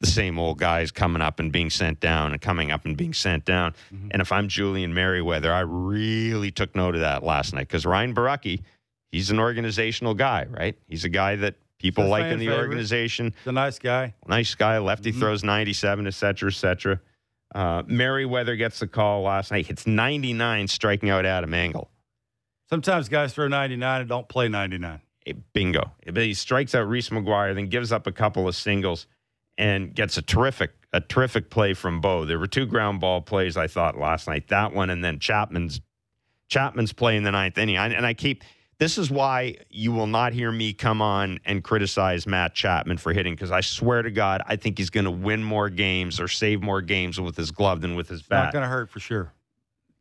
the 0.00 0.06
same 0.06 0.38
old 0.38 0.58
guys 0.58 0.90
coming 0.90 1.22
up 1.22 1.40
and 1.40 1.50
being 1.50 1.70
sent 1.70 2.00
down 2.00 2.32
and 2.32 2.40
coming 2.42 2.70
up 2.70 2.84
and 2.84 2.94
being 2.94 3.14
sent 3.14 3.46
down. 3.46 3.72
Mm-hmm. 3.90 4.08
And 4.10 4.20
if 4.20 4.30
I'm 4.30 4.46
Julian 4.46 4.92
Merryweather, 4.92 5.50
I 5.54 5.60
really 5.60 6.50
took 6.50 6.76
note 6.76 6.94
of 6.94 7.00
that 7.00 7.24
last 7.24 7.54
night 7.54 7.68
because 7.68 7.86
Ryan 7.86 8.14
Borucki, 8.14 8.60
he's 9.10 9.30
an 9.30 9.40
organizational 9.40 10.12
guy, 10.12 10.44
right? 10.50 10.76
He's 10.86 11.06
a 11.06 11.08
guy 11.08 11.36
that 11.36 11.54
people 11.78 12.04
a 12.04 12.08
like 12.08 12.24
in 12.26 12.38
the 12.38 12.46
favorite. 12.46 12.62
organization. 12.62 13.34
He's 13.38 13.46
a 13.46 13.52
nice 13.52 13.78
guy. 13.78 14.14
Nice 14.26 14.54
guy, 14.54 14.78
lefty 14.78 15.12
throws 15.12 15.44
97, 15.44 16.06
et 16.06 16.14
cetera, 16.14 16.50
et 16.50 16.54
cetera. 16.54 17.00
Uh, 17.54 17.82
Merryweather 17.86 18.56
gets 18.56 18.80
the 18.80 18.86
call 18.86 19.22
last 19.22 19.50
night, 19.50 19.66
hits 19.66 19.86
99, 19.86 20.68
striking 20.68 21.10
out 21.10 21.24
Adam 21.24 21.54
Engel. 21.54 21.90
Sometimes 22.68 23.08
guys 23.08 23.32
throw 23.32 23.48
99 23.48 24.00
and 24.00 24.08
don't 24.08 24.28
play 24.28 24.48
99. 24.48 25.00
Eh, 25.26 25.32
bingo. 25.52 25.92
But 26.04 26.16
he 26.16 26.34
strikes 26.34 26.74
out 26.74 26.88
Reese 26.88 27.10
McGuire, 27.10 27.54
then 27.54 27.68
gives 27.68 27.92
up 27.92 28.06
a 28.06 28.12
couple 28.12 28.48
of 28.48 28.56
singles 28.56 29.06
and 29.56 29.94
gets 29.94 30.16
a 30.16 30.22
terrific, 30.22 30.72
a 30.92 31.00
terrific 31.00 31.48
play 31.50 31.74
from 31.74 32.00
Bo. 32.00 32.24
There 32.24 32.38
were 32.38 32.46
two 32.46 32.66
ground 32.66 33.00
ball 33.00 33.22
plays 33.22 33.56
I 33.56 33.68
thought 33.68 33.96
last 33.96 34.26
night. 34.26 34.48
That 34.48 34.72
one 34.72 34.90
and 34.90 35.02
then 35.04 35.18
Chapman's 35.18 35.80
Chapman's 36.48 36.92
play 36.92 37.16
in 37.16 37.22
the 37.24 37.32
ninth 37.32 37.58
inning. 37.58 37.76
I, 37.76 37.88
and 37.88 38.06
I 38.06 38.14
keep 38.14 38.44
this 38.78 38.98
is 38.98 39.10
why 39.10 39.56
you 39.70 39.92
will 39.92 40.06
not 40.06 40.32
hear 40.32 40.52
me 40.52 40.72
come 40.72 41.00
on 41.00 41.40
and 41.44 41.64
criticize 41.64 42.26
Matt 42.26 42.54
Chapman 42.54 42.98
for 42.98 43.12
hitting 43.12 43.34
because 43.34 43.50
I 43.50 43.62
swear 43.62 44.02
to 44.02 44.10
God, 44.10 44.42
I 44.46 44.56
think 44.56 44.78
he's 44.78 44.90
going 44.90 45.04
to 45.04 45.10
win 45.10 45.42
more 45.42 45.70
games 45.70 46.20
or 46.20 46.28
save 46.28 46.62
more 46.62 46.82
games 46.82 47.20
with 47.20 47.36
his 47.36 47.50
glove 47.50 47.80
than 47.80 47.96
with 47.96 48.08
his 48.08 48.22
bat. 48.22 48.46
not 48.46 48.52
going 48.52 48.62
to 48.62 48.68
hurt 48.68 48.90
for 48.90 49.00
sure. 49.00 49.32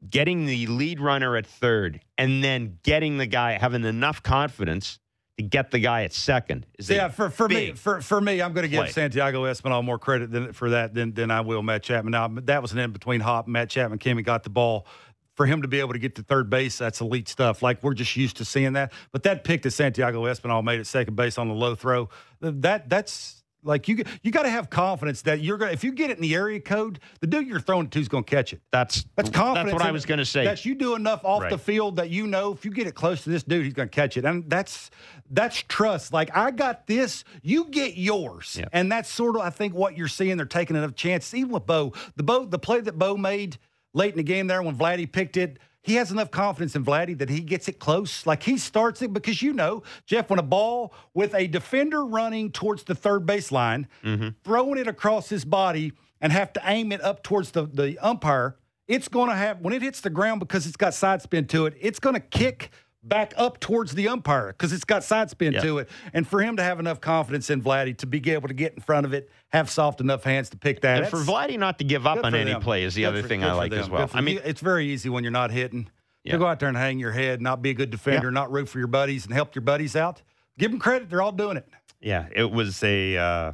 getting 0.09 0.45
the 0.45 0.67
lead 0.67 0.99
runner 0.99 1.38
at 1.38 1.45
third 1.45 2.01
and 2.17 2.43
then 2.43 2.77
getting 2.83 3.17
the 3.17 3.25
guy 3.25 3.53
having 3.53 3.85
enough 3.85 4.21
confidence 4.21 4.99
to 5.38 5.43
get 5.43 5.71
the 5.71 5.79
guy 5.79 6.03
at 6.03 6.13
second 6.13 6.65
is 6.79 6.89
Yeah, 6.89 7.09
for, 7.09 7.29
for 7.29 7.49
me, 7.49 7.73
for, 7.73 8.01
for 8.01 8.21
me, 8.21 8.41
I'm 8.41 8.53
going 8.53 8.63
to 8.63 8.69
give 8.69 8.83
play. 8.83 8.91
Santiago 8.91 9.43
Espinal 9.43 9.83
more 9.83 9.99
credit 9.99 10.31
than, 10.31 10.53
for 10.53 10.69
that 10.69 10.93
than, 10.93 11.13
than 11.13 11.29
I 11.29 11.41
will 11.41 11.61
Matt 11.61 11.83
Chapman. 11.83 12.11
Now, 12.11 12.29
that 12.43 12.61
was 12.61 12.71
an 12.71 12.79
in 12.79 12.91
between 12.91 13.19
hop. 13.21 13.47
Matt 13.47 13.69
Chapman 13.69 13.99
came 13.99 14.17
and 14.17 14.25
got 14.25 14.43
the 14.43 14.49
ball. 14.49 14.88
For 15.36 15.45
him 15.45 15.62
to 15.63 15.67
be 15.67 15.80
able 15.82 15.93
to 15.93 16.00
get 16.00 16.15
to 16.15 16.24
third 16.24 16.50
base, 16.50 16.78
that's 16.78 17.02
elite 17.02 17.28
stuff. 17.28 17.62
Like 17.62 17.84
we're 17.84 17.93
just 17.93 18.15
used 18.15 18.38
to 18.38 18.45
seeing 18.45 18.74
that. 18.74 18.93
But 19.12 19.24
that 19.24 19.43
pick 19.43 19.63
that 19.63 19.71
Santiago 19.71 20.24
Espinal 20.24 20.63
made 20.63 20.80
at 20.80 20.88
second 20.88 21.15
base 21.15 21.38
on 21.38 21.50
the 21.50 21.54
low 21.54 21.76
throw, 21.76 22.10
that 22.39 22.89
that's 22.89 23.41
like 23.62 23.88
you 23.89 24.04
you 24.21 24.32
got 24.32 24.43
to 24.43 24.50
have 24.50 24.69
confidence 24.69 25.24
that 25.24 25.41
you're 25.41 25.58
to 25.58 25.69
if 25.71 25.84
you 25.84 25.91
get 25.91 26.10
it 26.12 26.15
in 26.17 26.21
the 26.21 26.36
area 26.36 26.60
code, 26.62 27.00
the 27.19 27.28
dude 27.28 27.48
you're 27.48 27.60
throwing 27.60 27.88
it 27.88 27.91
to 27.91 28.00
is 28.00 28.08
going 28.08 28.24
to 28.24 28.30
catch 28.30 28.54
it. 28.54 28.62
that's 28.71 29.06
That's 29.15 29.30
confidence. 29.30 29.71
that's 29.71 29.82
what 29.82 29.89
I 29.89 29.91
was 29.91 30.06
going 30.06 30.19
to 30.19 30.26
say 30.26 30.45
That 30.45 30.63
you 30.65 30.74
do 30.76 30.95
enough 30.95 31.26
off 31.26 31.41
Right. 31.41 31.50
the 31.50 31.58
field 31.58 31.95
that 31.98 32.10
you 32.12 32.28
know 32.28 32.54
if 32.54 32.63
you 32.63 32.71
get 32.71 32.88
it 32.88 32.93
close 32.95 33.24
to 33.26 33.30
this 33.30 33.43
dude, 33.43 33.65
he's 33.65 33.74
going 33.74 33.89
to 33.89 33.93
catch 33.93 34.15
it, 34.17 34.24
and 34.24 34.50
that's 34.50 34.89
that's 35.32 35.58
trust. 35.67 36.13
Like 36.13 36.30
I 36.38 36.52
got 36.52 36.88
this, 36.88 37.26
you 37.41 37.65
get 37.65 37.98
yours, 37.98 38.56
Yeah. 38.58 38.67
and 38.71 38.89
that's 38.89 39.10
sort 39.10 39.36
of 39.36 39.41
I 39.41 39.50
think 39.50 39.74
what 39.74 39.98
you're 39.98 40.08
seeing. 40.08 40.38
They're 40.38 40.45
taking 40.45 40.78
enough 40.78 40.95
chances, 40.95 41.34
even 41.34 41.50
with 41.52 41.65
Bo. 41.65 41.91
The 42.15 42.24
Bo, 42.24 42.45
the 42.45 42.60
play 42.60 42.80
that 42.82 42.98
Bo 42.98 43.17
made 43.17 43.58
late 43.95 44.12
in 44.12 44.17
the 44.17 44.23
game 44.23 44.47
there 44.47 44.62
when 44.62 44.77
Vladdy 44.77 45.12
picked 45.12 45.38
it. 45.38 45.58
He 45.81 45.95
has 45.95 46.12
enough 46.12 46.31
confidence 46.31 46.75
in 46.75 46.84
Vladdy 46.84 47.17
that 47.19 47.29
he 47.29 47.39
gets 47.39 47.67
it 47.67 47.79
close. 47.79 48.25
Like 48.25 48.43
he 48.43 48.58
starts 48.58 49.01
it 49.01 49.13
because 49.13 49.41
you 49.41 49.53
know, 49.53 49.84
Jeff, 50.05 50.29
when 50.29 50.39
a 50.39 50.43
ball 50.43 50.93
with 51.13 51.34
a 51.36 51.47
defender 51.47 52.03
running 52.05 52.51
towards 52.51 52.84
the 52.84 52.95
third 52.95 53.25
base 53.25 53.51
line, 53.51 53.88
mm-hmm. 54.03 54.29
throwing 54.43 54.79
it 54.79 54.88
across 54.88 55.29
his 55.29 55.45
body 55.45 55.93
and 56.21 56.31
have 56.31 56.51
to 56.53 56.62
aim 56.65 56.91
it 56.91 57.01
up 57.03 57.23
towards 57.23 57.51
the, 57.51 57.67
the 57.67 57.99
umpire, 57.99 58.58
it's 58.88 59.08
going 59.08 59.29
to 59.29 59.36
have, 59.36 59.62
when 59.62 59.73
it 59.73 59.81
hits 59.81 60.01
the 60.01 60.10
ground 60.10 60.39
because 60.39 60.67
it's 60.67 60.77
got 60.77 60.93
side 60.93 61.21
spin 61.21 61.45
to 61.47 61.65
it, 61.65 61.75
it's 61.79 61.99
going 61.99 62.15
to 62.15 62.19
kick 62.19 62.71
back 63.07 63.33
up 63.37 63.59
towards 63.59 63.93
the 63.93 64.07
umpire 64.07 64.47
because 64.47 64.73
it's 64.73 64.83
got 64.83 65.03
side 65.03 65.29
spin 65.29 65.53
Yeah. 65.53 65.61
to 65.61 65.77
it. 65.77 65.89
And 66.13 66.27
for 66.27 66.41
him 66.41 66.57
to 66.57 66.63
have 66.63 66.79
enough 66.79 66.99
confidence 66.99 67.49
in 67.49 67.61
Vladdy 67.61 67.95
to 67.99 68.07
be 68.07 68.19
able 68.31 68.47
to 68.47 68.53
get 68.53 68.73
in 68.73 68.81
front 68.81 69.05
of 69.05 69.13
it, 69.13 69.29
have 69.49 69.69
soft 69.69 70.01
enough 70.01 70.23
hands 70.23 70.49
to 70.49 70.57
pick 70.57 70.81
that. 70.81 71.01
and 71.03 71.07
for 71.09 71.17
Vladdy 71.17 71.57
not 71.59 71.77
to 71.77 71.83
give 71.85 72.07
up 72.07 72.23
on 72.25 72.33
any 72.33 72.51
them. 72.51 72.61
play 72.61 72.83
is 72.83 72.95
the 72.95 73.03
Good 73.03 73.07
other 73.09 73.21
for- 73.21 73.27
thing 73.27 73.43
I 73.43 73.53
like 73.53 73.71
them. 73.71 73.79
as 73.81 73.89
well 73.89 74.09
I 74.13 74.21
mean 74.21 74.39
it's 74.43 74.61
very 74.61 74.87
easy 74.87 75.09
when 75.09 75.23
you're 75.23 75.31
not 75.31 75.51
hitting 75.51 75.87
Yeah. 76.23 76.33
to 76.33 76.37
go 76.39 76.47
out 76.47 76.59
there 76.59 76.69
and 76.69 76.77
hang 76.77 76.97
your 76.97 77.11
head, 77.11 77.41
not 77.41 77.61
be 77.61 77.69
a 77.69 77.73
good 77.75 77.91
defender, 77.91 78.27
Yeah. 78.27 78.31
not 78.33 78.51
root 78.51 78.67
for 78.67 78.79
your 78.79 78.87
buddies, 78.87 79.25
and 79.25 79.33
help 79.33 79.53
your 79.53 79.61
buddies 79.61 79.95
out. 79.95 80.23
Give 80.57 80.71
them 80.71 80.79
credit; 80.79 81.09
they're 81.09 81.21
all 81.21 81.31
doing 81.31 81.57
it. 81.57 81.67
yeah 82.01 82.25
it 82.35 82.49
was 82.51 82.83
a 82.83 83.17
uh, 83.17 83.51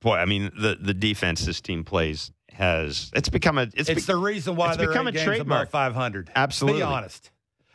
boy 0.00 0.16
I 0.16 0.24
mean 0.24 0.50
the 0.58 0.76
the 0.80 0.94
defense 0.94 1.44
this 1.46 1.60
team 1.60 1.84
plays 1.84 2.32
has 2.52 3.10
it's 3.14 3.28
become 3.28 3.56
a 3.58 3.62
it's, 3.74 3.88
It's, 3.88 4.06
be- 4.06 4.12
the 4.12 4.16
reason 4.16 4.56
why 4.56 4.68
it's 4.70 4.76
they're 4.78 4.88
become 4.88 5.06
a 5.06 5.12
trademark. 5.12 5.68
above 5.68 5.70
500. 5.72 6.30
Absolutely. 6.34 6.80
Be 6.80 6.82
honest. 6.82 7.30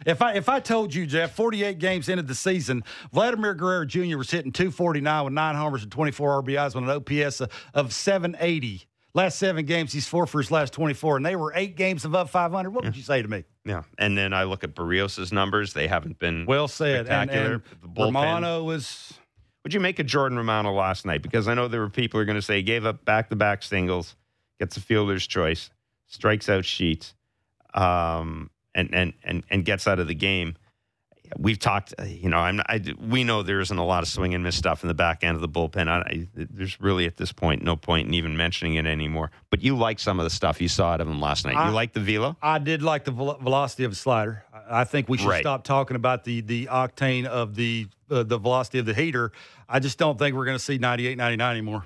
If 0.06 0.22
I 0.22 0.34
if 0.34 0.48
I 0.50 0.60
told 0.60 0.94
you, 0.94 1.06
Jeff, 1.06 1.36
48 1.36 1.80
games 1.80 2.10
into 2.10 2.24
the 2.24 2.36
season, 2.36 2.84
Vladimir 3.12 3.54
Guerrero 3.56 3.86
Jr. 3.86 4.18
was 4.18 4.30
hitting 4.30 4.52
249 4.52 5.26
with 5.26 5.34
nine 5.34 5.56
homers 5.56 5.84
and 5.84 5.92
24 5.92 6.44
RBIs 6.44 6.76
with 6.76 6.84
an 6.84 6.90
OPS 6.90 7.42
of, 7.42 7.52
of 7.74 7.94
780. 7.94 8.88
Last 9.14 9.40
seven 9.40 9.66
games, 9.66 9.94
he's 9.94 10.08
four 10.08 10.28
for 10.28 10.40
his 10.40 10.52
last 10.52 10.74
24, 10.74 11.18
and 11.18 11.26
they 11.26 11.36
were 11.36 11.52
eight 11.56 11.76
games 11.76 12.06
above 12.06 12.30
500. 12.30 12.70
What 12.70 12.84
would 12.84 12.96
you 12.96 13.02
say 13.02 13.22
to 13.22 13.28
me? 13.28 13.44
yeah 13.66 13.84
and 13.98 14.18
then 14.18 14.32
I 14.32 14.44
look 14.44 14.64
at 14.64 14.76
Berrios' 14.76 15.32
numbers 15.34 15.74
they 15.74 15.88
haven't 15.88 16.20
been 16.20 16.46
Well 16.46 16.68
said. 16.68 17.00
And, 17.00 17.08
spectacular 17.08 17.54
and 17.56 17.64
The 17.96 18.04
Romano 18.04 18.64
was 18.64 19.14
What'd 19.64 19.74
you 19.74 19.80
make 19.82 20.00
a 20.00 20.04
Jordan 20.04 20.38
Romano 20.38 20.72
last 20.72 21.06
night? 21.06 21.22
Because 21.22 21.48
I 21.50 21.54
know 21.54 21.68
there 21.68 21.82
were 21.82 21.90
people 21.90 22.18
who 22.18 22.22
are 22.22 22.26
going 22.26 22.38
to 22.38 22.42
say 22.42 22.58
he 22.58 22.64
gave 22.64 22.86
up 22.86 23.04
back 23.04 23.30
to 23.32 23.36
back 23.36 23.64
singles, 23.64 24.16
gets 24.60 24.78
a 24.78 24.80
fielder's 24.80 25.28
choice, 25.28 25.72
strikes 26.06 26.48
out 26.48 26.64
Sheets, 26.64 27.16
um, 27.74 28.50
and, 28.78 28.94
and 28.94 29.14
and 29.24 29.44
and 29.50 29.66
gets 29.66 29.86
out 29.88 30.00
of 30.00 30.08
the 30.08 30.16
game. 30.16 30.56
We've 31.38 31.60
talked, 31.60 31.94
you 32.08 32.30
know, 32.30 32.38
I'm 32.38 32.62
I, 32.70 32.82
we 33.02 33.26
know 33.26 33.44
there 33.44 33.60
isn't 33.60 33.78
a 33.78 33.84
lot 33.86 34.02
of 34.02 34.08
swing 34.08 34.34
and 34.34 34.46
miss 34.46 34.56
stuff 34.56 34.82
in 34.82 34.88
the 34.88 34.94
back 34.94 35.26
end 35.26 35.36
of 35.36 35.42
the 35.42 35.50
bullpen. 35.50 35.90
I, 35.90 35.98
I, 36.00 36.28
there's 36.34 36.80
really 36.80 37.06
at 37.06 37.18
this 37.18 37.34
point 37.34 37.62
no 37.62 37.76
point 37.76 38.08
in 38.08 38.14
even 38.14 38.38
mentioning 38.38 38.76
it 38.76 38.86
anymore. 38.86 39.32
But 39.50 39.62
you 39.62 39.76
like 39.76 40.00
some 40.00 40.20
of 40.22 40.24
the 40.24 40.30
stuff 40.30 40.62
you 40.62 40.70
saw 40.70 40.92
out 40.94 41.02
of 41.02 41.08
him 41.10 41.20
last 41.20 41.46
night. 41.46 41.58
I- 41.58 41.68
you 41.68 41.74
like 41.74 41.92
the 41.92 42.00
velo? 42.00 42.38
I 42.42 42.60
did 42.60 42.82
like 42.82 43.04
the 43.04 43.12
vel- 43.12 43.38
velocity 43.42 43.84
of 43.84 43.92
the 43.92 43.98
slider. 43.98 44.46
I 44.54 44.82
I 44.82 44.84
think 44.86 45.10
we 45.10 45.18
should 45.18 45.28
Right. 45.28 45.44
stop 45.44 45.66
talking 45.66 45.96
about 45.98 46.24
the 46.24 46.40
the 46.40 46.68
octane 46.68 47.26
of 47.26 47.56
the 47.56 47.88
uh, 48.10 48.24
the 48.24 48.38
velocity 48.38 48.80
of 48.80 48.86
the 48.86 48.94
heater. 48.94 49.34
I 49.68 49.80
just 49.80 49.98
don't 49.98 50.18
think 50.18 50.34
we're 50.34 50.46
going 50.46 50.58
to 50.58 50.64
see 50.64 50.78
98, 50.78 51.18
99 51.18 51.52
anymore. 51.52 51.84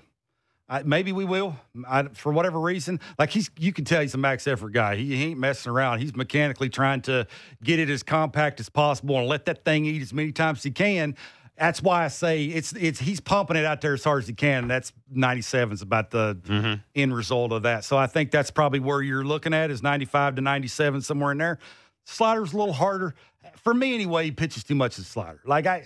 I, 0.71 0.83
maybe 0.83 1.11
we 1.11 1.25
will. 1.25 1.57
I, 1.85 2.03
for 2.13 2.31
whatever 2.31 2.57
reason, 2.57 3.01
like 3.19 3.29
he's, 3.29 3.51
you 3.59 3.73
can 3.73 3.83
tell 3.83 4.01
he's 4.01 4.13
a 4.13 4.17
max 4.17 4.47
effort 4.47 4.71
guy. 4.71 4.95
He, 4.95 5.17
he 5.17 5.23
ain't 5.25 5.39
messing 5.39 5.69
around. 5.69 5.99
He's 5.99 6.15
mechanically 6.15 6.69
trying 6.69 7.01
to 7.01 7.27
get 7.61 7.77
it 7.77 7.89
as 7.89 8.03
compact 8.03 8.61
as 8.61 8.69
possible 8.69 9.17
and 9.17 9.27
let 9.27 9.45
that 9.45 9.65
thing 9.65 9.83
eat 9.83 10.01
as 10.01 10.13
many 10.13 10.31
times 10.31 10.59
as 10.59 10.63
he 10.63 10.71
can. 10.71 11.17
That's 11.57 11.83
why 11.83 12.05
I 12.05 12.07
say 12.07 12.45
it's 12.45 12.71
it's 12.71 12.99
he's 12.99 13.19
pumping 13.19 13.57
it 13.57 13.65
out 13.65 13.81
there 13.81 13.93
as 13.93 14.03
hard 14.03 14.23
as 14.23 14.29
he 14.29 14.33
can. 14.33 14.63
And 14.63 14.71
that's 14.71 14.93
97 15.11 15.73
is 15.73 15.81
about 15.81 16.09
the 16.09 16.35
mm-hmm. 16.41 16.81
end 16.95 17.13
result 17.13 17.51
of 17.51 17.63
that. 17.63 17.83
So 17.83 17.97
I 17.97 18.07
think 18.07 18.31
that's 18.31 18.49
probably 18.49 18.79
where 18.79 19.01
you're 19.01 19.25
looking 19.25 19.53
at 19.53 19.69
is 19.71 19.83
95 19.83 20.35
to 20.35 20.41
97 20.41 21.01
somewhere 21.01 21.33
in 21.33 21.37
there. 21.37 21.59
Slider's 22.05 22.53
a 22.53 22.57
little 22.57 22.73
harder 22.73 23.13
for 23.57 23.73
me 23.73 23.93
anyway. 23.93 24.23
He 24.23 24.31
pitches 24.31 24.63
too 24.63 24.75
much 24.75 24.97
of 24.97 25.03
the 25.03 25.09
slider. 25.09 25.41
Like 25.45 25.67
I, 25.67 25.85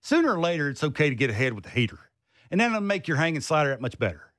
sooner 0.00 0.34
or 0.34 0.40
later, 0.40 0.70
it's 0.70 0.84
okay 0.84 1.08
to 1.08 1.16
get 1.16 1.30
ahead 1.30 1.52
with 1.52 1.64
the 1.64 1.70
heater, 1.70 1.98
and 2.50 2.60
then 2.60 2.70
it'll 2.70 2.82
make 2.82 3.08
your 3.08 3.16
hanging 3.16 3.40
slider 3.40 3.70
that 3.70 3.80
much 3.80 3.98
better. 3.98 4.32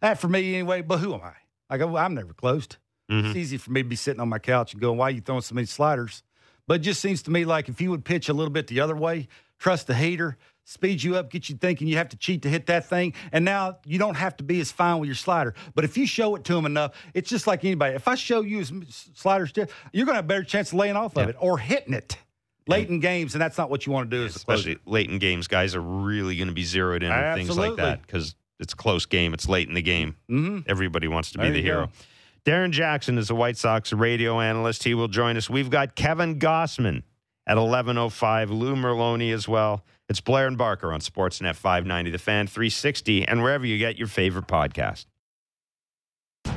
That 0.00 0.18
for 0.18 0.28
me 0.28 0.54
anyway. 0.54 0.82
But 0.82 0.98
who 0.98 1.14
am 1.14 1.22
I? 1.22 1.34
Like 1.70 1.80
I- 1.80 2.04
I'm 2.04 2.14
never 2.14 2.34
closed. 2.34 2.76
It's 3.08 3.28
mm-hmm. 3.28 3.36
easy 3.36 3.58
for 3.58 3.70
me 3.70 3.82
to 3.82 3.88
be 3.88 3.96
sitting 3.96 4.20
on 4.20 4.28
my 4.28 4.38
couch 4.38 4.72
and 4.72 4.80
going, 4.80 4.98
"Why 4.98 5.08
are 5.08 5.10
you 5.10 5.20
throwing 5.20 5.42
so 5.42 5.54
many 5.54 5.66
sliders?" 5.66 6.22
But 6.66 6.80
it 6.80 6.82
just 6.82 7.00
seems 7.00 7.22
to 7.24 7.30
me 7.30 7.44
like 7.44 7.68
if 7.68 7.80
you 7.80 7.90
would 7.90 8.04
pitch 8.04 8.28
a 8.28 8.32
little 8.32 8.52
bit 8.52 8.66
the 8.66 8.80
other 8.80 8.96
way, 8.96 9.28
trust 9.58 9.86
the 9.86 9.94
heater, 9.94 10.38
speeds 10.64 11.04
you 11.04 11.16
up, 11.16 11.30
gets 11.30 11.50
you 11.50 11.56
thinking 11.56 11.86
you 11.86 11.98
have 11.98 12.08
to 12.08 12.16
cheat 12.16 12.42
to 12.42 12.48
hit 12.48 12.66
that 12.66 12.86
thing. 12.86 13.12
And 13.32 13.44
now 13.44 13.78
you 13.84 13.98
don't 13.98 14.14
have 14.14 14.36
to 14.38 14.44
be 14.44 14.60
as 14.60 14.72
fine 14.72 14.98
with 14.98 15.06
your 15.06 15.16
slider. 15.16 15.54
But 15.74 15.84
if 15.84 15.98
you 15.98 16.06
show 16.06 16.34
it 16.34 16.44
to 16.44 16.54
them 16.54 16.66
enough, 16.66 16.92
it's 17.12 17.28
just 17.28 17.46
like 17.46 17.64
anybody. 17.64 17.94
If 17.94 18.08
I 18.08 18.14
show 18.14 18.40
you 18.40 18.58
his 18.58 18.72
slider 19.14 19.46
still, 19.46 19.66
you're 19.92 20.06
going 20.06 20.14
to 20.14 20.16
have 20.16 20.24
a 20.24 20.28
better 20.28 20.44
chance 20.44 20.72
of 20.72 20.78
laying 20.78 20.96
off 20.96 21.16
of 21.16 21.28
it 21.28 21.36
or 21.38 21.58
hitting 21.58 21.92
it 21.94 22.16
late 22.66 22.88
in 22.88 23.00
games, 23.00 23.34
and 23.34 23.42
that's 23.42 23.58
not 23.58 23.70
what 23.70 23.86
you 23.86 23.92
want 23.92 24.10
to 24.10 24.16
do. 24.16 24.24
Especially 24.24 24.78
late 24.86 25.10
in 25.10 25.18
games, 25.18 25.48
guys 25.48 25.74
are 25.74 25.80
really 25.80 26.36
going 26.36 26.48
to 26.48 26.54
be 26.54 26.64
zeroed 26.64 27.02
in 27.02 27.10
on 27.12 27.36
things 27.36 27.56
like 27.56 27.76
that 27.76 28.02
because 28.02 28.34
it's 28.60 28.72
a 28.72 28.76
close 28.76 29.06
game. 29.06 29.34
It's 29.34 29.48
late 29.48 29.68
in 29.68 29.74
the 29.74 29.82
game. 29.82 30.16
Mm-hmm. 30.30 30.60
Everybody 30.70 31.08
wants 31.08 31.32
to 31.32 31.38
be 31.38 31.44
There 31.44 31.52
the 31.52 31.62
hero. 31.62 31.86
go. 31.86 31.92
Darrin 32.44 32.72
Jackson 32.72 33.16
is 33.16 33.30
a 33.30 33.34
White 33.34 33.56
Sox 33.56 33.92
radio 33.92 34.40
analyst. 34.40 34.84
He 34.84 34.94
will 34.94 35.08
join 35.08 35.36
us. 35.36 35.48
We've 35.48 35.70
got 35.70 35.94
Kevin 35.96 36.38
Gausman 36.38 37.02
at 37.46 37.56
11.05, 37.56 38.50
Lou 38.50 38.74
Merloni 38.76 39.32
as 39.32 39.48
well. 39.48 39.82
It's 40.08 40.20
Blair 40.20 40.46
and 40.46 40.58
Barker 40.58 40.92
on 40.92 41.00
Sportsnet 41.00 41.54
590, 41.54 42.10
The 42.10 42.18
Fan 42.18 42.46
360, 42.46 43.26
and 43.26 43.42
wherever 43.42 43.64
you 43.64 43.78
get 43.78 43.96
your 43.96 44.08
favorite 44.08 44.46
podcast. 44.46 45.06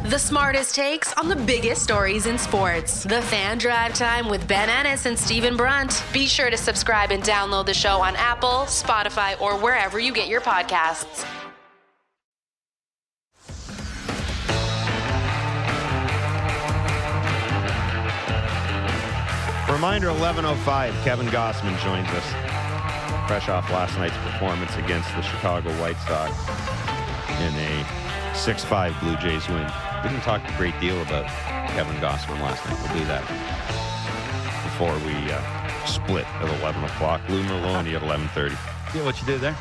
The 0.04 0.18
smartest 0.18 0.74
takes 0.74 1.12
on 1.14 1.28
the 1.28 1.36
biggest 1.36 1.84
stories 1.84 2.28
in 2.28 2.38
sports. 2.38 3.04
The 3.04 3.22
Fan 3.24 3.58
Drive 3.58 3.94
Time 3.94 4.30
with 4.30 4.48
Ben 4.48 4.70
Ennis 4.70 5.06
and 5.06 5.18
Stephen 5.18 5.58
Brunt. 5.58 6.04
Be 6.14 6.28
sure 6.28 6.50
to 6.50 6.56
subscribe 6.56 7.12
and 7.12 7.22
download 7.24 7.66
the 7.66 7.74
show 7.74 8.00
on 8.00 8.16
Apple, 8.16 8.66
Spotify, 8.68 9.40
or 9.42 9.58
wherever 9.58 10.00
you 10.00 10.14
get 10.14 10.30
your 10.30 10.40
podcasts. 10.40 11.26
Reminder 19.70 20.08
11.05, 20.08 21.04
Kevin 21.04 21.28
Gausman 21.28 21.78
joins 21.84 22.08
us. 22.10 23.28
Fresh 23.28 23.50
off 23.50 23.70
last 23.72 23.98
night's 23.98 24.16
performance 24.18 24.74
against 24.78 25.10
the 25.16 25.22
Chicago 25.22 25.70
White 25.82 25.98
Sox 26.08 26.32
in 27.42 27.54
a 27.56 28.07
6-5 28.38 29.00
Blue 29.02 29.16
Jays 29.18 29.48
win. 29.50 29.66
We 30.04 30.10
didn't 30.10 30.24
talk 30.24 30.42
a 30.48 30.58
great 30.58 30.80
deal 30.80 31.02
about 31.02 31.26
Kevin 31.72 31.96
Gausman 31.96 32.40
last 32.42 32.66
night. 32.66 32.78
We'll 32.84 33.00
do 33.02 33.06
that 33.08 33.22
before 34.64 34.94
we 35.06 35.32
uh, 35.32 35.86
split 35.86 36.26
at 36.26 36.60
11 36.62 36.84
o'clock. 36.84 37.22
Lou 37.30 37.44
Merloni 37.44 37.96
at 37.96 38.02
11.30. 38.04 38.52
See 38.94 39.02
what 39.02 39.20
you 39.20 39.26
did 39.26 39.42
there? 39.42 39.54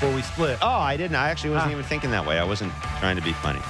Before 0.00 0.14
we 0.14 0.22
split. 0.22 0.58
Oh, 0.62 0.66
I 0.68 0.96
didn't. 0.96 1.16
I 1.16 1.28
actually 1.28 1.50
wasn't 1.50 1.68
Ah. 1.70 1.72
even 1.72 1.84
thinking 1.84 2.10
that 2.12 2.26
way. 2.26 2.38
I 2.38 2.44
wasn't 2.44 2.72
trying 2.98 3.16
to 3.16 3.22
be 3.22 3.32
funny. 3.34 3.60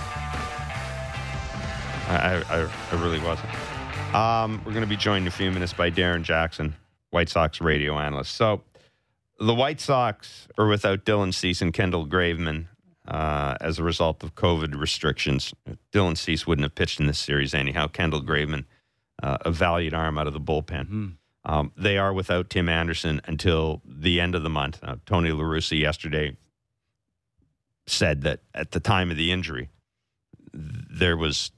I, 2.09 2.43
I, 2.49 2.69
I 2.93 3.03
really 3.03 3.19
wasn't. 3.21 3.49
Um, 4.15 4.59
we're 4.65 4.73
going 4.73 4.85
to 4.85 4.89
be 4.89 4.97
joined 4.97 5.23
in 5.25 5.29
a 5.29 5.33
few 5.33 5.51
minutes 5.51 5.73
by 5.73 5.91
Darrin 5.91 6.23
Jackson, 6.25 6.75
White 7.11 7.29
Sox 7.29 7.61
radio 7.61 7.99
analyst. 7.99 8.35
So, 8.35 8.63
the 9.41 9.55
White 9.55 9.81
Sox 9.81 10.47
are 10.59 10.69
without 10.69 11.05
Dylan 11.05 11.35
Cease 11.35 11.61
and 11.61 11.73
Kendall 11.73 12.07
Graveman 12.07 12.69
uh, 13.09 13.57
as 13.61 13.79
a 13.79 13.83
result 13.83 14.23
of 14.23 14.35
COVID 14.35 14.79
restrictions. 14.79 15.53
Dylan 15.93 16.17
Cease 16.17 16.47
wouldn't 16.47 16.65
have 16.65 16.75
pitched 16.75 17.01
in 17.01 17.07
this 17.07 17.19
series 17.19 17.55
anyhow. 17.55 17.89
Kendall 17.89 18.23
Graveman, 18.23 18.65
uh, 19.23 19.39
a 19.43 19.51
valued 19.51 19.95
arm 19.95 20.19
out 20.19 20.27
of 20.27 20.33
the 20.33 20.41
bullpen. 20.41 21.17
Um, 21.45 21.73
they 21.77 21.99
are 21.99 22.13
without 22.13 22.51
Tim 22.51 22.69
Anderson 22.69 23.21
until 23.25 23.83
the 23.85 24.21
end 24.21 24.35
of 24.35 24.43
the 24.43 24.51
month. 24.51 24.79
Uh, 24.83 24.97
Tony 25.07 25.33
La 25.33 25.43
Russa 25.43 25.79
yesterday 25.79 26.37
said 27.87 28.23
that 28.23 28.41
at 28.55 28.71
the 28.71 28.81
time 28.81 29.11
of 29.11 29.17
the 29.17 29.33
injury, 29.33 29.69
there 30.55 31.17
was 31.17 31.51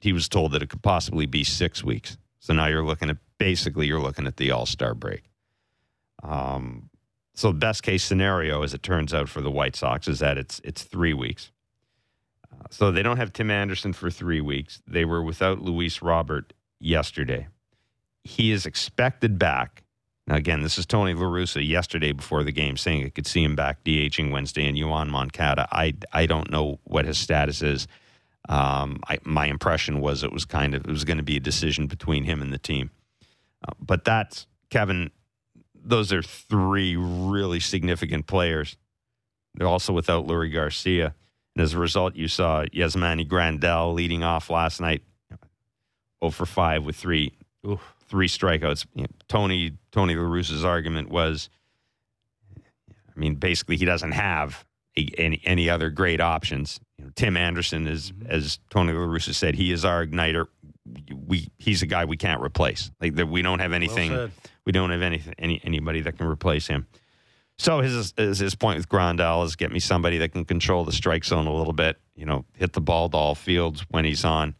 he 0.00 0.12
was 0.12 0.28
told 0.28 0.52
that 0.52 0.62
it 0.62 0.68
could 0.68 0.82
possibly 0.82 1.26
be 1.26 1.44
six 1.44 1.82
weeks. 1.82 2.18
So 2.40 2.52
now 2.52 2.66
you're 2.66 2.84
looking 2.84 3.08
at 3.10 3.18
basically 3.38 3.86
you're 3.86 4.00
looking 4.00 4.26
at 4.26 4.36
the 4.36 4.50
All 4.50 4.66
Star 4.66 4.94
break. 4.94 5.24
Um, 6.22 6.90
so 7.34 7.52
best 7.52 7.82
case 7.82 8.04
scenario, 8.04 8.62
as 8.62 8.74
it 8.74 8.82
turns 8.82 9.14
out 9.14 9.28
for 9.28 9.40
the 9.40 9.50
White 9.50 9.76
Sox, 9.76 10.06
is 10.08 10.18
that 10.18 10.38
it's 10.38 10.60
it's 10.64 10.82
three 10.82 11.14
weeks. 11.14 11.50
Uh, 12.52 12.64
so 12.70 12.90
they 12.90 13.02
don't 13.02 13.16
have 13.16 13.32
Tim 13.32 13.50
Anderson 13.50 13.92
for 13.92 14.10
three 14.10 14.40
weeks. 14.40 14.82
They 14.86 15.04
were 15.04 15.22
without 15.22 15.60
Luis 15.60 16.02
Robert 16.02 16.52
yesterday. 16.78 17.48
He 18.24 18.52
is 18.52 18.66
expected 18.66 19.38
back. 19.38 19.82
Now 20.26 20.36
again, 20.36 20.62
this 20.62 20.78
is 20.78 20.86
Tony 20.86 21.14
La 21.14 21.22
Russa 21.22 21.66
yesterday 21.66 22.12
before 22.12 22.44
the 22.44 22.52
game 22.52 22.76
saying 22.76 23.02
it 23.02 23.14
could 23.14 23.26
see 23.26 23.42
him 23.42 23.56
back 23.56 23.82
DHing 23.82 24.30
Wednesday 24.30 24.66
and 24.66 24.76
Yoan 24.76 25.08
Moncada. 25.08 25.66
I 25.72 25.94
I 26.12 26.26
don't 26.26 26.50
know 26.50 26.78
what 26.84 27.06
his 27.06 27.18
status 27.18 27.62
is. 27.62 27.88
Um, 28.48 29.00
I, 29.08 29.18
my 29.24 29.46
impression 29.46 30.00
was 30.00 30.24
it 30.24 30.32
was 30.32 30.44
kind 30.44 30.74
of 30.74 30.84
it 30.84 30.90
was 30.90 31.04
going 31.04 31.16
to 31.16 31.22
be 31.22 31.36
a 31.36 31.40
decision 31.40 31.86
between 31.86 32.24
him 32.24 32.42
and 32.42 32.52
the 32.52 32.58
team. 32.58 32.90
Uh, 33.66 33.72
but 33.80 34.04
that's 34.04 34.46
Kevin. 34.70 35.10
Those 35.84 36.12
are 36.12 36.22
three 36.22 36.96
really 36.96 37.60
significant 37.60 38.26
players. 38.26 38.76
They're 39.54 39.66
also 39.66 39.92
without 39.92 40.26
Leury 40.26 40.52
Garcia, 40.52 41.14
and 41.54 41.62
as 41.62 41.74
a 41.74 41.78
result, 41.78 42.16
you 42.16 42.28
saw 42.28 42.64
Yasmani 42.64 43.28
Grandal 43.28 43.94
leading 43.94 44.22
off 44.22 44.48
last 44.48 44.80
night, 44.80 45.02
0 46.22 46.30
for 46.30 46.46
five 46.46 46.84
with 46.84 46.96
three 46.96 47.32
three 48.08 48.28
strikeouts. 48.28 48.86
You 48.94 49.02
know, 49.02 49.08
Tony 49.28 49.72
Tony 49.90 50.14
La 50.14 50.22
Russa's 50.22 50.64
argument 50.64 51.10
was, 51.10 51.48
I 52.56 53.18
mean, 53.18 53.36
basically 53.36 53.76
he 53.76 53.84
doesn't 53.84 54.12
have 54.12 54.64
a, 54.96 55.08
any 55.18 55.40
any 55.44 55.68
other 55.68 55.90
great 55.90 56.20
options. 56.20 56.80
You 56.98 57.06
know, 57.06 57.10
Tim 57.14 57.36
Anderson 57.36 57.86
is, 57.86 58.12
mm-hmm. 58.12 58.30
as 58.30 58.58
Tony 58.70 58.92
La 58.92 59.06
Russa 59.06 59.34
said, 59.34 59.54
he 59.54 59.72
is 59.72 59.84
our 59.84 60.06
igniter. 60.06 60.46
We 61.14 61.48
he's 61.58 61.82
a 61.82 61.86
guy 61.86 62.04
we 62.04 62.16
can't 62.16 62.42
replace. 62.42 62.90
Like 63.00 63.14
that, 63.16 63.28
we 63.28 63.42
don't 63.42 63.60
have 63.60 63.72
anything. 63.72 64.10
said. 64.10 64.32
we 64.64 64.72
don't 64.72 64.90
have 64.90 65.02
anything 65.02 65.34
any 65.38 65.60
anybody 65.64 66.00
that 66.00 66.18
can 66.18 66.26
replace 66.26 66.66
him. 66.66 66.86
So 67.58 67.80
his 67.80 68.14
his, 68.16 68.54
point 68.54 68.78
with 68.78 68.88
Grandal 68.88 69.44
is 69.44 69.54
get 69.56 69.70
me 69.70 69.78
somebody 69.78 70.18
that 70.18 70.32
can 70.32 70.44
control 70.44 70.84
the 70.84 70.92
strike 70.92 71.24
zone 71.24 71.46
a 71.46 71.54
little 71.54 71.72
bit. 71.72 72.00
You 72.16 72.26
know, 72.26 72.44
hit 72.54 72.72
the 72.72 72.80
ball 72.80 73.08
to 73.10 73.16
all 73.16 73.34
fields 73.34 73.86
when 73.90 74.04
he's 74.04 74.24
on. 74.24 74.54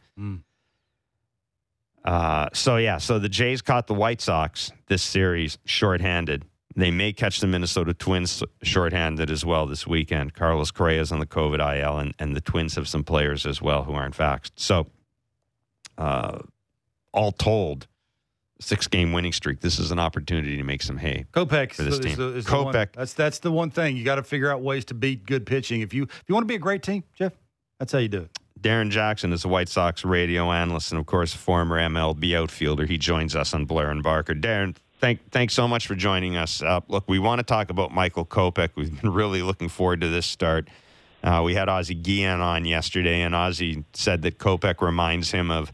Uh, 2.04 2.48
so 2.52 2.76
yeah, 2.76 2.98
so 2.98 3.18
the 3.18 3.28
Jays 3.28 3.62
caught 3.62 3.87
the 3.87 3.94
White 3.94 4.20
Sox 4.20 4.72
this 4.88 5.02
series 5.02 5.58
shorthanded. 5.64 6.44
They 6.74 6.90
may 6.90 7.12
catch 7.12 7.40
the 7.40 7.46
Minnesota 7.46 7.92
Twins 7.92 8.42
shorthanded 8.62 9.30
as 9.30 9.44
well 9.44 9.66
this 9.66 9.87
weekend. 9.87 10.35
Carlos 10.35 10.70
Correa's 10.70 11.12
on 11.12 11.18
the 11.18 11.26
COVID 11.26 11.61
IL, 11.61 11.98
and, 11.98 12.14
and 12.18 12.35
the 12.35 12.40
Twins 12.40 12.74
have 12.76 12.88
some 12.88 13.04
players 13.04 13.44
as 13.44 13.61
well 13.61 13.85
who 13.85 13.92
aren't 13.92 14.16
vaxxed. 14.16 14.52
So, 14.56 14.87
uh, 15.98 16.38
all 17.12 17.33
told, 17.33 17.87
six 18.61 18.87
game 18.87 19.12
winning 19.12 19.33
streak. 19.33 19.61
This 19.61 19.78
is 19.78 19.90
an 19.90 19.98
opportunity 19.98 20.57
to 20.57 20.62
make 20.62 20.83
some 20.83 20.96
hay. 20.98 21.26
Kopech 21.33 21.72
For 21.74 21.83
this 21.83 21.94
is 21.94 22.00
team. 22.00 22.11
is 22.12 22.16
the- 22.18 22.35
is 22.37 22.46
the 22.46 22.62
one- 22.62 22.74
Kopech. 22.74 22.92
That's 22.94 23.12
that's 23.14 23.38
the 23.40 23.52
one 23.52 23.70
thing 23.70 23.96
you 23.96 24.05
got 24.05 24.16
to 24.16 24.22
figure 24.22 24.50
out 24.50 24.62
ways 24.62 24.85
to 24.87 24.94
beat 24.94 25.26
good 25.26 25.46
pitching. 25.46 25.81
If 25.81 25.92
you 25.94 26.05
if 26.05 26.24
you 26.28 26.35
want 26.35 26.44
to 26.44 26.48
be 26.48 26.55
a 26.57 26.61
great 26.61 26.83
team, 26.83 27.05
Jeff, 27.14 27.33
that's 27.78 27.92
how 27.92 27.98
you 27.98 28.09
do 28.09 28.22
it. 28.22 28.31
Darrin 28.61 28.90
Jackson 28.92 29.33
is 29.33 29.44
a 29.44 29.48
White 29.48 29.68
Sox 29.68 30.05
radio 30.05 30.52
analyst 30.52 30.92
and, 30.92 31.00
of 31.00 31.07
course, 31.07 31.35
a 31.35 31.38
former 31.38 31.78
MLB 31.81 32.37
outfielder. 32.37 32.87
He 32.87 32.96
joins 32.96 33.35
us 33.35 33.55
on 33.55 33.64
Blair 33.64 33.90
and 33.90 34.05
Barker. 34.05 34.35
Darrin, 34.35 34.76
thank, 35.00 35.33
thanks 35.33 35.52
so 35.52 35.66
much 35.66 35.88
for 35.88 35.96
joining 35.96 36.37
us. 36.37 36.62
Uh, 36.62 36.78
look, 36.87 37.09
we 37.09 37.18
want 37.18 37.40
to 37.40 37.42
talk 37.42 37.70
about 37.70 37.92
Michael 37.92 38.24
Kopech. 38.24 38.68
We've 38.76 39.00
been 39.02 39.12
really 39.12 39.42
looking 39.42 39.68
forward 39.68 40.00
to 40.02 40.09
this 40.09 40.26
start. 40.26 40.68
Uh, 41.22 41.42
we 41.44 41.54
had 41.54 41.68
Ozzie 41.68 41.94
Guillen 41.94 42.40
on 42.40 42.64
yesterday, 42.64 43.22
and 43.22 43.35
Ozzie 43.35 43.85
said 43.92 44.22
that 44.22 44.38
Kopech 44.38 44.80
reminds 44.80 45.30
him 45.30 45.50
of 45.50 45.72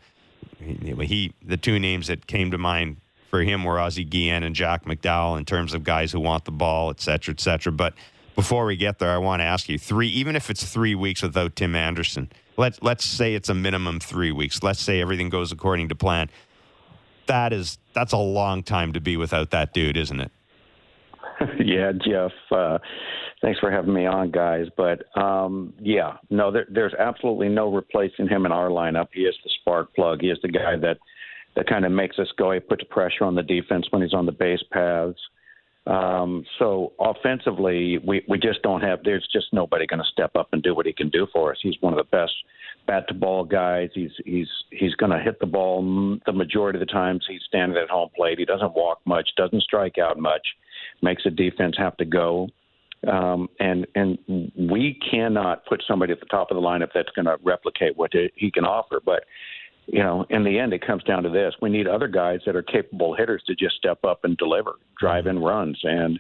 he, 0.58 0.94
he. 1.06 1.32
The 1.42 1.56
two 1.56 1.78
names 1.78 2.08
that 2.08 2.26
came 2.26 2.50
to 2.50 2.58
mind 2.58 2.98
for 3.30 3.42
him 3.42 3.64
were 3.64 3.78
Ozzie 3.78 4.04
Guillen 4.04 4.42
and 4.42 4.54
Jack 4.54 4.84
McDowell 4.84 5.38
in 5.38 5.44
terms 5.44 5.74
of 5.74 5.84
guys 5.84 6.12
who 6.12 6.20
want 6.20 6.44
the 6.44 6.50
ball, 6.50 6.90
et 6.90 7.00
cetera, 7.00 7.32
et 7.32 7.40
cetera. 7.40 7.72
But 7.72 7.94
before 8.34 8.66
we 8.66 8.76
get 8.76 8.98
there, 8.98 9.10
I 9.10 9.18
want 9.18 9.40
to 9.40 9.44
ask 9.44 9.68
you 9.68 9.78
three, 9.78 10.08
even 10.08 10.36
if 10.36 10.50
it's 10.50 10.64
three 10.64 10.94
weeks 10.94 11.22
without 11.22 11.56
Tim 11.56 11.74
Anderson, 11.74 12.30
let's 12.56 12.82
let's 12.82 13.04
say 13.04 13.34
it's 13.34 13.48
a 13.48 13.54
minimum 13.54 14.00
three 14.00 14.32
weeks. 14.32 14.62
Let's 14.62 14.80
say 14.80 15.00
everything 15.00 15.30
goes 15.30 15.50
according 15.50 15.88
to 15.88 15.94
plan. 15.94 16.28
That 17.26 17.52
is 17.52 17.78
that's 17.94 18.12
a 18.12 18.18
long 18.18 18.62
time 18.62 18.92
to 18.92 19.00
be 19.00 19.16
without 19.16 19.50
that 19.50 19.72
dude, 19.72 19.96
isn't 19.96 20.20
it? 20.20 20.30
yeah, 21.58 21.92
Jeff. 21.92 22.32
Uh, 22.50 22.78
thanks 23.42 23.60
for 23.60 23.70
having 23.70 23.94
me 23.94 24.06
on, 24.06 24.30
guys. 24.30 24.66
But 24.76 25.04
um, 25.20 25.72
yeah, 25.80 26.16
no, 26.30 26.50
there, 26.50 26.66
there's 26.70 26.94
absolutely 26.94 27.48
no 27.48 27.72
replacing 27.72 28.28
him 28.28 28.46
in 28.46 28.52
our 28.52 28.68
lineup. 28.68 29.08
He 29.12 29.22
is 29.22 29.34
the 29.44 29.50
spark 29.60 29.94
plug. 29.94 30.20
He 30.20 30.28
is 30.28 30.38
the 30.42 30.48
guy 30.48 30.76
that 30.76 30.98
that 31.56 31.66
kind 31.66 31.84
of 31.84 31.92
makes 31.92 32.18
us 32.18 32.28
go. 32.36 32.52
He 32.52 32.60
puts 32.60 32.84
pressure 32.90 33.24
on 33.24 33.34
the 33.34 33.42
defense 33.42 33.86
when 33.90 34.02
he's 34.02 34.14
on 34.14 34.26
the 34.26 34.32
base 34.32 34.62
paths. 34.70 35.18
Um, 35.86 36.44
so 36.58 36.92
offensively, 37.00 37.98
we 38.06 38.22
we 38.28 38.38
just 38.38 38.62
don't 38.62 38.82
have. 38.82 39.00
There's 39.04 39.26
just 39.32 39.46
nobody 39.52 39.86
going 39.86 40.00
to 40.00 40.08
step 40.12 40.32
up 40.36 40.48
and 40.52 40.62
do 40.62 40.74
what 40.74 40.86
he 40.86 40.92
can 40.92 41.08
do 41.08 41.26
for 41.32 41.50
us. 41.50 41.58
He's 41.62 41.76
one 41.80 41.94
of 41.94 41.96
the 41.96 42.16
best 42.16 42.34
bat 42.86 43.08
to 43.08 43.14
ball 43.14 43.44
guys. 43.44 43.88
He's 43.94 44.10
he's 44.24 44.48
he's 44.70 44.94
going 44.94 45.12
to 45.12 45.18
hit 45.18 45.40
the 45.40 45.46
ball 45.46 46.18
the 46.26 46.32
majority 46.32 46.78
of 46.78 46.86
the 46.86 46.92
times 46.92 47.24
he's 47.26 47.40
standing 47.48 47.78
at 47.78 47.88
home 47.88 48.10
plate. 48.14 48.38
He 48.38 48.44
doesn't 48.44 48.74
walk 48.74 49.00
much, 49.06 49.30
doesn't 49.36 49.62
strike 49.62 49.96
out 49.96 50.18
much, 50.18 50.46
makes 51.02 51.24
the 51.24 51.30
defense 51.30 51.76
have 51.78 51.96
to 51.96 52.04
go. 52.04 52.48
Um, 53.06 53.48
and 53.60 53.86
and 53.94 54.18
we 54.56 54.98
cannot 55.10 55.64
put 55.66 55.84
somebody 55.86 56.12
at 56.12 56.20
the 56.20 56.26
top 56.26 56.50
of 56.50 56.56
the 56.56 56.60
lineup 56.60 56.88
that's 56.92 57.10
going 57.14 57.26
to 57.26 57.36
replicate 57.44 57.96
what 57.96 58.12
he 58.34 58.50
can 58.50 58.64
offer. 58.64 59.00
But 59.04 59.24
you 59.86 60.00
know, 60.00 60.26
in 60.30 60.44
the 60.44 60.58
end, 60.58 60.72
it 60.72 60.84
comes 60.84 61.04
down 61.04 61.22
to 61.22 61.30
this: 61.30 61.54
we 61.62 61.70
need 61.70 61.86
other 61.86 62.08
guys 62.08 62.40
that 62.44 62.56
are 62.56 62.62
capable 62.62 63.14
hitters 63.14 63.42
to 63.46 63.54
just 63.54 63.76
step 63.76 64.04
up 64.04 64.24
and 64.24 64.36
deliver, 64.36 64.72
drive 64.98 65.26
in 65.26 65.38
runs, 65.38 65.78
and 65.84 66.18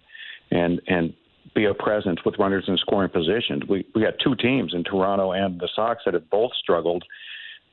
and 0.50 0.80
and 0.86 1.14
be 1.54 1.64
a 1.64 1.74
presence 1.74 2.20
with 2.24 2.38
runners 2.38 2.64
in 2.68 2.76
scoring 2.78 3.10
positions. 3.10 3.62
We 3.68 3.84
we 3.94 4.02
got 4.02 4.14
two 4.22 4.36
teams 4.36 4.72
in 4.72 4.84
Toronto 4.84 5.32
and 5.32 5.60
the 5.60 5.68
Sox 5.74 6.02
that 6.04 6.14
have 6.14 6.30
both 6.30 6.52
struggled 6.62 7.02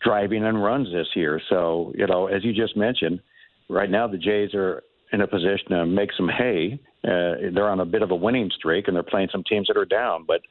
driving 0.04 0.44
in 0.44 0.58
runs 0.58 0.92
this 0.92 1.08
year. 1.16 1.40
So 1.50 1.94
you 1.96 2.08
know, 2.08 2.26
as 2.28 2.44
you 2.44 2.54
just 2.54 2.76
mentioned, 2.76 3.20
right 3.70 3.90
now 3.90 4.08
the 4.08 4.18
Jays 4.18 4.56
are 4.56 4.82
in 5.16 5.22
a 5.22 5.28
position 5.28 5.70
to 5.70 5.86
make 5.86 6.12
some 6.16 6.30
hay. 6.30 6.80
Uh, 7.04 7.50
they're 7.54 7.70
on 7.70 7.80
a 7.80 7.86
bit 7.86 8.02
of 8.02 8.12
a 8.12 8.16
winning 8.16 8.52
streak, 8.56 8.88
and 8.88 8.96
they're 8.96 9.04
playing 9.04 9.30
some 9.32 9.44
teams 9.44 9.68
that 9.68 9.78
are 9.78 9.86
down, 9.86 10.26
but 10.28 10.42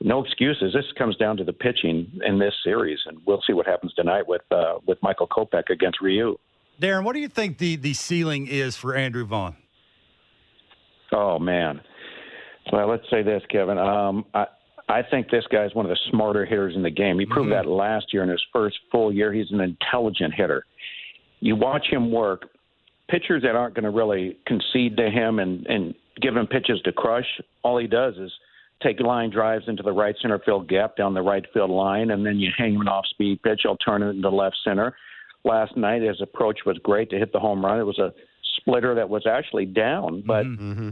no 0.00 0.24
excuses. 0.24 0.72
This 0.72 0.84
comes 0.96 1.16
down 1.16 1.36
to 1.36 1.44
the 1.44 1.52
pitching 1.52 2.10
in 2.24 2.38
this 2.38 2.54
series, 2.64 2.98
and 3.06 3.18
we'll 3.26 3.42
see 3.46 3.52
what 3.52 3.66
happens 3.66 3.92
tonight 3.94 4.26
with 4.26 4.42
uh, 4.50 4.78
with 4.86 4.98
Michael 5.02 5.28
Kopech 5.28 5.70
against 5.70 6.00
Ryu. 6.00 6.36
Darrin, 6.80 7.04
what 7.04 7.14
do 7.14 7.20
you 7.20 7.28
think 7.28 7.58
the 7.58 7.76
the 7.76 7.94
ceiling 7.94 8.46
is 8.46 8.76
for 8.76 8.96
Andrew 8.96 9.24
Vaughn? 9.24 9.56
Oh 11.12 11.38
man. 11.38 11.80
Well, 12.72 12.88
let's 12.88 13.08
say 13.10 13.22
this, 13.22 13.42
Kevin. 13.50 13.78
Um, 13.78 14.24
I 14.34 14.46
I 14.88 15.02
think 15.02 15.30
this 15.30 15.44
guy's 15.50 15.74
one 15.74 15.84
of 15.84 15.90
the 15.90 15.98
smarter 16.10 16.46
hitters 16.46 16.74
in 16.76 16.82
the 16.82 16.90
game. 16.90 17.18
He 17.18 17.26
proved 17.26 17.50
mm-hmm. 17.50 17.66
that 17.66 17.70
last 17.70 18.06
year 18.12 18.22
in 18.22 18.28
his 18.28 18.42
first 18.52 18.78
full 18.90 19.12
year. 19.12 19.32
He's 19.32 19.50
an 19.50 19.60
intelligent 19.60 20.32
hitter. 20.34 20.64
You 21.40 21.56
watch 21.56 21.86
him 21.90 22.10
work. 22.10 22.48
Pitchers 23.10 23.42
that 23.42 23.54
aren't 23.54 23.74
going 23.74 23.84
to 23.84 23.90
really 23.90 24.38
concede 24.46 24.96
to 24.96 25.10
him 25.10 25.38
and 25.38 25.66
and 25.66 25.94
give 26.20 26.36
him 26.36 26.46
pitches 26.46 26.80
to 26.82 26.92
crush. 26.92 27.26
All 27.62 27.78
he 27.78 27.86
does 27.86 28.16
is 28.16 28.32
take 28.82 29.00
line 29.00 29.30
drives 29.30 29.64
into 29.66 29.82
the 29.82 29.92
right 29.92 30.14
center 30.20 30.38
field 30.38 30.68
gap 30.68 30.96
down 30.96 31.14
the 31.14 31.22
right 31.22 31.44
field 31.52 31.70
line, 31.70 32.10
and 32.10 32.24
then 32.24 32.38
you 32.38 32.50
hang 32.56 32.74
him 32.74 32.80
an 32.82 32.88
off 32.88 33.06
speed 33.06 33.42
pitch. 33.42 33.60
He'll 33.62 33.76
turn 33.76 34.02
it 34.02 34.10
into 34.10 34.30
left 34.30 34.56
center. 34.64 34.96
Last 35.44 35.76
night, 35.76 36.02
his 36.02 36.20
approach 36.20 36.60
was 36.66 36.78
great 36.82 37.10
to 37.10 37.18
hit 37.18 37.32
the 37.32 37.40
home 37.40 37.64
run. 37.64 37.78
It 37.78 37.84
was 37.84 37.98
a 37.98 38.12
splitter 38.56 38.94
that 38.94 39.08
was 39.08 39.26
actually 39.26 39.66
down, 39.66 40.22
but 40.26 40.44
mm-hmm. 40.44 40.72
mm-hmm. 40.72 40.88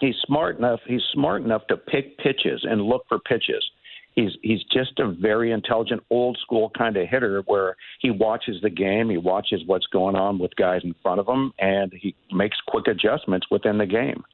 he's 0.00 0.16
smart 0.26 0.58
enough. 0.58 0.80
He's 0.86 1.02
smart 1.12 1.42
enough 1.42 1.66
to 1.68 1.76
pick 1.76 2.18
pitches 2.18 2.64
and 2.68 2.82
look 2.82 3.04
for 3.08 3.18
pitches. 3.20 3.64
He's 4.14 4.32
he's 4.42 4.62
just 4.72 4.98
a 5.00 5.08
very 5.08 5.50
intelligent, 5.50 6.02
old 6.10 6.38
school 6.40 6.70
kind 6.70 6.96
of 6.96 7.08
hitter 7.08 7.42
where 7.46 7.76
he 8.00 8.10
watches 8.10 8.60
the 8.62 8.70
game, 8.70 9.10
he 9.10 9.16
watches 9.16 9.62
what's 9.66 9.86
going 9.86 10.14
on 10.14 10.38
with 10.38 10.54
guys 10.56 10.82
in 10.84 10.94
front 11.02 11.20
of 11.20 11.26
him, 11.26 11.52
and 11.58 11.92
he 11.92 12.14
makes 12.32 12.56
quick 12.66 12.86
adjustments 12.86 13.46
within 13.50 13.78
the 13.78 13.86
game. 13.86 14.24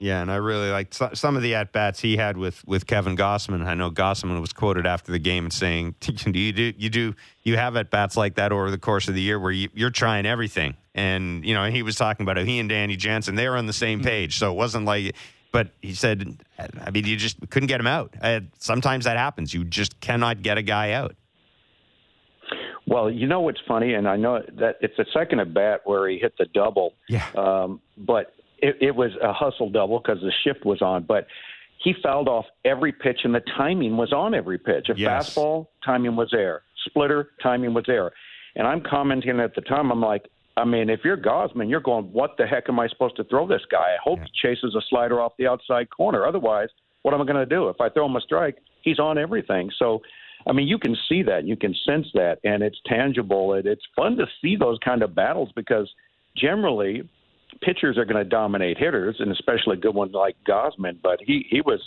Yeah, 0.00 0.22
and 0.22 0.30
I 0.30 0.36
really 0.36 0.70
liked 0.70 0.94
some 0.94 1.36
of 1.36 1.42
the 1.42 1.56
at 1.56 1.72
bats 1.72 1.98
he 1.98 2.16
had 2.16 2.36
with, 2.36 2.64
with 2.68 2.86
Kevin 2.86 3.16
Gausman. 3.16 3.66
I 3.66 3.74
know 3.74 3.90
Gausman 3.90 4.40
was 4.40 4.52
quoted 4.52 4.86
after 4.86 5.10
the 5.10 5.18
game 5.18 5.44
and 5.44 5.52
saying, 5.52 5.96
"Do 6.00 6.38
you 6.38 6.52
do 6.52 6.72
you 6.76 6.88
do 6.88 7.14
you 7.42 7.56
have 7.56 7.76
at 7.76 7.90
bats 7.90 8.16
like 8.16 8.36
that 8.36 8.52
over 8.52 8.70
the 8.70 8.78
course 8.78 9.08
of 9.08 9.14
the 9.14 9.20
year 9.20 9.40
where 9.40 9.50
you, 9.50 9.68
are 9.84 9.90
trying 9.90 10.24
everything?" 10.24 10.76
And 10.94 11.44
you 11.44 11.52
know, 11.52 11.68
he 11.68 11.82
was 11.82 11.96
talking 11.96 12.24
about 12.24 12.38
it. 12.38 12.46
He 12.46 12.60
and 12.60 12.68
Danny 12.68 12.96
Jansen 12.96 13.34
they 13.34 13.48
were 13.48 13.56
on 13.56 13.66
the 13.66 13.72
same 13.72 13.98
mm-hmm. 13.98 14.08
page, 14.08 14.38
so 14.38 14.52
it 14.52 14.56
wasn't 14.56 14.84
like. 14.84 15.14
But 15.50 15.68
he 15.80 15.94
said, 15.94 16.38
I 16.58 16.90
mean, 16.90 17.06
you 17.06 17.16
just 17.16 17.38
couldn't 17.50 17.68
get 17.68 17.80
him 17.80 17.86
out. 17.86 18.14
Uh, 18.20 18.40
sometimes 18.58 19.06
that 19.06 19.16
happens. 19.16 19.54
You 19.54 19.64
just 19.64 19.98
cannot 20.00 20.42
get 20.42 20.58
a 20.58 20.62
guy 20.62 20.92
out. 20.92 21.16
Well, 22.86 23.10
you 23.10 23.26
know 23.26 23.40
what's 23.40 23.60
funny, 23.66 23.94
and 23.94 24.08
I 24.08 24.16
know 24.16 24.42
that 24.58 24.76
it's 24.80 24.96
the 24.96 25.06
second 25.12 25.40
at 25.40 25.52
bat 25.52 25.82
where 25.84 26.08
he 26.08 26.18
hit 26.18 26.34
the 26.38 26.46
double. 26.46 26.94
Yeah. 27.08 27.26
Um, 27.36 27.80
but 27.98 28.34
it, 28.58 28.76
it 28.80 28.96
was 28.96 29.12
a 29.22 29.32
hustle 29.32 29.70
double 29.70 30.00
because 30.00 30.20
the 30.20 30.32
shift 30.44 30.64
was 30.64 30.80
on, 30.80 31.04
but 31.04 31.26
he 31.82 31.94
fouled 32.02 32.28
off 32.28 32.46
every 32.64 32.92
pitch 32.92 33.20
and 33.24 33.34
the 33.34 33.42
timing 33.56 33.96
was 33.96 34.12
on 34.12 34.34
every 34.34 34.58
pitch. 34.58 34.88
A 34.88 34.94
yes. 34.96 35.34
fastball, 35.34 35.66
timing 35.84 36.16
was 36.16 36.28
there. 36.32 36.62
Splitter, 36.86 37.30
timing 37.42 37.74
was 37.74 37.84
there. 37.86 38.12
And 38.56 38.66
I'm 38.66 38.80
commenting 38.80 39.38
at 39.38 39.54
the 39.54 39.60
time, 39.60 39.92
I'm 39.92 40.00
like, 40.00 40.28
I 40.58 40.64
mean, 40.64 40.90
if 40.90 41.00
you're 41.04 41.16
Gausman, 41.16 41.70
you're 41.70 41.80
going, 41.80 42.06
what 42.06 42.36
the 42.36 42.46
heck 42.46 42.68
am 42.68 42.80
I 42.80 42.88
supposed 42.88 43.16
to 43.16 43.24
throw 43.24 43.46
this 43.46 43.62
guy? 43.70 43.78
I 43.78 43.96
hope 44.02 44.18
yeah. 44.18 44.24
he 44.24 44.48
chases 44.48 44.74
a 44.74 44.82
slider 44.90 45.20
off 45.20 45.32
the 45.38 45.46
outside 45.46 45.88
corner. 45.90 46.26
Otherwise, 46.26 46.68
what 47.02 47.14
am 47.14 47.22
I 47.22 47.24
going 47.24 47.36
to 47.36 47.46
do? 47.46 47.68
If 47.68 47.80
I 47.80 47.88
throw 47.88 48.06
him 48.06 48.16
a 48.16 48.20
strike, 48.20 48.58
he's 48.82 48.98
on 48.98 49.18
everything. 49.18 49.70
So, 49.78 50.02
I 50.48 50.52
mean, 50.52 50.66
you 50.66 50.78
can 50.78 50.96
see 51.08 51.22
that, 51.22 51.46
you 51.46 51.56
can 51.56 51.74
sense 51.86 52.08
that, 52.14 52.38
and 52.42 52.62
it's 52.62 52.80
tangible. 52.86 53.54
It, 53.54 53.66
it's 53.66 53.84
fun 53.94 54.16
to 54.16 54.26
see 54.42 54.56
those 54.56 54.78
kind 54.84 55.02
of 55.02 55.14
battles 55.14 55.50
because 55.54 55.88
generally 56.36 57.08
pitchers 57.62 57.96
are 57.96 58.04
going 58.04 58.22
to 58.22 58.28
dominate 58.28 58.78
hitters, 58.78 59.16
and 59.20 59.30
especially 59.30 59.76
a 59.76 59.80
good 59.80 59.94
ones 59.94 60.12
like 60.12 60.36
Gausman. 60.46 60.98
But 61.02 61.20
he 61.24 61.46
he 61.48 61.60
was 61.60 61.80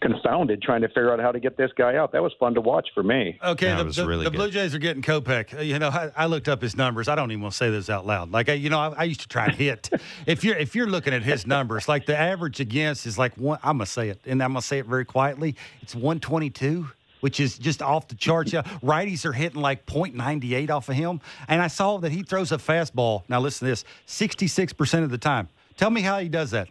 confounded 0.00 0.62
trying 0.62 0.82
to 0.82 0.88
figure 0.88 1.12
out 1.12 1.20
how 1.20 1.32
to 1.32 1.40
get 1.40 1.56
this 1.56 1.70
guy 1.76 1.96
out. 1.96 2.12
That 2.12 2.22
was 2.22 2.32
fun 2.38 2.54
to 2.54 2.60
watch 2.60 2.88
for 2.94 3.02
me. 3.02 3.38
Okay, 3.42 3.74
the, 3.74 3.84
the, 3.84 4.06
really 4.06 4.24
the 4.24 4.30
Blue 4.30 4.50
Jays 4.50 4.74
are 4.74 4.78
getting 4.78 5.02
Kopech. 5.02 5.58
Uh, 5.58 5.62
you 5.62 5.78
know, 5.78 5.88
I, 5.88 6.10
I, 6.16 6.26
looked 6.26 6.48
up 6.48 6.62
his 6.62 6.76
numbers. 6.76 7.08
I 7.08 7.14
don't 7.14 7.30
even 7.30 7.42
want 7.42 7.52
to 7.52 7.58
say 7.58 7.70
this 7.70 7.90
out 7.90 8.06
loud. 8.06 8.30
Like, 8.30 8.48
I, 8.48 8.54
you 8.54 8.70
know, 8.70 8.78
I, 8.78 8.88
I, 8.90 9.04
used 9.04 9.20
to 9.20 9.28
try 9.28 9.46
and 9.46 9.54
hit. 9.54 9.90
if 10.26 10.44
you're 10.44 10.56
if 10.56 10.74
you're 10.74 10.86
looking 10.86 11.14
at 11.14 11.22
his 11.22 11.46
numbers, 11.46 11.88
like 11.88 12.06
the 12.06 12.16
average 12.16 12.60
against 12.60 13.06
is 13.06 13.18
like 13.18 13.36
one. 13.36 13.58
I'm 13.62 13.78
gonna 13.78 13.86
say 13.86 14.08
it, 14.08 14.20
and 14.26 14.42
I'm 14.42 14.50
gonna 14.50 14.62
say 14.62 14.78
it 14.78 14.86
very 14.86 15.04
quietly. 15.04 15.56
It's 15.82 15.94
122 15.94 16.88
which 17.20 17.40
is 17.40 17.58
just 17.58 17.82
off 17.82 18.06
the 18.06 18.14
charts. 18.14 18.52
Yeah, 18.52 18.62
righties 18.80 19.24
are 19.24 19.32
hitting 19.32 19.60
like 19.60 19.86
.98 19.86 20.70
off 20.70 20.88
of 20.88 20.94
him, 20.94 21.20
and 21.48 21.60
I 21.60 21.66
saw 21.66 21.98
that 21.98 22.12
he 22.12 22.22
throws 22.22 22.52
a 22.52 22.58
fastball. 22.58 23.22
Now 23.28 23.40
listen 23.40 23.66
to 23.66 23.72
this: 23.72 23.84
66 24.06 24.72
percent 24.74 25.04
of 25.04 25.10
the 25.10 25.18
time. 25.18 25.48
Tell 25.76 25.90
me 25.90 26.00
how 26.00 26.18
he 26.18 26.28
does 26.28 26.52
that. 26.52 26.68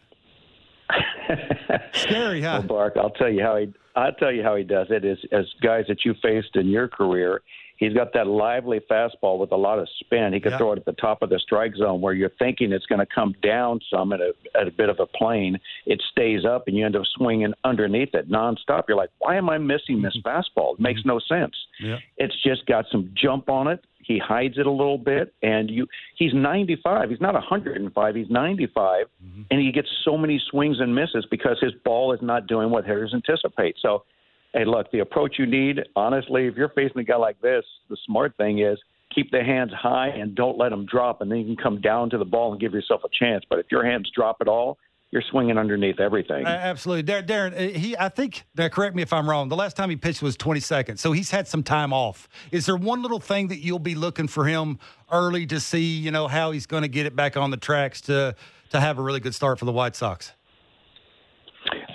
Scary, 1.93 2.41
huh? 2.41 2.61
Bark, 2.61 2.95
I'll 2.97 3.11
tell 3.11 3.30
you 3.30 3.41
how 3.41 3.57
he. 3.57 3.73
I'll 3.95 4.13
tell 4.13 4.32
you 4.32 4.43
how 4.43 4.55
he 4.55 4.63
does 4.63 4.88
it. 4.89 5.03
Is 5.03 5.17
as 5.32 5.45
guys 5.61 5.86
that 5.88 6.05
you 6.05 6.13
faced 6.21 6.55
in 6.55 6.67
your 6.67 6.88
career, 6.88 7.41
He's 7.78 7.93
got 7.93 8.13
that 8.13 8.28
lively 8.28 8.80
fastball 8.89 9.38
with 9.38 9.51
a 9.51 9.55
lot 9.55 9.80
of 9.80 9.88
spin. 9.99 10.34
He 10.34 10.39
could 10.39 10.53
yeah. 10.53 10.57
throw 10.57 10.73
it 10.73 10.80
at 10.80 10.86
the 10.86 10.93
top 10.93 11.21
of 11.21 11.30
the 11.30 11.39
strike 11.39 11.75
zone 11.75 12.01
where 12.01 12.13
you're 12.13 12.32
thinking 12.39 12.71
it's 12.71 12.88
going 12.88 12.99
to 12.99 13.05
come 13.05 13.36
down 13.43 13.80
some 13.91 14.13
at 14.13 14.19
a, 14.19 14.34
at 14.59 14.67
a 14.67 14.71
bit 14.71 14.89
of 14.89 14.99
a 14.99 15.05
plane. 15.05 15.59
It 15.86 16.01
stays 16.11 16.43
up 16.43 16.67
and 16.67 16.75
you 16.75 16.86
end 16.86 16.95
up 16.95 17.03
swinging 17.15 17.53
underneath 17.63 18.13
it 18.13 18.30
nonstop. 18.30 18.84
You're 18.88 18.97
like, 18.97 19.11
why 19.19 19.36
am 19.36 19.49
I 19.49 19.59
missing 19.59 20.01
this 20.01 20.17
mm-hmm. 20.17 20.28
fastball? 20.28 20.73
It 20.73 20.80
makes 20.80 21.01
no 21.05 21.19
sense. 21.19 21.55
Yeah. 21.80 21.97
It's 22.17 22.36
just 22.43 22.65
got 22.65 22.86
some 22.91 23.13
jump 23.15 23.49
on 23.49 23.67
it. 23.67 23.84
He 24.07 24.17
hides 24.17 24.57
it 24.57 24.65
a 24.65 24.71
little 24.71 24.97
bit, 24.97 25.34
and 25.43 25.69
you. 25.69 25.86
He's 26.15 26.34
95. 26.34 27.09
He's 27.09 27.19
not 27.19 27.34
105. 27.34 28.15
He's 28.15 28.30
95, 28.30 29.05
mm-hmm. 29.05 29.41
and 29.51 29.59
he 29.59 29.73
gets 29.73 29.89
so 30.05 30.17
many 30.17 30.41
swings 30.49 30.80
and 30.80 30.95
misses 30.95 31.28
because 31.30 31.57
his 31.59 31.73
ball 31.84 32.13
is 32.13 32.21
not 32.21 32.47
doing 32.47 32.69
what 32.69 32.86
hitters 32.86 33.13
anticipate. 33.13 33.75
So 33.82 34.05
hey, 34.53 34.65
look, 34.65 34.91
the 34.91 34.99
approach 34.99 35.35
you 35.37 35.45
need, 35.45 35.79
honestly, 35.95 36.47
if 36.47 36.55
you're 36.55 36.69
facing 36.69 36.99
a 36.99 37.03
guy 37.03 37.17
like 37.17 37.39
this, 37.41 37.63
the 37.89 37.97
smart 38.05 38.35
thing 38.37 38.59
is 38.59 38.77
keep 39.13 39.31
the 39.31 39.43
hands 39.43 39.71
high 39.73 40.09
and 40.09 40.35
don't 40.35 40.57
let 40.57 40.69
them 40.69 40.85
drop, 40.85 41.21
and 41.21 41.31
then 41.31 41.39
you 41.39 41.45
can 41.45 41.55
come 41.55 41.81
down 41.81 42.09
to 42.11 42.17
the 42.17 42.25
ball 42.25 42.51
and 42.51 42.61
give 42.61 42.73
yourself 42.73 43.01
a 43.03 43.09
chance. 43.11 43.43
But 43.49 43.59
if 43.59 43.67
your 43.71 43.85
hands 43.85 44.11
drop 44.13 44.37
at 44.41 44.47
all, 44.47 44.77
you're 45.11 45.23
swinging 45.31 45.57
underneath 45.57 45.99
everything. 45.99 46.45
Uh, 46.45 46.49
absolutely, 46.49 47.21
Darrin. 47.21 47.53
He, 47.73 47.95
I 47.97 48.09
think. 48.09 48.45
Now, 48.57 48.67
correct 48.67 48.93
me 48.95 49.01
if 49.01 49.13
I'm 49.13 49.29
wrong. 49.29 49.47
The 49.47 49.55
last 49.55 49.77
time 49.77 49.89
he 49.89 49.95
pitched 49.95 50.21
was 50.21 50.35
22nd, 50.35 50.99
so 50.99 51.13
he's 51.13 51.31
had 51.31 51.47
some 51.47 51.63
time 51.63 51.93
off. 51.93 52.27
Is 52.51 52.65
there 52.65 52.75
one 52.75 53.01
little 53.01 53.19
thing 53.19 53.47
that 53.47 53.59
you'll 53.59 53.79
be 53.79 53.95
looking 53.95 54.27
for 54.27 54.45
him 54.45 54.79
early 55.09 55.45
to 55.47 55.59
see? 55.61 55.97
You 55.97 56.11
know 56.11 56.27
how 56.27 56.51
he's 56.51 56.65
going 56.65 56.83
to 56.83 56.89
get 56.89 57.05
it 57.05 57.15
back 57.15 57.37
on 57.37 57.51
the 57.51 57.57
tracks 57.57 58.01
to 58.01 58.35
to 58.69 58.79
have 58.81 58.99
a 58.99 59.01
really 59.01 59.21
good 59.21 59.33
start 59.33 59.59
for 59.59 59.65
the 59.65 59.71
White 59.71 59.95
Sox. 59.95 60.33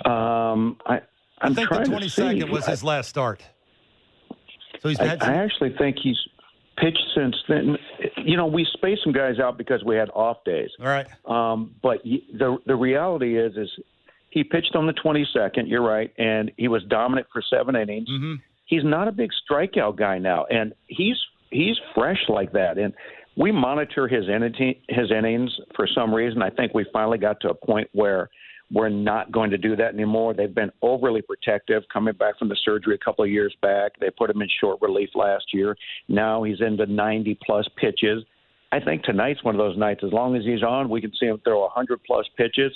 Um, 0.05 0.77
I 0.85 1.01
i 1.43 1.53
think 1.53 1.69
the 1.69 1.75
22nd 1.75 2.49
was 2.49 2.65
his 2.65 2.83
last 2.83 3.09
start. 3.09 3.43
So 4.81 4.89
he's. 4.89 4.99
I, 4.99 5.17
I 5.21 5.33
actually 5.35 5.73
think 5.77 5.97
he's 6.01 6.17
pitched 6.77 7.07
since 7.15 7.35
then. 7.47 7.77
You 8.17 8.37
know, 8.37 8.45
we 8.45 8.67
spaced 8.73 9.03
some 9.03 9.13
guys 9.13 9.39
out 9.39 9.57
because 9.57 9.83
we 9.83 9.95
had 9.95 10.09
off 10.09 10.43
days. 10.43 10.69
All 10.79 10.87
right. 10.87 11.07
Um, 11.25 11.73
but 11.81 12.03
the 12.03 12.57
the 12.65 12.75
reality 12.75 13.39
is, 13.39 13.55
is 13.55 13.69
he 14.29 14.43
pitched 14.43 14.75
on 14.75 14.85
the 14.85 14.93
22nd. 14.93 15.67
You're 15.67 15.83
right, 15.83 16.11
and 16.17 16.51
he 16.57 16.67
was 16.67 16.83
dominant 16.89 17.27
for 17.31 17.41
seven 17.49 17.75
innings. 17.75 18.09
Mm-hmm. 18.09 18.35
He's 18.65 18.83
not 18.83 19.07
a 19.07 19.11
big 19.11 19.29
strikeout 19.49 19.95
guy 19.95 20.19
now, 20.19 20.45
and 20.49 20.73
he's 20.87 21.17
he's 21.49 21.77
fresh 21.95 22.19
like 22.27 22.51
that. 22.53 22.77
And 22.77 22.93
we 23.37 23.51
monitor 23.51 24.07
his 24.07 24.25
his 24.89 25.11
innings 25.11 25.51
for 25.75 25.87
some 25.87 26.13
reason. 26.13 26.41
I 26.41 26.49
think 26.49 26.73
we 26.73 26.85
finally 26.91 27.17
got 27.17 27.39
to 27.41 27.49
a 27.49 27.53
point 27.53 27.87
where 27.93 28.29
we're 28.73 28.89
not 28.89 29.31
going 29.31 29.51
to 29.51 29.57
do 29.57 29.75
that 29.75 29.93
anymore. 29.93 30.33
They've 30.33 30.53
been 30.53 30.71
overly 30.81 31.21
protective 31.21 31.83
coming 31.93 32.15
back 32.15 32.39
from 32.39 32.49
the 32.49 32.57
surgery 32.65 32.95
a 32.95 32.97
couple 32.97 33.23
of 33.23 33.29
years 33.29 33.55
back. 33.61 33.99
They 33.99 34.09
put 34.09 34.31
him 34.31 34.41
in 34.41 34.49
short 34.59 34.81
relief 34.81 35.09
last 35.13 35.45
year. 35.53 35.77
Now 36.07 36.41
he's 36.41 36.59
into 36.59 36.87
90 36.87 37.37
plus 37.45 37.67
pitches. 37.77 38.23
I 38.71 38.79
think 38.79 39.03
tonight's 39.03 39.43
one 39.43 39.53
of 39.53 39.59
those 39.59 39.77
nights. 39.77 40.01
As 40.03 40.11
long 40.11 40.35
as 40.35 40.43
he's 40.43 40.63
on, 40.63 40.89
we 40.89 41.01
can 41.01 41.11
see 41.19 41.27
him 41.27 41.39
throw 41.43 41.61
100 41.61 42.03
plus 42.03 42.25
pitches, 42.35 42.73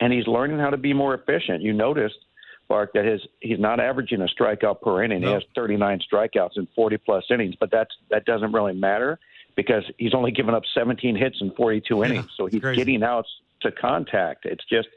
and 0.00 0.12
he's 0.12 0.26
learning 0.26 0.58
how 0.58 0.70
to 0.70 0.76
be 0.76 0.92
more 0.92 1.14
efficient. 1.14 1.62
You 1.62 1.72
noticed, 1.72 2.18
Bark, 2.66 2.92
that 2.94 3.04
his 3.04 3.20
he's 3.38 3.60
not 3.60 3.78
averaging 3.78 4.22
a 4.22 4.26
strikeout 4.26 4.82
per 4.82 5.04
inning. 5.04 5.20
No. 5.20 5.28
He 5.28 5.34
has 5.34 5.44
39 5.54 6.00
strikeouts 6.12 6.56
in 6.56 6.66
40 6.74 6.96
plus 6.98 7.22
innings, 7.30 7.54
but 7.60 7.70
that's 7.70 7.94
that 8.10 8.24
doesn't 8.24 8.50
really 8.50 8.74
matter 8.74 9.20
because 9.54 9.84
he's 9.98 10.12
only 10.12 10.32
given 10.32 10.54
up 10.54 10.64
17 10.74 11.14
hits 11.14 11.36
in 11.40 11.52
42 11.52 12.02
innings. 12.02 12.24
Yeah, 12.24 12.36
so 12.36 12.46
he's 12.46 12.60
crazy. 12.60 12.78
getting 12.78 13.04
out 13.04 13.26
to 13.60 13.70
contact. 13.70 14.46
It's 14.46 14.64
just 14.64 14.88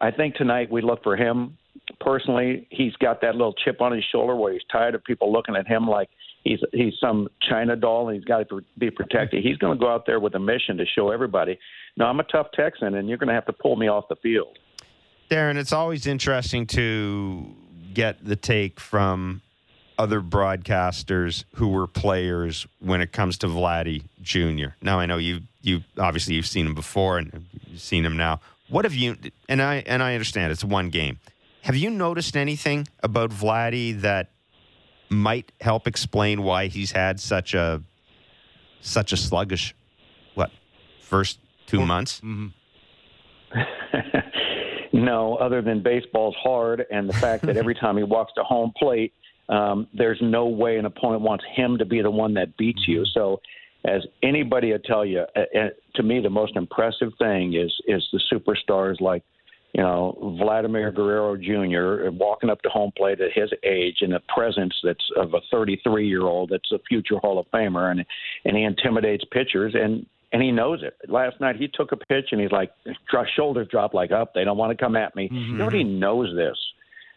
I 0.00 0.10
think 0.10 0.34
tonight 0.34 0.70
we 0.70 0.82
look 0.82 1.02
for 1.02 1.16
him 1.16 1.56
personally. 2.00 2.66
He's 2.70 2.94
got 2.96 3.20
that 3.20 3.34
little 3.34 3.52
chip 3.52 3.80
on 3.80 3.92
his 3.92 4.04
shoulder 4.10 4.34
where 4.34 4.52
he's 4.52 4.62
tired 4.70 4.94
of 4.94 5.04
people 5.04 5.32
looking 5.32 5.56
at 5.56 5.66
him 5.66 5.86
like 5.86 6.08
he's 6.44 6.60
he's 6.72 6.94
some 7.00 7.28
China 7.48 7.76
doll 7.76 8.08
and 8.08 8.16
he's 8.16 8.24
got 8.24 8.48
to 8.48 8.64
be 8.78 8.90
protected. 8.90 9.44
He's 9.44 9.58
going 9.58 9.78
to 9.78 9.80
go 9.82 9.92
out 9.92 10.06
there 10.06 10.20
with 10.20 10.34
a 10.34 10.38
mission 10.38 10.76
to 10.78 10.86
show 10.86 11.10
everybody, 11.10 11.58
Now 11.96 12.06
I'm 12.06 12.20
a 12.20 12.24
tough 12.24 12.48
Texan, 12.54 12.94
and 12.94 13.08
you're 13.08 13.18
going 13.18 13.28
to 13.28 13.34
have 13.34 13.46
to 13.46 13.52
pull 13.52 13.76
me 13.76 13.88
off 13.88 14.08
the 14.08 14.16
field. 14.16 14.58
Darrin, 15.28 15.56
it's 15.56 15.72
always 15.72 16.06
interesting 16.06 16.66
to 16.68 17.54
get 17.94 18.24
the 18.24 18.36
take 18.36 18.80
from 18.80 19.42
other 19.98 20.20
broadcasters 20.20 21.44
who 21.56 21.68
were 21.68 21.86
players 21.86 22.66
when 22.78 23.00
it 23.00 23.12
comes 23.12 23.36
to 23.38 23.46
Vladdy 23.46 24.02
Jr. 24.22 24.74
Now 24.80 24.98
I 24.98 25.06
know 25.06 25.18
you 25.18 25.40
you 25.62 25.82
obviously 25.98 26.34
you've 26.34 26.46
seen 26.46 26.66
him 26.66 26.74
before 26.74 27.18
and 27.18 27.46
you've 27.68 27.80
seen 27.80 28.04
him 28.04 28.16
now. 28.16 28.40
What 28.70 28.84
have 28.84 28.94
you 28.94 29.16
and 29.48 29.60
I 29.60 29.82
and 29.86 30.02
I 30.02 30.14
understand 30.14 30.52
it's 30.52 30.64
one 30.64 30.90
game. 30.90 31.18
Have 31.62 31.76
you 31.76 31.90
noticed 31.90 32.36
anything 32.36 32.88
about 33.02 33.30
Vladdy 33.30 34.00
that 34.00 34.30
might 35.10 35.52
help 35.60 35.86
explain 35.86 36.42
why 36.42 36.68
he's 36.68 36.92
had 36.92 37.20
such 37.20 37.52
a 37.52 37.82
such 38.80 39.12
a 39.12 39.16
sluggish 39.16 39.74
what 40.34 40.50
first 41.02 41.38
two 41.66 41.84
months? 41.84 42.20
Mm-hmm. 42.20 42.48
no, 45.04 45.36
other 45.36 45.60
than 45.60 45.82
baseball's 45.82 46.36
hard 46.40 46.86
and 46.90 47.08
the 47.08 47.14
fact 47.14 47.44
that 47.46 47.56
every 47.56 47.74
time 47.80 47.96
he 47.96 48.04
walks 48.04 48.32
to 48.34 48.44
home 48.44 48.72
plate, 48.78 49.12
um, 49.48 49.88
there's 49.92 50.18
no 50.22 50.46
way 50.46 50.78
an 50.78 50.86
opponent 50.86 51.22
wants 51.22 51.44
him 51.54 51.76
to 51.78 51.84
be 51.84 52.00
the 52.02 52.10
one 52.10 52.34
that 52.34 52.56
beats 52.56 52.86
you. 52.86 53.04
So, 53.12 53.40
as 53.84 54.02
anybody 54.22 54.72
would 54.72 54.84
tell 54.84 55.04
you, 55.04 55.24
uh, 55.36 55.40
uh, 55.58 55.68
to 55.94 56.02
me, 56.02 56.20
the 56.20 56.30
most 56.30 56.56
impressive 56.56 57.12
thing 57.18 57.54
is 57.54 57.72
is 57.86 58.06
the 58.12 58.20
superstars 58.32 59.00
like, 59.00 59.22
you 59.72 59.82
know, 59.82 60.36
Vladimir 60.38 60.90
Guerrero 60.90 61.36
Jr. 61.36 62.10
walking 62.10 62.50
up 62.50 62.60
to 62.62 62.68
home 62.68 62.92
plate 62.96 63.20
at 63.20 63.32
his 63.32 63.50
age 63.64 63.98
and 64.00 64.14
a 64.14 64.20
presence 64.34 64.74
that's 64.82 65.04
of 65.16 65.34
a 65.34 65.40
33 65.50 66.06
year 66.06 66.22
old 66.22 66.50
that's 66.50 66.70
a 66.72 66.78
future 66.88 67.18
Hall 67.18 67.38
of 67.38 67.46
Famer, 67.52 67.90
and 67.90 68.04
and 68.44 68.56
he 68.56 68.64
intimidates 68.64 69.24
pitchers 69.32 69.74
and 69.74 70.06
and 70.32 70.42
he 70.42 70.52
knows 70.52 70.82
it. 70.82 70.96
Last 71.10 71.40
night 71.40 71.56
he 71.56 71.68
took 71.68 71.92
a 71.92 71.96
pitch 71.96 72.28
and 72.32 72.40
he's 72.40 72.52
like, 72.52 72.70
shoulders 73.34 73.68
drop 73.70 73.94
like 73.94 74.12
up. 74.12 74.34
They 74.34 74.44
don't 74.44 74.58
want 74.58 74.76
to 74.76 74.82
come 74.82 74.96
at 74.96 75.16
me. 75.16 75.28
Mm-hmm. 75.28 75.56
He 75.56 75.62
already 75.62 75.84
knows 75.84 76.34
this. 76.36 76.56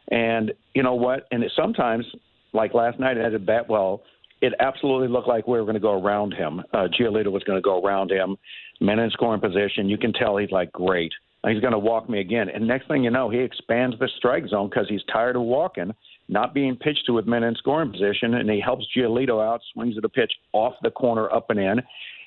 And 0.09 0.53
you 0.73 0.83
know 0.83 0.95
what? 0.95 1.27
And 1.31 1.43
it, 1.43 1.51
sometimes, 1.55 2.05
like 2.53 2.73
last 2.73 2.99
night, 2.99 3.17
it 3.17 3.23
had 3.23 3.33
a 3.33 3.39
bat. 3.39 3.69
Well, 3.69 4.01
it 4.43 4.53
absolutely 4.59 5.07
looked 5.07 5.29
like 5.29 5.47
we 5.47 5.57
were 5.57 5.63
going 5.63 5.75
to 5.75 5.79
go 5.79 6.03
around 6.03 6.33
him. 6.33 6.61
Uh, 6.73 6.89
Giolito 6.99 7.31
was 7.31 7.43
going 7.45 7.57
to 7.57 7.61
go 7.61 7.81
around 7.81 8.11
him. 8.11 8.35
Men 8.81 8.99
in 8.99 9.09
scoring 9.11 9.39
position. 9.39 9.87
You 9.87 9.97
can 9.97 10.11
tell 10.11 10.35
he's 10.35 10.51
like, 10.51 10.69
great. 10.73 11.13
He's 11.47 11.61
going 11.61 11.71
to 11.71 11.79
walk 11.79 12.09
me 12.09 12.19
again. 12.19 12.49
And 12.49 12.67
next 12.67 12.89
thing 12.89 13.05
you 13.05 13.09
know, 13.09 13.29
he 13.29 13.39
expands 13.39 13.97
the 13.99 14.09
strike 14.17 14.45
zone 14.49 14.69
because 14.69 14.89
he's 14.89 15.03
tired 15.11 15.37
of 15.37 15.43
walking, 15.43 15.93
not 16.27 16.53
being 16.53 16.75
pitched 16.75 17.05
to 17.05 17.13
with 17.13 17.25
men 17.25 17.43
in 17.43 17.55
scoring 17.55 17.91
position, 17.91 18.33
and 18.33 18.49
he 18.49 18.59
helps 18.59 18.85
Giolito 18.95 19.41
out, 19.41 19.61
swings 19.73 19.97
at 19.97 20.03
a 20.03 20.09
pitch 20.09 20.33
off 20.51 20.73
the 20.83 20.91
corner, 20.91 21.31
up 21.31 21.49
and 21.49 21.59
in. 21.59 21.81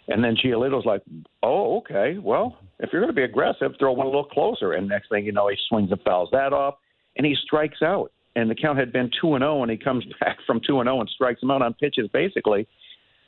And 0.08 0.24
then 0.24 0.36
Giolito's 0.36 0.86
like, 0.86 1.02
oh, 1.42 1.78
okay, 1.78 2.16
well, 2.16 2.58
if 2.78 2.90
you're 2.92 3.02
going 3.02 3.14
to 3.14 3.16
be 3.16 3.24
aggressive, 3.24 3.72
throw 3.78 3.92
one 3.92 4.06
a 4.06 4.08
little 4.08 4.24
closer. 4.24 4.72
And 4.72 4.88
next 4.88 5.10
thing 5.10 5.26
you 5.26 5.32
know, 5.32 5.48
he 5.48 5.56
swings 5.68 5.90
and 5.90 6.00
fouls 6.00 6.30
that 6.32 6.54
off, 6.54 6.76
and 7.16 7.26
he 7.26 7.36
strikes 7.44 7.82
out. 7.82 8.10
And 8.36 8.48
the 8.48 8.54
count 8.54 8.78
had 8.78 8.92
been 8.92 9.10
2 9.20 9.34
and 9.34 9.42
0, 9.42 9.62
and 9.62 9.70
he 9.70 9.76
comes 9.76 10.04
back 10.20 10.38
from 10.46 10.60
2 10.64 10.80
and 10.80 10.86
0 10.86 11.00
and 11.00 11.08
strikes 11.08 11.42
him 11.42 11.50
out 11.50 11.62
on 11.62 11.74
pitches. 11.74 12.08
Basically, 12.12 12.68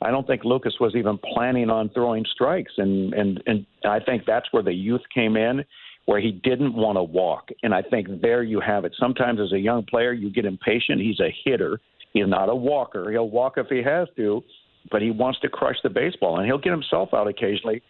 I 0.01 0.11
don't 0.11 0.25
think 0.25 0.45
Lucas 0.45 0.75
was 0.79 0.95
even 0.95 1.17
planning 1.17 1.69
on 1.69 1.89
throwing 1.89 2.23
strikes. 2.31 2.71
And, 2.77 3.13
and, 3.13 3.43
and 3.45 3.65
I 3.83 3.99
think 3.99 4.23
that's 4.25 4.47
where 4.51 4.63
the 4.63 4.73
youth 4.73 5.01
came 5.13 5.35
in, 5.35 5.65
where 6.05 6.21
he 6.21 6.31
didn't 6.31 6.73
want 6.73 6.97
to 6.97 7.03
walk. 7.03 7.49
And 7.63 7.73
I 7.73 7.81
think 7.81 8.21
there 8.21 8.43
you 8.43 8.61
have 8.61 8.85
it. 8.85 8.95
Sometimes 8.97 9.41
as 9.41 9.51
a 9.51 9.59
young 9.59 9.83
player, 9.85 10.13
you 10.13 10.31
get 10.31 10.45
impatient. 10.45 11.01
He's 11.01 11.19
a 11.19 11.35
hitter, 11.43 11.81
he's 12.13 12.27
not 12.27 12.47
a 12.47 12.55
walker. 12.55 13.11
He'll 13.11 13.29
walk 13.29 13.57
if 13.57 13.67
he 13.67 13.83
has 13.83 14.07
to 14.15 14.43
but 14.91 15.01
he 15.01 15.11
wants 15.11 15.39
to 15.41 15.49
crush 15.49 15.75
the 15.83 15.89
baseball, 15.89 16.37
and 16.37 16.45
he'll 16.45 16.57
get 16.57 16.71
himself 16.71 17.09
out 17.13 17.27
occasionally 17.27 17.81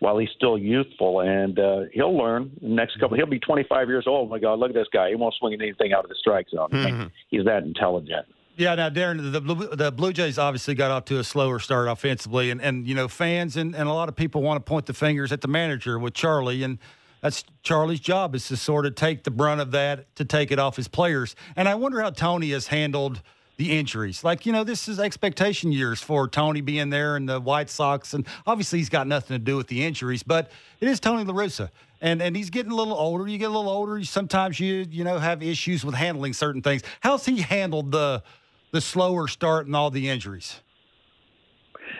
while 0.00 0.18
he's 0.18 0.28
still 0.36 0.56
youthful, 0.56 1.20
and 1.20 1.58
uh, 1.58 1.80
he'll 1.92 2.16
learn. 2.16 2.50
The 2.60 2.68
next 2.68 2.98
couple, 3.00 3.16
he'll 3.16 3.26
be 3.26 3.40
25 3.40 3.88
years 3.88 4.04
old. 4.06 4.28
Oh 4.28 4.30
my 4.30 4.38
God, 4.38 4.58
look 4.58 4.70
at 4.70 4.74
this 4.74 4.88
guy! 4.92 5.08
He 5.08 5.14
won't 5.14 5.34
swing 5.34 5.54
anything 5.60 5.92
out 5.92 6.04
of 6.04 6.08
the 6.08 6.16
strike 6.18 6.48
zone. 6.50 6.70
Mm-hmm. 6.70 7.06
He's 7.28 7.44
that 7.44 7.64
intelligent. 7.64 8.26
Yeah, 8.56 8.74
now 8.74 8.88
Darrin, 8.88 9.30
the, 9.30 9.40
the 9.40 9.92
Blue 9.92 10.12
Jays 10.12 10.36
obviously 10.36 10.74
got 10.74 10.90
off 10.90 11.04
to 11.06 11.20
a 11.20 11.24
slower 11.24 11.60
start 11.60 11.86
offensively, 11.86 12.50
and, 12.50 12.60
and 12.60 12.86
you 12.88 12.94
know 12.94 13.08
fans 13.08 13.56
and, 13.56 13.74
and 13.74 13.88
a 13.88 13.92
lot 13.92 14.08
of 14.08 14.16
people 14.16 14.42
want 14.42 14.64
to 14.64 14.68
point 14.68 14.86
the 14.86 14.94
fingers 14.94 15.30
at 15.30 15.40
the 15.40 15.48
manager 15.48 15.98
with 15.98 16.14
Charlie, 16.14 16.62
and 16.62 16.78
that's 17.20 17.44
Charlie's 17.62 18.00
job 18.00 18.34
is 18.34 18.48
to 18.48 18.56
sort 18.56 18.86
of 18.86 18.94
take 18.94 19.24
the 19.24 19.30
brunt 19.30 19.60
of 19.60 19.70
that, 19.72 20.14
to 20.16 20.24
take 20.24 20.50
it 20.50 20.58
off 20.58 20.76
his 20.76 20.88
players. 20.88 21.36
And 21.56 21.68
I 21.68 21.74
wonder 21.76 22.00
how 22.00 22.10
Tony 22.10 22.50
has 22.50 22.68
handled– 22.68 23.22
the 23.58 23.76
injuries. 23.76 24.24
Like, 24.24 24.46
you 24.46 24.52
know, 24.52 24.64
this 24.64 24.88
is 24.88 24.98
expectation 24.98 25.72
years 25.72 26.00
for 26.00 26.28
Tony 26.28 26.60
being 26.60 26.90
there 26.90 27.16
and 27.16 27.28
the 27.28 27.40
White 27.40 27.68
Sox. 27.68 28.14
And 28.14 28.26
obviously, 28.46 28.78
he's 28.78 28.88
got 28.88 29.06
nothing 29.06 29.34
to 29.34 29.38
do 29.38 29.56
with 29.56 29.66
the 29.66 29.84
injuries, 29.84 30.22
but 30.22 30.50
it 30.80 30.88
is 30.88 31.00
Tony 31.00 31.24
La 31.24 31.34
Russa. 31.34 31.70
And, 32.00 32.22
and 32.22 32.36
he's 32.36 32.50
getting 32.50 32.70
a 32.70 32.76
little 32.76 32.94
older. 32.94 33.26
You 33.26 33.36
get 33.36 33.50
a 33.50 33.52
little 33.52 33.68
older. 33.70 34.02
Sometimes 34.04 34.60
you, 34.60 34.86
you 34.88 35.02
know, 35.02 35.18
have 35.18 35.42
issues 35.42 35.84
with 35.84 35.96
handling 35.96 36.32
certain 36.32 36.62
things. 36.62 36.82
How's 37.00 37.26
he 37.26 37.40
handled 37.40 37.90
the, 37.90 38.22
the 38.70 38.80
slower 38.80 39.26
start 39.26 39.66
and 39.66 39.74
all 39.74 39.90
the 39.90 40.08
injuries? 40.08 40.60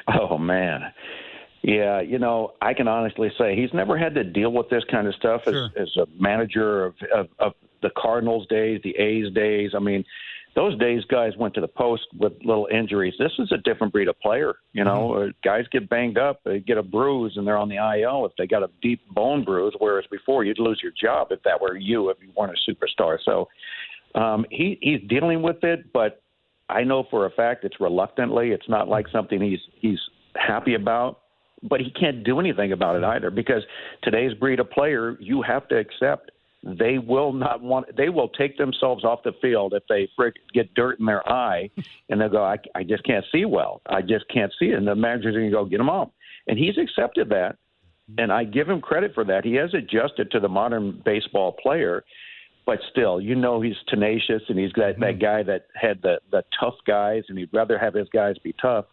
Oh, 0.07 0.39
man. 0.39 0.93
Yeah, 1.63 2.01
you 2.01 2.21
know, 2.21 2.53
I 2.63 2.73
can 2.73 2.87
honestly 2.87 3.33
say 3.37 3.57
he's 3.57 3.75
never 3.75 3.99
had 3.99 4.15
to 4.15 4.23
deal 4.23 4.53
with 4.53 4.71
this 4.71 4.85
kind 4.89 5.09
of 5.09 5.15
stuff 5.17 5.43
sure. 5.43 5.71
as, 5.77 5.89
as 5.89 5.97
a 5.97 6.07
manager 6.23 6.87
of, 6.87 6.95
of, 7.13 7.29
of 7.41 7.53
the 7.83 7.91
Cardinals 7.97 8.47
days, 8.47 8.81
the 8.85 8.97
A's 8.97 9.33
days. 9.35 9.73
I 9.75 9.81
mean, 9.81 10.05
those 10.59 10.77
days 10.77 11.05
guys 11.05 11.37
went 11.39 11.55
to 11.55 11.61
the 11.61 11.69
post 11.69 12.03
with 12.19 12.33
little 12.45 12.67
injuries. 12.67 13.15
This 13.17 13.31
is 13.39 13.53
a 13.53 13.59
different 13.59 13.93
breed 13.93 14.09
of 14.09 14.19
player. 14.19 14.57
You 14.73 14.83
know, 14.83 15.11
mm-hmm. 15.11 15.29
Uh, 15.29 15.33
guys 15.45 15.67
get 15.71 15.89
banged 15.89 16.19
up, 16.19 16.41
they 16.45 16.59
get 16.59 16.77
a 16.77 16.83
bruise, 16.83 17.35
and 17.37 17.47
they're 17.47 17.57
on 17.57 17.69
the 17.69 17.77
IL 17.77 18.27
if 18.27 18.33
they 18.37 18.49
got 18.49 18.65
a 18.65 18.71
deep 18.83 19.09
bone 19.11 19.45
bruise. 19.45 19.73
Whereas 19.79 20.05
before, 20.11 20.45
you'd 20.45 20.59
lose 20.59 20.81
your 20.83 20.91
job 21.01 21.29
if 21.31 21.41
that 21.45 21.61
were 21.61 21.77
you, 21.77 22.11
if 22.11 22.17
you 22.21 22.33
weren't 22.37 22.59
a 22.59 22.71
superstar. 22.71 23.19
So 23.25 23.49
um, 24.17 24.45
he 24.51 24.79
he's 24.83 25.01
dealing 25.09 25.43
with 25.43 25.63
it, 25.63 25.93
but 25.93 26.23
I 26.69 26.83
know 26.83 27.07
for 27.09 27.27
a 27.27 27.31
fact 27.31 27.65
it's 27.65 27.79
reluctantly. 27.79 28.51
It's 28.51 28.69
not 28.69 28.89
like 28.89 29.07
something 29.13 29.41
he's 29.41 29.61
he's 29.77 30.01
happy 30.35 30.75
about. 30.75 31.21
But 31.63 31.81
he 31.81 31.91
can't 31.91 32.23
do 32.23 32.39
anything 32.39 32.71
about 32.71 32.95
it 32.95 33.03
either 33.03 33.33
because 33.33 33.65
today's 34.05 34.33
breed 34.35 34.61
of 34.61 34.71
player, 34.71 35.17
you 35.19 35.43
have 35.43 35.67
to 35.69 35.77
accept 35.77 36.31
they 36.65 36.99
will 36.99 37.33
not 37.33 37.63
want 37.63 37.97
they 37.97 38.09
will 38.09 38.29
take 38.29 38.59
themselves 38.59 39.05
off 39.05 39.21
the 39.23 39.33
field 39.41 39.75
if 39.75 39.83
they 39.89 40.09
frick, 40.17 40.35
get 40.53 40.73
dirt 40.75 40.99
in 40.99 41.07
their 41.07 41.27
eye 41.31 41.71
and 42.09 42.21
they'll 42.21 42.29
go 42.29 42.45
I, 42.45 42.57
I 42.75 42.83
just 42.83 43.05
can't 43.05 43.25
see 43.31 43.45
well. 43.45 43.81
I 43.87 44.03
just 44.03 44.25
can't 44.33 44.53
see 44.59 44.67
it. 44.67 44.75
And 44.75 44.87
the 44.87 44.95
manager's 44.95 45.35
going 45.35 45.47
to 45.47 45.53
go 45.53 45.65
get 45.65 45.81
him 45.81 45.91
off. 45.91 46.11
And 46.47 46.59
he's 46.59 46.79
accepted 46.79 47.29
that. 47.31 47.57
And 48.17 48.33
i 48.33 48.43
give 48.43 48.69
him 48.69 48.81
credit 48.81 49.13
for 49.15 49.25
that. 49.25 49.45
He 49.45 49.55
has 49.55 49.75
adjusted 49.75 50.31
to 50.31 50.41
the 50.41 50.49
modern 50.49 51.03
baseball 51.05 51.53
player 51.53 52.05
but 52.67 52.81
still 52.91 53.19
you 53.19 53.35
know 53.35 53.63
he's 53.63 53.77
tenacious 53.89 54.43
and 54.49 54.59
he's 54.59 54.71
that, 54.77 54.93
mm-hmm. 54.93 55.03
that 55.03 55.19
guy 55.19 55.43
that 55.43 55.69
had 55.75 56.03
the 56.03 56.19
the 56.31 56.43
tough 56.61 56.75
guys 56.87 57.23
and 57.31 57.39
he'd 57.39 57.49
rather 57.51 57.79
have 57.79 57.95
his 57.95 58.09
guys 58.11 58.37
be 58.45 58.55
tough. 58.61 58.85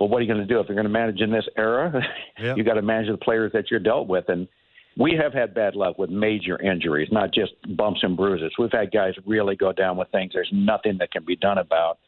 But 0.00 0.06
what 0.06 0.18
are 0.18 0.22
you 0.22 0.32
going 0.32 0.46
to 0.46 0.52
do 0.52 0.58
if 0.58 0.66
you're 0.66 0.74
going 0.74 0.86
to 0.86 0.92
manage 0.92 1.20
in 1.20 1.30
this 1.30 1.46
era? 1.56 2.02
Yep. 2.36 2.56
you 2.56 2.64
got 2.64 2.74
to 2.74 2.82
manage 2.82 3.08
the 3.08 3.16
players 3.16 3.52
that 3.52 3.70
you're 3.70 3.78
dealt 3.78 4.08
with. 4.08 4.28
And 4.28 4.48
we 4.96 5.18
have 5.20 5.32
had 5.32 5.54
bad 5.54 5.74
luck 5.74 5.98
with 5.98 6.10
major 6.10 6.60
injuries, 6.60 7.08
not 7.10 7.32
just 7.32 7.52
bumps 7.76 8.00
and 8.02 8.16
bruises. 8.16 8.52
We've 8.58 8.72
had 8.72 8.92
guys 8.92 9.14
really 9.26 9.56
go 9.56 9.72
down 9.72 9.96
with 9.96 10.08
things 10.10 10.32
there's 10.34 10.50
nothing 10.52 10.98
that 10.98 11.10
can 11.10 11.24
be 11.24 11.36
done 11.36 11.58
about. 11.58 11.98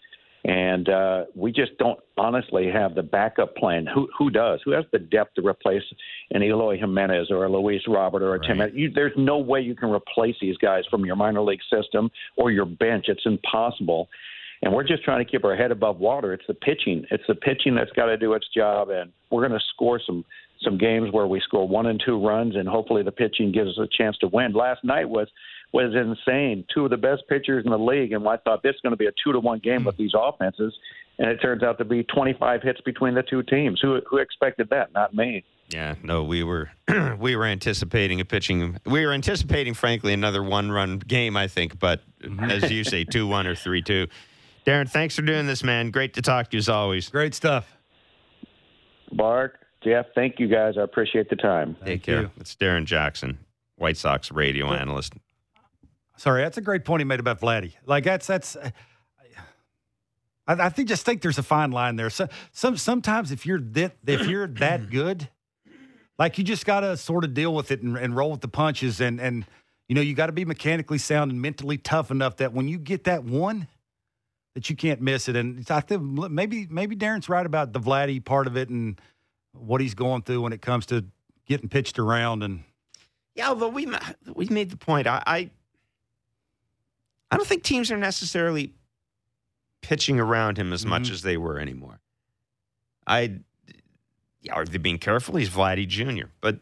And 0.44 0.88
uh, 0.88 1.24
we 1.34 1.50
just 1.50 1.76
don't 1.78 1.98
honestly 2.16 2.70
have 2.72 2.94
the 2.94 3.02
backup 3.02 3.56
plan. 3.56 3.84
Who 3.92 4.08
who 4.16 4.30
does? 4.30 4.60
Who 4.64 4.70
has 4.72 4.84
the 4.92 5.00
depth 5.00 5.34
to 5.34 5.46
replace 5.46 5.82
an 6.30 6.42
Eloy 6.42 6.78
Jimenez 6.78 7.32
or 7.32 7.46
a 7.46 7.48
Luis 7.50 7.82
Robert 7.88 8.22
or 8.22 8.36
a 8.36 8.38
right. 8.38 8.48
Tim? 8.48 8.78
You, 8.78 8.92
there's 8.94 9.12
no 9.16 9.38
way 9.38 9.60
you 9.60 9.74
can 9.74 9.90
replace 9.90 10.36
these 10.40 10.56
guys 10.58 10.84
from 10.88 11.04
your 11.04 11.16
minor 11.16 11.42
league 11.42 11.60
system 11.68 12.10
or 12.36 12.52
your 12.52 12.64
bench. 12.64 13.06
It's 13.08 13.26
impossible. 13.26 14.08
And 14.62 14.72
we're 14.72 14.84
just 14.86 15.02
trying 15.02 15.24
to 15.24 15.30
keep 15.30 15.44
our 15.44 15.56
head 15.56 15.72
above 15.72 15.98
water. 15.98 16.32
It's 16.32 16.46
the 16.46 16.54
pitching. 16.54 17.04
It's 17.10 17.24
the 17.26 17.34
pitching 17.34 17.74
that's 17.74 17.90
got 17.92 18.06
to 18.06 18.16
do 18.16 18.32
its 18.34 18.46
job, 18.54 18.88
and 18.88 19.12
we're 19.30 19.46
going 19.46 19.58
to 19.58 19.64
score 19.74 20.00
some 20.04 20.24
some 20.62 20.78
games 20.78 21.12
where 21.12 21.26
we 21.26 21.40
score 21.40 21.66
one 21.66 21.86
and 21.86 22.00
two 22.04 22.24
runs, 22.24 22.56
and 22.56 22.68
hopefully 22.68 23.02
the 23.02 23.12
pitching 23.12 23.52
gives 23.52 23.70
us 23.70 23.78
a 23.78 23.88
chance 23.96 24.16
to 24.18 24.28
win. 24.28 24.52
Last 24.52 24.84
night 24.84 25.08
was 25.08 25.28
was 25.72 25.94
insane. 25.94 26.64
Two 26.72 26.84
of 26.84 26.90
the 26.90 26.96
best 26.96 27.22
pitchers 27.28 27.64
in 27.64 27.70
the 27.70 27.78
league, 27.78 28.12
and 28.12 28.26
I 28.26 28.36
thought 28.38 28.62
this 28.62 28.74
is 28.74 28.80
going 28.80 28.92
to 28.92 28.96
be 28.96 29.06
a 29.06 29.12
two 29.22 29.32
to 29.32 29.40
one 29.40 29.58
game 29.58 29.84
with 29.84 29.96
these 29.96 30.12
offenses, 30.14 30.74
and 31.18 31.28
it 31.28 31.38
turns 31.38 31.62
out 31.62 31.78
to 31.78 31.84
be 31.84 32.04
25 32.04 32.62
hits 32.62 32.80
between 32.82 33.14
the 33.14 33.22
two 33.22 33.42
teams. 33.42 33.80
Who 33.80 34.00
who 34.08 34.18
expected 34.18 34.68
that? 34.70 34.92
Not 34.92 35.14
me. 35.14 35.44
Yeah, 35.68 35.96
no, 36.02 36.22
we 36.22 36.44
were 36.44 36.70
we 37.18 37.36
were 37.36 37.44
anticipating 37.44 38.20
a 38.20 38.24
pitching. 38.24 38.78
We 38.86 39.04
were 39.04 39.12
anticipating, 39.12 39.74
frankly, 39.74 40.12
another 40.12 40.42
one 40.42 40.70
run 40.70 40.98
game. 40.98 41.36
I 41.36 41.48
think, 41.48 41.78
but 41.78 42.00
mm-hmm. 42.20 42.50
as 42.50 42.70
you 42.70 42.84
say, 42.84 43.04
two 43.04 43.26
one 43.26 43.46
or 43.46 43.54
three 43.54 43.82
two. 43.82 44.06
Darrin, 44.64 44.88
thanks 44.88 45.14
for 45.14 45.22
doing 45.22 45.46
this, 45.46 45.62
man. 45.62 45.90
Great 45.90 46.14
to 46.14 46.22
talk 46.22 46.50
to 46.50 46.56
you 46.56 46.58
as 46.58 46.68
always. 46.68 47.08
Great 47.08 47.34
stuff. 47.34 47.76
Bart, 49.12 49.60
Jeff, 49.86 50.06
thank 50.16 50.40
you 50.40 50.48
guys. 50.48 50.74
I 50.76 50.82
appreciate 50.82 51.30
the 51.30 51.36
time. 51.36 51.74
Take 51.76 51.84
thank 51.84 52.02
care. 52.02 52.20
You. 52.22 52.30
It's 52.40 52.56
Darrin 52.56 52.86
Jackson, 52.86 53.38
White 53.76 53.96
Sox 53.96 54.32
radio 54.32 54.72
analyst. 54.72 55.14
Sorry, 56.16 56.42
that's 56.42 56.58
a 56.58 56.60
great 56.60 56.84
point 56.84 57.02
he 57.02 57.04
made 57.04 57.20
about 57.20 57.40
Vladdy. 57.40 57.74
Like 57.86 58.02
that's 58.02 58.26
that's. 58.26 58.56
Uh, 58.56 58.70
I, 60.48 60.66
I 60.66 60.68
think 60.70 60.88
just 60.88 61.06
think 61.06 61.22
there's 61.22 61.38
a 61.38 61.42
fine 61.42 61.70
line 61.70 61.94
there. 61.94 62.10
So, 62.10 62.26
some 62.50 62.76
sometimes 62.76 63.30
if 63.30 63.46
you're 63.46 63.60
that 63.60 63.96
if 64.04 64.26
you're 64.26 64.48
that 64.48 64.90
good, 64.90 65.28
like 66.18 66.36
you 66.36 66.42
just 66.42 66.66
got 66.66 66.80
to 66.80 66.96
sort 66.96 67.22
of 67.22 67.32
deal 67.32 67.54
with 67.54 67.70
it 67.70 67.82
and, 67.82 67.96
and 67.96 68.16
roll 68.16 68.32
with 68.32 68.40
the 68.40 68.48
punches 68.48 69.00
and 69.00 69.20
and 69.20 69.44
You 69.88 69.94
know, 69.94 70.00
you 70.00 70.14
got 70.14 70.26
to 70.26 70.32
be 70.32 70.44
mechanically 70.44 70.98
sound 70.98 71.30
and 71.30 71.40
mentally 71.40 71.78
tough 71.78 72.10
enough 72.10 72.38
that 72.38 72.52
when 72.52 72.66
you 72.66 72.78
get 72.78 73.04
that 73.04 73.22
one, 73.22 73.68
that 74.56 74.68
you 74.68 74.74
can't 74.74 75.00
miss 75.00 75.28
it. 75.28 75.36
And 75.36 75.64
I 75.70 75.78
think 75.78 76.02
maybe 76.02 76.66
maybe 76.68 76.96
Darrin's 76.96 77.28
right 77.28 77.46
about 77.46 77.72
the 77.72 77.78
Vladdy 77.78 78.24
part 78.24 78.48
of 78.48 78.56
it 78.56 78.68
and 78.68 79.00
what 79.58 79.80
he's 79.80 79.94
going 79.94 80.22
through 80.22 80.42
when 80.42 80.52
it 80.52 80.62
comes 80.62 80.86
to 80.86 81.04
getting 81.46 81.68
pitched 81.68 81.98
around. 81.98 82.42
And 82.42 82.64
yeah, 83.34 83.48
although 83.48 83.68
we 83.68 83.88
we 84.34 84.46
made 84.46 84.70
the 84.70 84.76
point, 84.76 85.06
I 85.06 85.22
I, 85.26 85.50
I 87.30 87.36
don't 87.36 87.46
think 87.46 87.62
teams 87.62 87.90
are 87.90 87.96
necessarily 87.96 88.72
pitching 89.82 90.18
around 90.18 90.58
him 90.58 90.72
as 90.72 90.82
mm-hmm. 90.82 90.90
much 90.90 91.10
as 91.10 91.22
they 91.22 91.36
were 91.36 91.58
anymore. 91.58 92.00
I 93.06 93.40
yeah, 94.40 94.54
are 94.54 94.64
they 94.64 94.78
being 94.78 94.98
careful? 94.98 95.36
He's 95.36 95.50
Vladdy 95.50 95.86
Jr. 95.86 96.28
But 96.40 96.60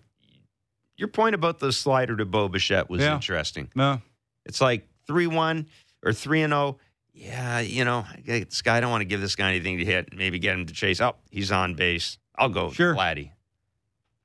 your 0.96 1.08
point 1.08 1.34
about 1.34 1.58
the 1.58 1.72
slider 1.72 2.16
to 2.16 2.24
Bo 2.24 2.48
Bichette 2.48 2.88
was 2.88 3.02
yeah. 3.02 3.14
interesting. 3.14 3.68
No. 3.74 4.00
It's 4.46 4.60
like 4.60 4.88
3 5.06 5.26
1 5.26 5.66
or 6.04 6.12
3 6.12 6.42
and 6.42 6.52
0. 6.52 6.78
Yeah, 7.12 7.60
you 7.60 7.84
know, 7.84 8.04
this 8.24 8.62
guy, 8.62 8.78
I 8.78 8.80
don't 8.80 8.90
want 8.90 9.02
to 9.02 9.06
give 9.06 9.20
this 9.20 9.36
guy 9.36 9.50
anything 9.50 9.78
to 9.78 9.84
hit. 9.84 10.16
Maybe 10.16 10.38
get 10.38 10.54
him 10.54 10.66
to 10.66 10.74
chase. 10.74 11.00
Oh, 11.00 11.14
he's 11.30 11.52
on 11.52 11.74
base. 11.74 12.18
I'll 12.36 12.48
go 12.48 12.70
sure. 12.70 12.94
Vladdy. 12.94 13.30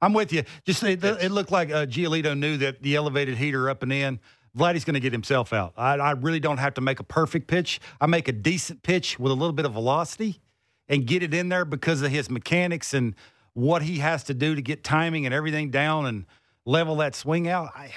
I'm 0.02 0.14
with 0.14 0.32
you. 0.32 0.44
Just 0.66 0.82
it, 0.84 1.04
it 1.04 1.32
looked 1.32 1.52
like 1.52 1.72
uh, 1.72 1.86
Giolito 1.86 2.38
knew 2.38 2.58
that 2.58 2.82
the 2.82 2.96
elevated 2.96 3.38
heater 3.38 3.70
up 3.70 3.84
and 3.84 3.92
in. 3.92 4.20
Vladdy's 4.58 4.86
going 4.86 4.96
to 4.96 5.00
get 5.00 5.12
himself 5.12 5.54
out. 5.54 5.74
I, 5.78 5.96
I, 5.96 6.12
really 6.12 6.40
don't 6.40 6.58
have 6.58 6.74
to 6.76 6.82
make 6.82 7.00
a 7.00 7.04
perfect 7.04 7.48
pitch. 7.48 7.80
I 8.02 8.08
make 8.08 8.28
a 8.28 8.32
decent 8.32 8.82
pitch 8.82 9.20
with 9.20 9.32
a 9.32 9.36
little 9.36 9.54
bit 9.54 9.66
of 9.66 9.74
velocity 9.74 10.42
and 10.88 11.06
get 11.06 11.22
it 11.22 11.34
in 11.34 11.50
there 11.50 11.66
because 11.66 12.02
of 12.02 12.10
his 12.12 12.30
mechanics 12.30 12.94
and 12.94 13.14
what 13.54 13.84
he 13.84 14.00
has 14.00 14.24
to 14.26 14.34
do 14.34 14.56
to 14.56 14.62
get 14.62 14.84
timing 14.84 15.26
and 15.26 15.36
everything 15.36 15.70
down 15.70 16.08
and 16.08 16.26
level 16.66 16.96
that 16.98 17.14
swing 17.14 17.48
out. 17.48 17.70
I, 17.76 17.94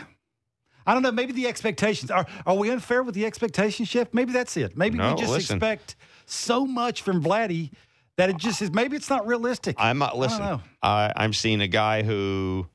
I 0.86 0.94
don't 0.94 1.02
know. 1.02 1.12
Maybe 1.12 1.32
the 1.32 1.46
expectations 1.46 2.10
are 2.10 2.26
are 2.44 2.54
we 2.54 2.70
unfair 2.70 3.02
with 3.02 3.14
the 3.14 3.24
expectation 3.24 3.84
shift? 3.86 4.12
Maybe 4.12 4.32
that's 4.32 4.56
it. 4.56 4.76
Maybe 4.76 4.98
no, 4.98 5.14
we 5.14 5.20
just 5.20 5.32
listen. 5.32 5.56
expect 5.56 5.96
so 6.26 6.66
much 6.66 7.02
from 7.02 7.22
Vladdy 7.22 7.70
that 8.16 8.30
it 8.30 8.36
just 8.36 8.62
is. 8.62 8.72
Maybe 8.72 8.96
it's 8.96 9.10
not 9.10 9.26
realistic. 9.26 9.76
I'm 9.78 9.98
not 9.98 10.16
listen. 10.16 10.42
Uh, 10.82 11.12
I'm 11.16 11.32
seeing 11.32 11.60
a 11.60 11.68
guy 11.68 12.02
who 12.02 12.66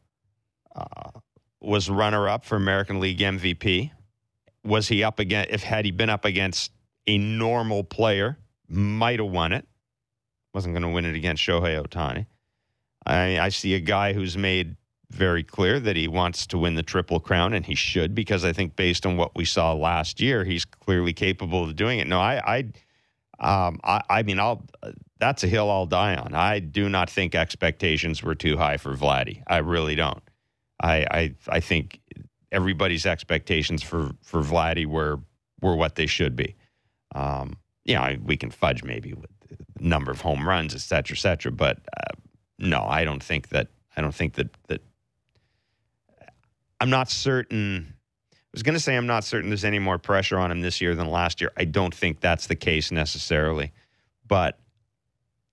uh, 0.76 1.12
was 1.62 1.90
runner 1.90 2.28
up 2.28 2.46
for 2.46 2.56
American 2.56 3.00
League 3.00 3.20
MVP. 3.20 3.92
Was 4.64 4.88
he 4.88 5.04
up 5.04 5.20
against? 5.20 5.52
If 5.52 5.64
had 5.64 5.86
he 5.86 5.92
been 5.92 6.10
up 6.10 6.26
against 6.26 6.72
a 7.06 7.18
normal 7.18 7.84
player, 7.84 8.38
might 8.68 9.20
have 9.20 9.30
won 9.30 9.54
it. 9.54 9.68
Wasn't 10.54 10.74
going 10.74 10.84
to 10.84 10.90
win 10.90 11.06
it 11.06 11.16
against 11.16 11.44
Shohei 11.44 11.82
Ohtani. 11.82 12.26
I, 13.06 13.40
I 13.40 13.50
see 13.50 13.74
a 13.76 13.80
guy 13.80 14.14
who's 14.14 14.38
made 14.38 14.76
very 15.10 15.44
clear 15.44 15.80
that 15.80 15.96
he 15.96 16.08
wants 16.08 16.46
to 16.48 16.58
win 16.58 16.76
the 16.76 16.84
triple 16.84 17.20
crown, 17.20 17.54
and 17.54 17.66
he 17.66 17.76
should 17.76 18.14
because 18.14 18.44
I 18.44 18.52
think 18.52 18.76
based 18.76 19.06
on 19.06 19.16
what 19.16 19.36
we 19.36 19.46
saw 19.46 19.74
last 19.74 20.20
year, 20.20 20.44
he's 20.44 20.66
clearly 20.66 21.14
capable 21.14 21.64
of 21.64 21.76
doing 21.76 22.00
it. 22.00 22.08
No, 22.08 22.20
I, 22.20 22.66
I, 23.40 23.68
um, 23.68 23.80
I, 23.84 24.02
I 24.10 24.24
mean, 24.24 24.40
I'll. 24.40 24.66
That's 25.20 25.44
a 25.44 25.48
hill 25.48 25.70
I'll 25.72 25.86
die 25.86 26.16
on. 26.16 26.34
I 26.34 26.60
do 26.60 26.90
not 26.90 27.10
think 27.10 27.36
expectations 27.36 28.22
were 28.22 28.36
too 28.36 28.58
high 28.58 28.78
for 28.78 28.94
Vladdy. 28.96 29.42
I 29.48 29.58
really 29.58 29.96
don't. 29.96 30.22
I, 30.80 31.08
I, 31.10 31.36
I 31.50 31.60
think 31.60 32.00
everybody's 32.52 33.06
expectations 33.06 33.82
for 33.84 34.12
for 34.22 34.42
Vladdy 34.42 34.86
were 34.86 35.20
were 35.62 35.76
what 35.76 35.96
they 35.96 36.06
should 36.06 36.36
be. 36.36 36.56
Um, 37.16 37.58
yeah, 37.84 38.16
we 38.24 38.38
can 38.38 38.52
fudge 38.52 38.84
maybe 38.84 39.14
with 39.14 39.32
number 39.80 40.12
of 40.12 40.22
home 40.22 40.48
runs, 40.48 40.76
et 40.76 40.82
cetera, 40.82 41.16
et 41.16 41.20
cetera. 41.20 41.52
But 41.52 41.80
uh, 41.98 42.14
no, 42.60 42.84
I 42.84 43.04
don't 43.04 43.24
think 43.24 43.50
that. 43.50 43.68
I 43.96 44.02
don't 44.02 44.14
think 44.14 44.36
that 44.36 44.50
that. 44.68 44.82
I'm 46.80 46.92
not 46.92 47.10
certain. 47.10 47.94
I 48.32 48.38
was 48.54 48.64
going 48.64 48.76
to 48.76 48.80
say 48.80 48.96
I'm 48.96 49.08
not 49.08 49.24
certain 49.24 49.50
there's 49.50 49.66
any 49.66 49.80
more 49.80 49.98
pressure 49.98 50.38
on 50.38 50.52
him 50.52 50.62
this 50.62 50.80
year 50.80 50.96
than 50.96 51.10
last 51.10 51.42
year. 51.42 51.52
I 51.58 51.66
don't 51.66 51.94
think 51.94 52.20
that's 52.20 52.48
the 52.48 52.56
case 52.56 52.92
necessarily, 52.92 53.72
but 54.28 54.60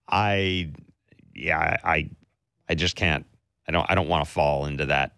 I, 0.08 0.70
yeah, 1.34 1.76
I, 1.82 2.10
I 2.68 2.74
just 2.74 2.96
can't. 2.96 3.26
I 3.66 3.72
don't. 3.72 3.90
I 3.90 3.94
don't 3.94 4.08
want 4.08 4.24
to 4.26 4.30
fall 4.30 4.66
into 4.66 4.86
that 4.86 5.12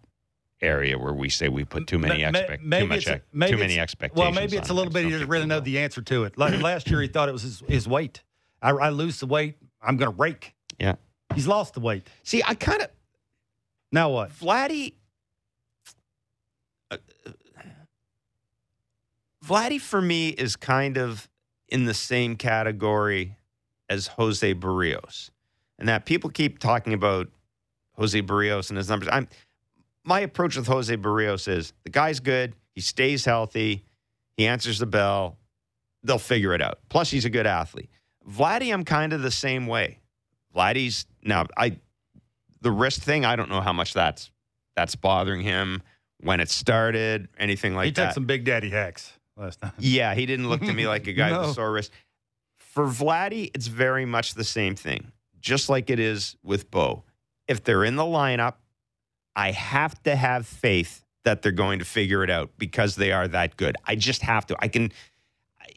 area 0.61 0.97
where 0.97 1.13
we 1.13 1.29
say 1.29 1.49
we 1.49 1.65
put 1.65 1.85
too 1.85 1.99
many 1.99 2.23
expect 2.23 2.63
too 2.63 2.87
much 2.87 3.05
too 3.05 3.57
many 3.57 3.79
expectations. 3.79 4.17
Well, 4.17 4.31
maybe 4.31 4.57
it's 4.57 4.69
a 4.69 4.73
little 4.73 4.91
bit. 4.91 5.03
He 5.05 5.11
doesn't 5.11 5.27
really 5.27 5.45
know 5.45 5.59
the 5.59 5.79
answer 5.79 6.01
to 6.01 6.23
it. 6.23 6.37
Like 6.37 6.59
last 6.61 6.89
year, 6.89 7.01
he 7.01 7.07
thought 7.07 7.29
it 7.29 7.33
was 7.33 7.43
his, 7.43 7.63
his 7.67 7.87
weight. 7.87 8.23
I, 8.61 8.71
I 8.71 8.89
lose 8.89 9.19
the 9.19 9.27
weight, 9.27 9.55
I'm 9.81 9.97
going 9.97 10.11
to 10.11 10.17
rake. 10.17 10.53
Yeah. 10.79 10.95
He's 11.35 11.47
lost 11.47 11.73
the 11.73 11.79
weight. 11.79 12.07
See, 12.23 12.41
I 12.45 12.55
kind 12.55 12.81
of. 12.81 12.89
Now 13.91 14.09
what? 14.09 14.31
Vladdy. 14.31 14.93
Uh, 16.89 16.97
Vladdy 19.45 19.79
for 19.79 20.01
me 20.01 20.29
is 20.29 20.55
kind 20.55 20.97
of 20.97 21.29
in 21.69 21.85
the 21.85 21.93
same 21.93 22.35
category 22.35 23.36
as 23.89 24.07
Jose 24.07 24.53
Berrios, 24.55 25.29
and 25.79 25.87
that 25.87 26.05
people 26.05 26.29
keep 26.29 26.59
talking 26.59 26.93
about 26.93 27.27
Jose 27.93 28.21
Berrios 28.21 28.69
and 28.69 28.77
his 28.77 28.89
numbers. 28.89 29.09
I'm 29.11 29.27
my 30.03 30.21
approach 30.21 30.55
with 30.55 30.67
Jose 30.67 30.95
Berrios 30.95 31.47
is 31.47 31.73
the 31.83 31.89
guy's 31.89 32.19
good, 32.19 32.53
he 32.73 32.81
stays 32.81 33.25
healthy, 33.25 33.83
he 34.37 34.47
answers 34.47 34.79
the 34.79 34.85
bell, 34.85 35.37
they'll 36.03 36.17
figure 36.17 36.53
it 36.53 36.61
out. 36.61 36.79
Plus, 36.89 37.11
he's 37.11 37.25
a 37.25 37.29
good 37.29 37.47
athlete. 37.47 37.89
Vladdy, 38.29 38.73
I'm 38.73 38.85
kind 38.85 39.13
of 39.13 39.21
the 39.21 39.31
same 39.31 39.67
way. 39.67 39.99
Vladdy's 40.55 41.05
now 41.23 41.45
I 41.57 41.77
the 42.61 42.71
wrist 42.71 43.01
thing. 43.01 43.25
I 43.25 43.35
don't 43.35 43.49
know 43.49 43.61
how 43.61 43.73
much 43.73 43.93
that's 43.93 44.31
that's 44.75 44.95
bothering 44.95 45.41
him 45.41 45.81
when 46.21 46.39
it 46.39 46.49
started, 46.49 47.27
anything 47.37 47.75
like 47.75 47.93
that. 47.95 48.01
He 48.01 48.07
took 48.07 48.13
some 48.13 48.25
big 48.25 48.45
daddy 48.45 48.69
hacks 48.69 49.11
last 49.35 49.61
time. 49.61 49.73
Yeah, 49.77 50.13
he 50.13 50.25
didn't 50.25 50.49
look 50.49 50.61
to 50.61 50.73
me 50.73 50.87
like 50.87 51.07
a 51.07 51.13
guy 51.13 51.29
no. 51.29 51.41
with 51.41 51.49
a 51.51 51.53
sore 51.53 51.71
wrist. 51.71 51.91
For 52.77 52.85
Vladdy, 52.85 53.49
it's 53.55 53.65
very 53.65 54.05
much 54.05 54.35
the 54.35 54.43
same 54.43 54.75
thing, 54.75 55.11
just 55.39 55.67
like 55.67 55.89
it 55.89 55.97
is 55.97 56.35
with 56.43 56.69
Bo. 56.69 57.05
If 57.47 57.63
they're 57.63 57.83
in 57.83 57.95
the 57.95 58.03
lineup, 58.03 58.57
I 59.35 59.49
have 59.49 59.99
to 60.03 60.15
have 60.15 60.45
faith 60.45 61.03
that 61.25 61.41
they're 61.41 61.51
going 61.51 61.79
to 61.79 61.85
figure 61.85 62.23
it 62.23 62.29
out 62.29 62.51
because 62.59 62.95
they 62.95 63.11
are 63.11 63.27
that 63.29 63.57
good. 63.57 63.77
I 63.87 63.95
just 63.95 64.21
have 64.21 64.45
to. 64.45 64.55
I 64.59 64.67
can 64.67 64.91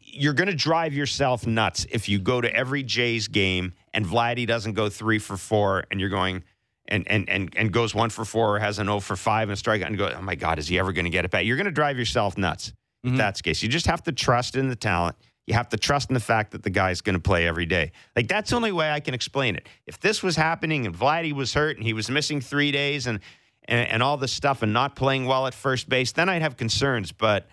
you're 0.02 0.34
going 0.34 0.48
to 0.50 0.54
drive 0.54 0.92
yourself 0.92 1.46
nuts 1.46 1.86
if 1.90 2.06
you 2.06 2.18
go 2.18 2.38
to 2.38 2.54
every 2.54 2.82
Jays 2.82 3.28
game 3.28 3.72
and 3.94 4.04
Vladdy 4.04 4.46
doesn't 4.46 4.74
go 4.74 4.90
three 4.90 5.18
for 5.18 5.38
four 5.38 5.84
and 5.90 6.00
you're 6.00 6.10
going 6.10 6.44
and 6.86 7.08
and 7.08 7.30
and, 7.30 7.50
and 7.56 7.72
goes 7.72 7.94
one 7.94 8.10
for 8.10 8.26
four 8.26 8.56
or 8.56 8.58
has 8.58 8.78
an 8.78 8.90
O 8.90 9.00
for 9.00 9.16
five 9.16 9.48
and 9.48 9.56
strike 9.56 9.80
and 9.80 9.96
go, 9.96 10.12
oh 10.14 10.20
my 10.20 10.34
God, 10.34 10.58
is 10.58 10.68
he 10.68 10.78
ever 10.78 10.92
going 10.92 11.06
to 11.06 11.10
get 11.10 11.24
it 11.24 11.30
back? 11.30 11.46
You're 11.46 11.56
going 11.56 11.64
to 11.64 11.70
drive 11.70 11.96
yourself 11.96 12.36
nuts 12.36 12.74
mm-hmm. 13.06 13.14
if 13.14 13.16
that's 13.16 13.38
the 13.38 13.44
case. 13.44 13.62
You 13.62 13.70
just 13.70 13.86
have 13.86 14.02
to 14.02 14.12
trust 14.12 14.54
in 14.54 14.68
the 14.68 14.76
talent. 14.76 15.16
You 15.50 15.54
have 15.54 15.68
to 15.70 15.76
trust 15.76 16.10
in 16.10 16.14
the 16.14 16.20
fact 16.20 16.52
that 16.52 16.62
the 16.62 16.70
guy's 16.70 17.00
going 17.00 17.16
to 17.16 17.20
play 17.20 17.44
every 17.44 17.66
day. 17.66 17.90
Like 18.14 18.28
that's 18.28 18.50
the 18.50 18.56
only 18.56 18.70
way 18.70 18.88
I 18.88 19.00
can 19.00 19.14
explain 19.14 19.56
it. 19.56 19.68
If 19.84 19.98
this 19.98 20.22
was 20.22 20.36
happening 20.36 20.86
and 20.86 20.96
Vladdy 20.96 21.32
was 21.32 21.54
hurt 21.54 21.76
and 21.76 21.84
he 21.84 21.92
was 21.92 22.08
missing 22.08 22.40
three 22.40 22.70
days 22.70 23.08
and 23.08 23.18
and, 23.64 23.88
and 23.88 24.00
all 24.00 24.16
this 24.16 24.32
stuff 24.32 24.62
and 24.62 24.72
not 24.72 24.94
playing 24.94 25.26
well 25.26 25.48
at 25.48 25.54
first 25.54 25.88
base, 25.88 26.12
then 26.12 26.28
I'd 26.28 26.42
have 26.42 26.56
concerns. 26.56 27.10
But 27.10 27.48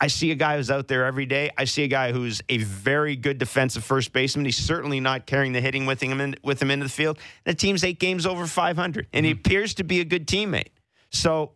I 0.00 0.08
see 0.08 0.32
a 0.32 0.34
guy 0.34 0.56
who's 0.56 0.68
out 0.68 0.88
there 0.88 1.04
every 1.04 1.24
day. 1.24 1.52
I 1.56 1.66
see 1.66 1.84
a 1.84 1.88
guy 1.88 2.10
who's 2.10 2.42
a 2.48 2.58
very 2.58 3.14
good 3.14 3.38
defensive 3.38 3.84
first 3.84 4.12
baseman. 4.12 4.44
He's 4.44 4.56
certainly 4.56 4.98
not 4.98 5.24
carrying 5.26 5.52
the 5.52 5.60
hitting 5.60 5.86
with 5.86 6.02
him 6.02 6.20
in, 6.20 6.34
with 6.42 6.60
him 6.60 6.72
into 6.72 6.84
the 6.86 6.90
field. 6.90 7.20
The 7.44 7.54
team's 7.54 7.84
eight 7.84 8.00
games 8.00 8.26
over 8.26 8.44
500, 8.44 9.06
and 9.12 9.24
mm-hmm. 9.24 9.24
he 9.24 9.30
appears 9.30 9.74
to 9.74 9.84
be 9.84 10.00
a 10.00 10.04
good 10.04 10.26
teammate. 10.26 10.70
So 11.10 11.52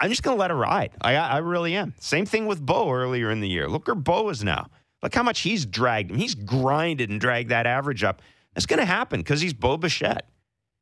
I'm 0.00 0.10
just 0.10 0.22
going 0.22 0.36
to 0.36 0.40
let 0.40 0.50
her 0.50 0.56
ride. 0.56 0.92
I, 1.00 1.14
I 1.14 1.38
really 1.38 1.74
am. 1.74 1.94
Same 1.98 2.24
thing 2.24 2.46
with 2.46 2.64
Bo 2.64 2.90
earlier 2.92 3.30
in 3.30 3.40
the 3.40 3.48
year. 3.48 3.68
Look 3.68 3.88
where 3.88 3.94
Bo 3.94 4.28
is 4.28 4.44
now. 4.44 4.68
Look 5.02 5.14
how 5.14 5.22
much 5.22 5.40
he's 5.40 5.66
dragged 5.66 6.10
him. 6.10 6.18
He's 6.18 6.34
grinded 6.34 7.10
and 7.10 7.20
dragged 7.20 7.50
that 7.50 7.66
average 7.66 8.04
up. 8.04 8.22
That's 8.54 8.66
going 8.66 8.80
to 8.80 8.86
happen 8.86 9.20
because 9.20 9.40
he's 9.40 9.54
Bo 9.54 9.76
Bichette. 9.76 10.28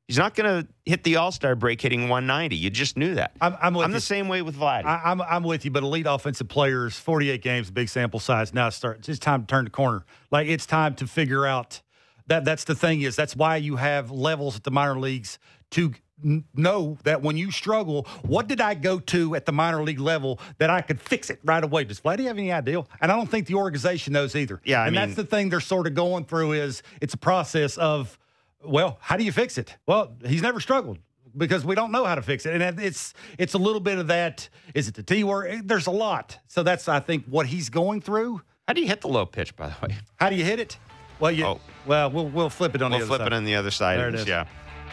He's 0.08 0.18
not 0.18 0.36
going 0.36 0.62
to 0.62 0.68
hit 0.84 1.02
the 1.02 1.16
All 1.16 1.32
Star 1.32 1.56
break 1.56 1.80
hitting 1.80 2.02
190. 2.02 2.54
You 2.54 2.70
just 2.70 2.96
knew 2.96 3.16
that. 3.16 3.32
I'm, 3.40 3.56
I'm, 3.60 3.76
I'm 3.76 3.92
the 3.92 4.00
same 4.00 4.28
way 4.28 4.40
with 4.40 4.56
Vlad. 4.56 4.84
I, 4.84 5.10
am 5.10 5.20
I'm, 5.20 5.22
I'm 5.22 5.42
with 5.42 5.64
you, 5.64 5.72
but 5.72 5.82
elite 5.82 6.06
offensive 6.08 6.48
players, 6.48 6.96
48 6.96 7.42
games, 7.42 7.70
big 7.70 7.88
sample 7.88 8.20
size. 8.20 8.54
Now 8.54 8.68
it's 8.68 8.76
start. 8.76 9.08
It's 9.08 9.18
time 9.18 9.42
to 9.42 9.46
turn 9.46 9.64
the 9.64 9.70
corner. 9.70 10.04
Like 10.30 10.46
it's 10.46 10.64
time 10.64 10.94
to 10.96 11.06
figure 11.08 11.44
out 11.44 11.82
that. 12.28 12.44
That's 12.44 12.64
the 12.64 12.76
thing 12.76 13.02
is 13.02 13.16
that's 13.16 13.34
why 13.34 13.56
you 13.56 13.76
have 13.76 14.12
levels 14.12 14.56
at 14.56 14.62
the 14.62 14.70
minor 14.70 14.98
leagues 14.98 15.40
to 15.72 15.92
know 16.22 16.98
that 17.04 17.22
when 17.22 17.36
you 17.36 17.50
struggle, 17.50 18.06
what 18.22 18.48
did 18.48 18.60
I 18.60 18.74
go 18.74 18.98
to 18.98 19.34
at 19.34 19.46
the 19.46 19.52
minor 19.52 19.82
league 19.82 20.00
level 20.00 20.40
that 20.58 20.70
I 20.70 20.80
could 20.80 21.00
fix 21.00 21.30
it 21.30 21.40
right 21.44 21.62
away? 21.62 21.84
Does 21.84 22.00
Vladdy 22.00 22.24
have 22.24 22.38
any 22.38 22.52
idea? 22.52 22.84
And 23.00 23.12
I 23.12 23.16
don't 23.16 23.30
think 23.30 23.46
the 23.46 23.54
organization 23.54 24.12
knows 24.12 24.34
either. 24.34 24.60
Yeah, 24.64 24.82
I 24.82 24.86
and 24.86 24.96
mean, 24.96 25.04
that's 25.04 25.16
the 25.16 25.24
thing 25.24 25.50
they're 25.50 25.60
sort 25.60 25.86
of 25.86 25.94
going 25.94 26.24
through 26.24 26.52
is 26.52 26.82
it's 27.00 27.14
a 27.14 27.18
process 27.18 27.76
of 27.76 28.18
well, 28.64 28.98
how 29.00 29.16
do 29.16 29.24
you 29.24 29.32
fix 29.32 29.58
it? 29.58 29.76
Well, 29.86 30.16
he's 30.24 30.42
never 30.42 30.60
struggled 30.60 30.98
because 31.36 31.64
we 31.64 31.74
don't 31.74 31.92
know 31.92 32.04
how 32.04 32.14
to 32.14 32.22
fix 32.22 32.46
it, 32.46 32.60
and 32.60 32.80
it's 32.80 33.14
it's 33.38 33.54
a 33.54 33.58
little 33.58 33.80
bit 33.80 33.98
of 33.98 34.08
that. 34.08 34.48
Is 34.74 34.88
it 34.88 34.94
the 34.94 35.02
T 35.02 35.24
word? 35.24 35.68
There's 35.68 35.86
a 35.86 35.92
lot. 35.92 36.38
So 36.48 36.62
that's 36.62 36.88
I 36.88 37.00
think 37.00 37.26
what 37.26 37.46
he's 37.46 37.68
going 37.68 38.00
through. 38.00 38.42
How 38.66 38.74
do 38.74 38.80
you 38.80 38.88
hit 38.88 39.00
the 39.00 39.08
low 39.08 39.26
pitch, 39.26 39.54
by 39.54 39.68
the 39.68 39.74
way? 39.86 39.96
How 40.16 40.30
do 40.30 40.36
you 40.36 40.44
hit 40.44 40.58
it? 40.58 40.78
Well, 41.20 41.30
you, 41.30 41.44
oh. 41.44 41.60
well, 41.86 42.10
we'll 42.10 42.28
we'll 42.28 42.50
flip 42.50 42.74
it 42.74 42.82
on 42.82 42.90
we'll 42.90 43.00
the 43.00 43.04
other 43.04 43.08
flip 43.08 43.20
side. 43.20 43.26
it 43.28 43.32
on 43.32 43.44
the 43.44 43.54
other 43.54 43.70
side. 43.70 43.98
There 43.98 44.08
it 44.08 44.14
is. 44.14 44.26
Yeah. 44.26 44.46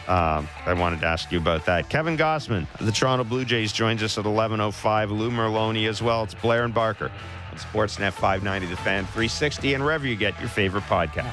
Um, 0.08 0.48
I 0.66 0.74
wanted 0.74 1.00
to 1.00 1.06
ask 1.06 1.32
you 1.32 1.38
about 1.38 1.64
that. 1.66 1.88
Kevin 1.88 2.16
Gausman 2.16 2.66
the 2.78 2.92
Toronto 2.92 3.24
Blue 3.24 3.44
Jays 3.44 3.72
joins 3.72 4.02
us 4.02 4.18
at 4.18 4.24
11.05. 4.24 5.10
Lou 5.10 5.30
Merloni 5.30 5.88
as 5.88 6.02
well. 6.02 6.22
It's 6.24 6.34
Blair 6.34 6.64
and 6.64 6.74
Barker 6.74 7.10
on 7.50 7.58
Sportsnet 7.58 8.12
590 8.12 8.66
The 8.66 8.76
Fan 8.76 9.04
360 9.06 9.74
and 9.74 9.84
wherever 9.84 10.06
you 10.06 10.16
get 10.16 10.38
your 10.40 10.48
favorite 10.48 10.84
podcast. 10.84 11.32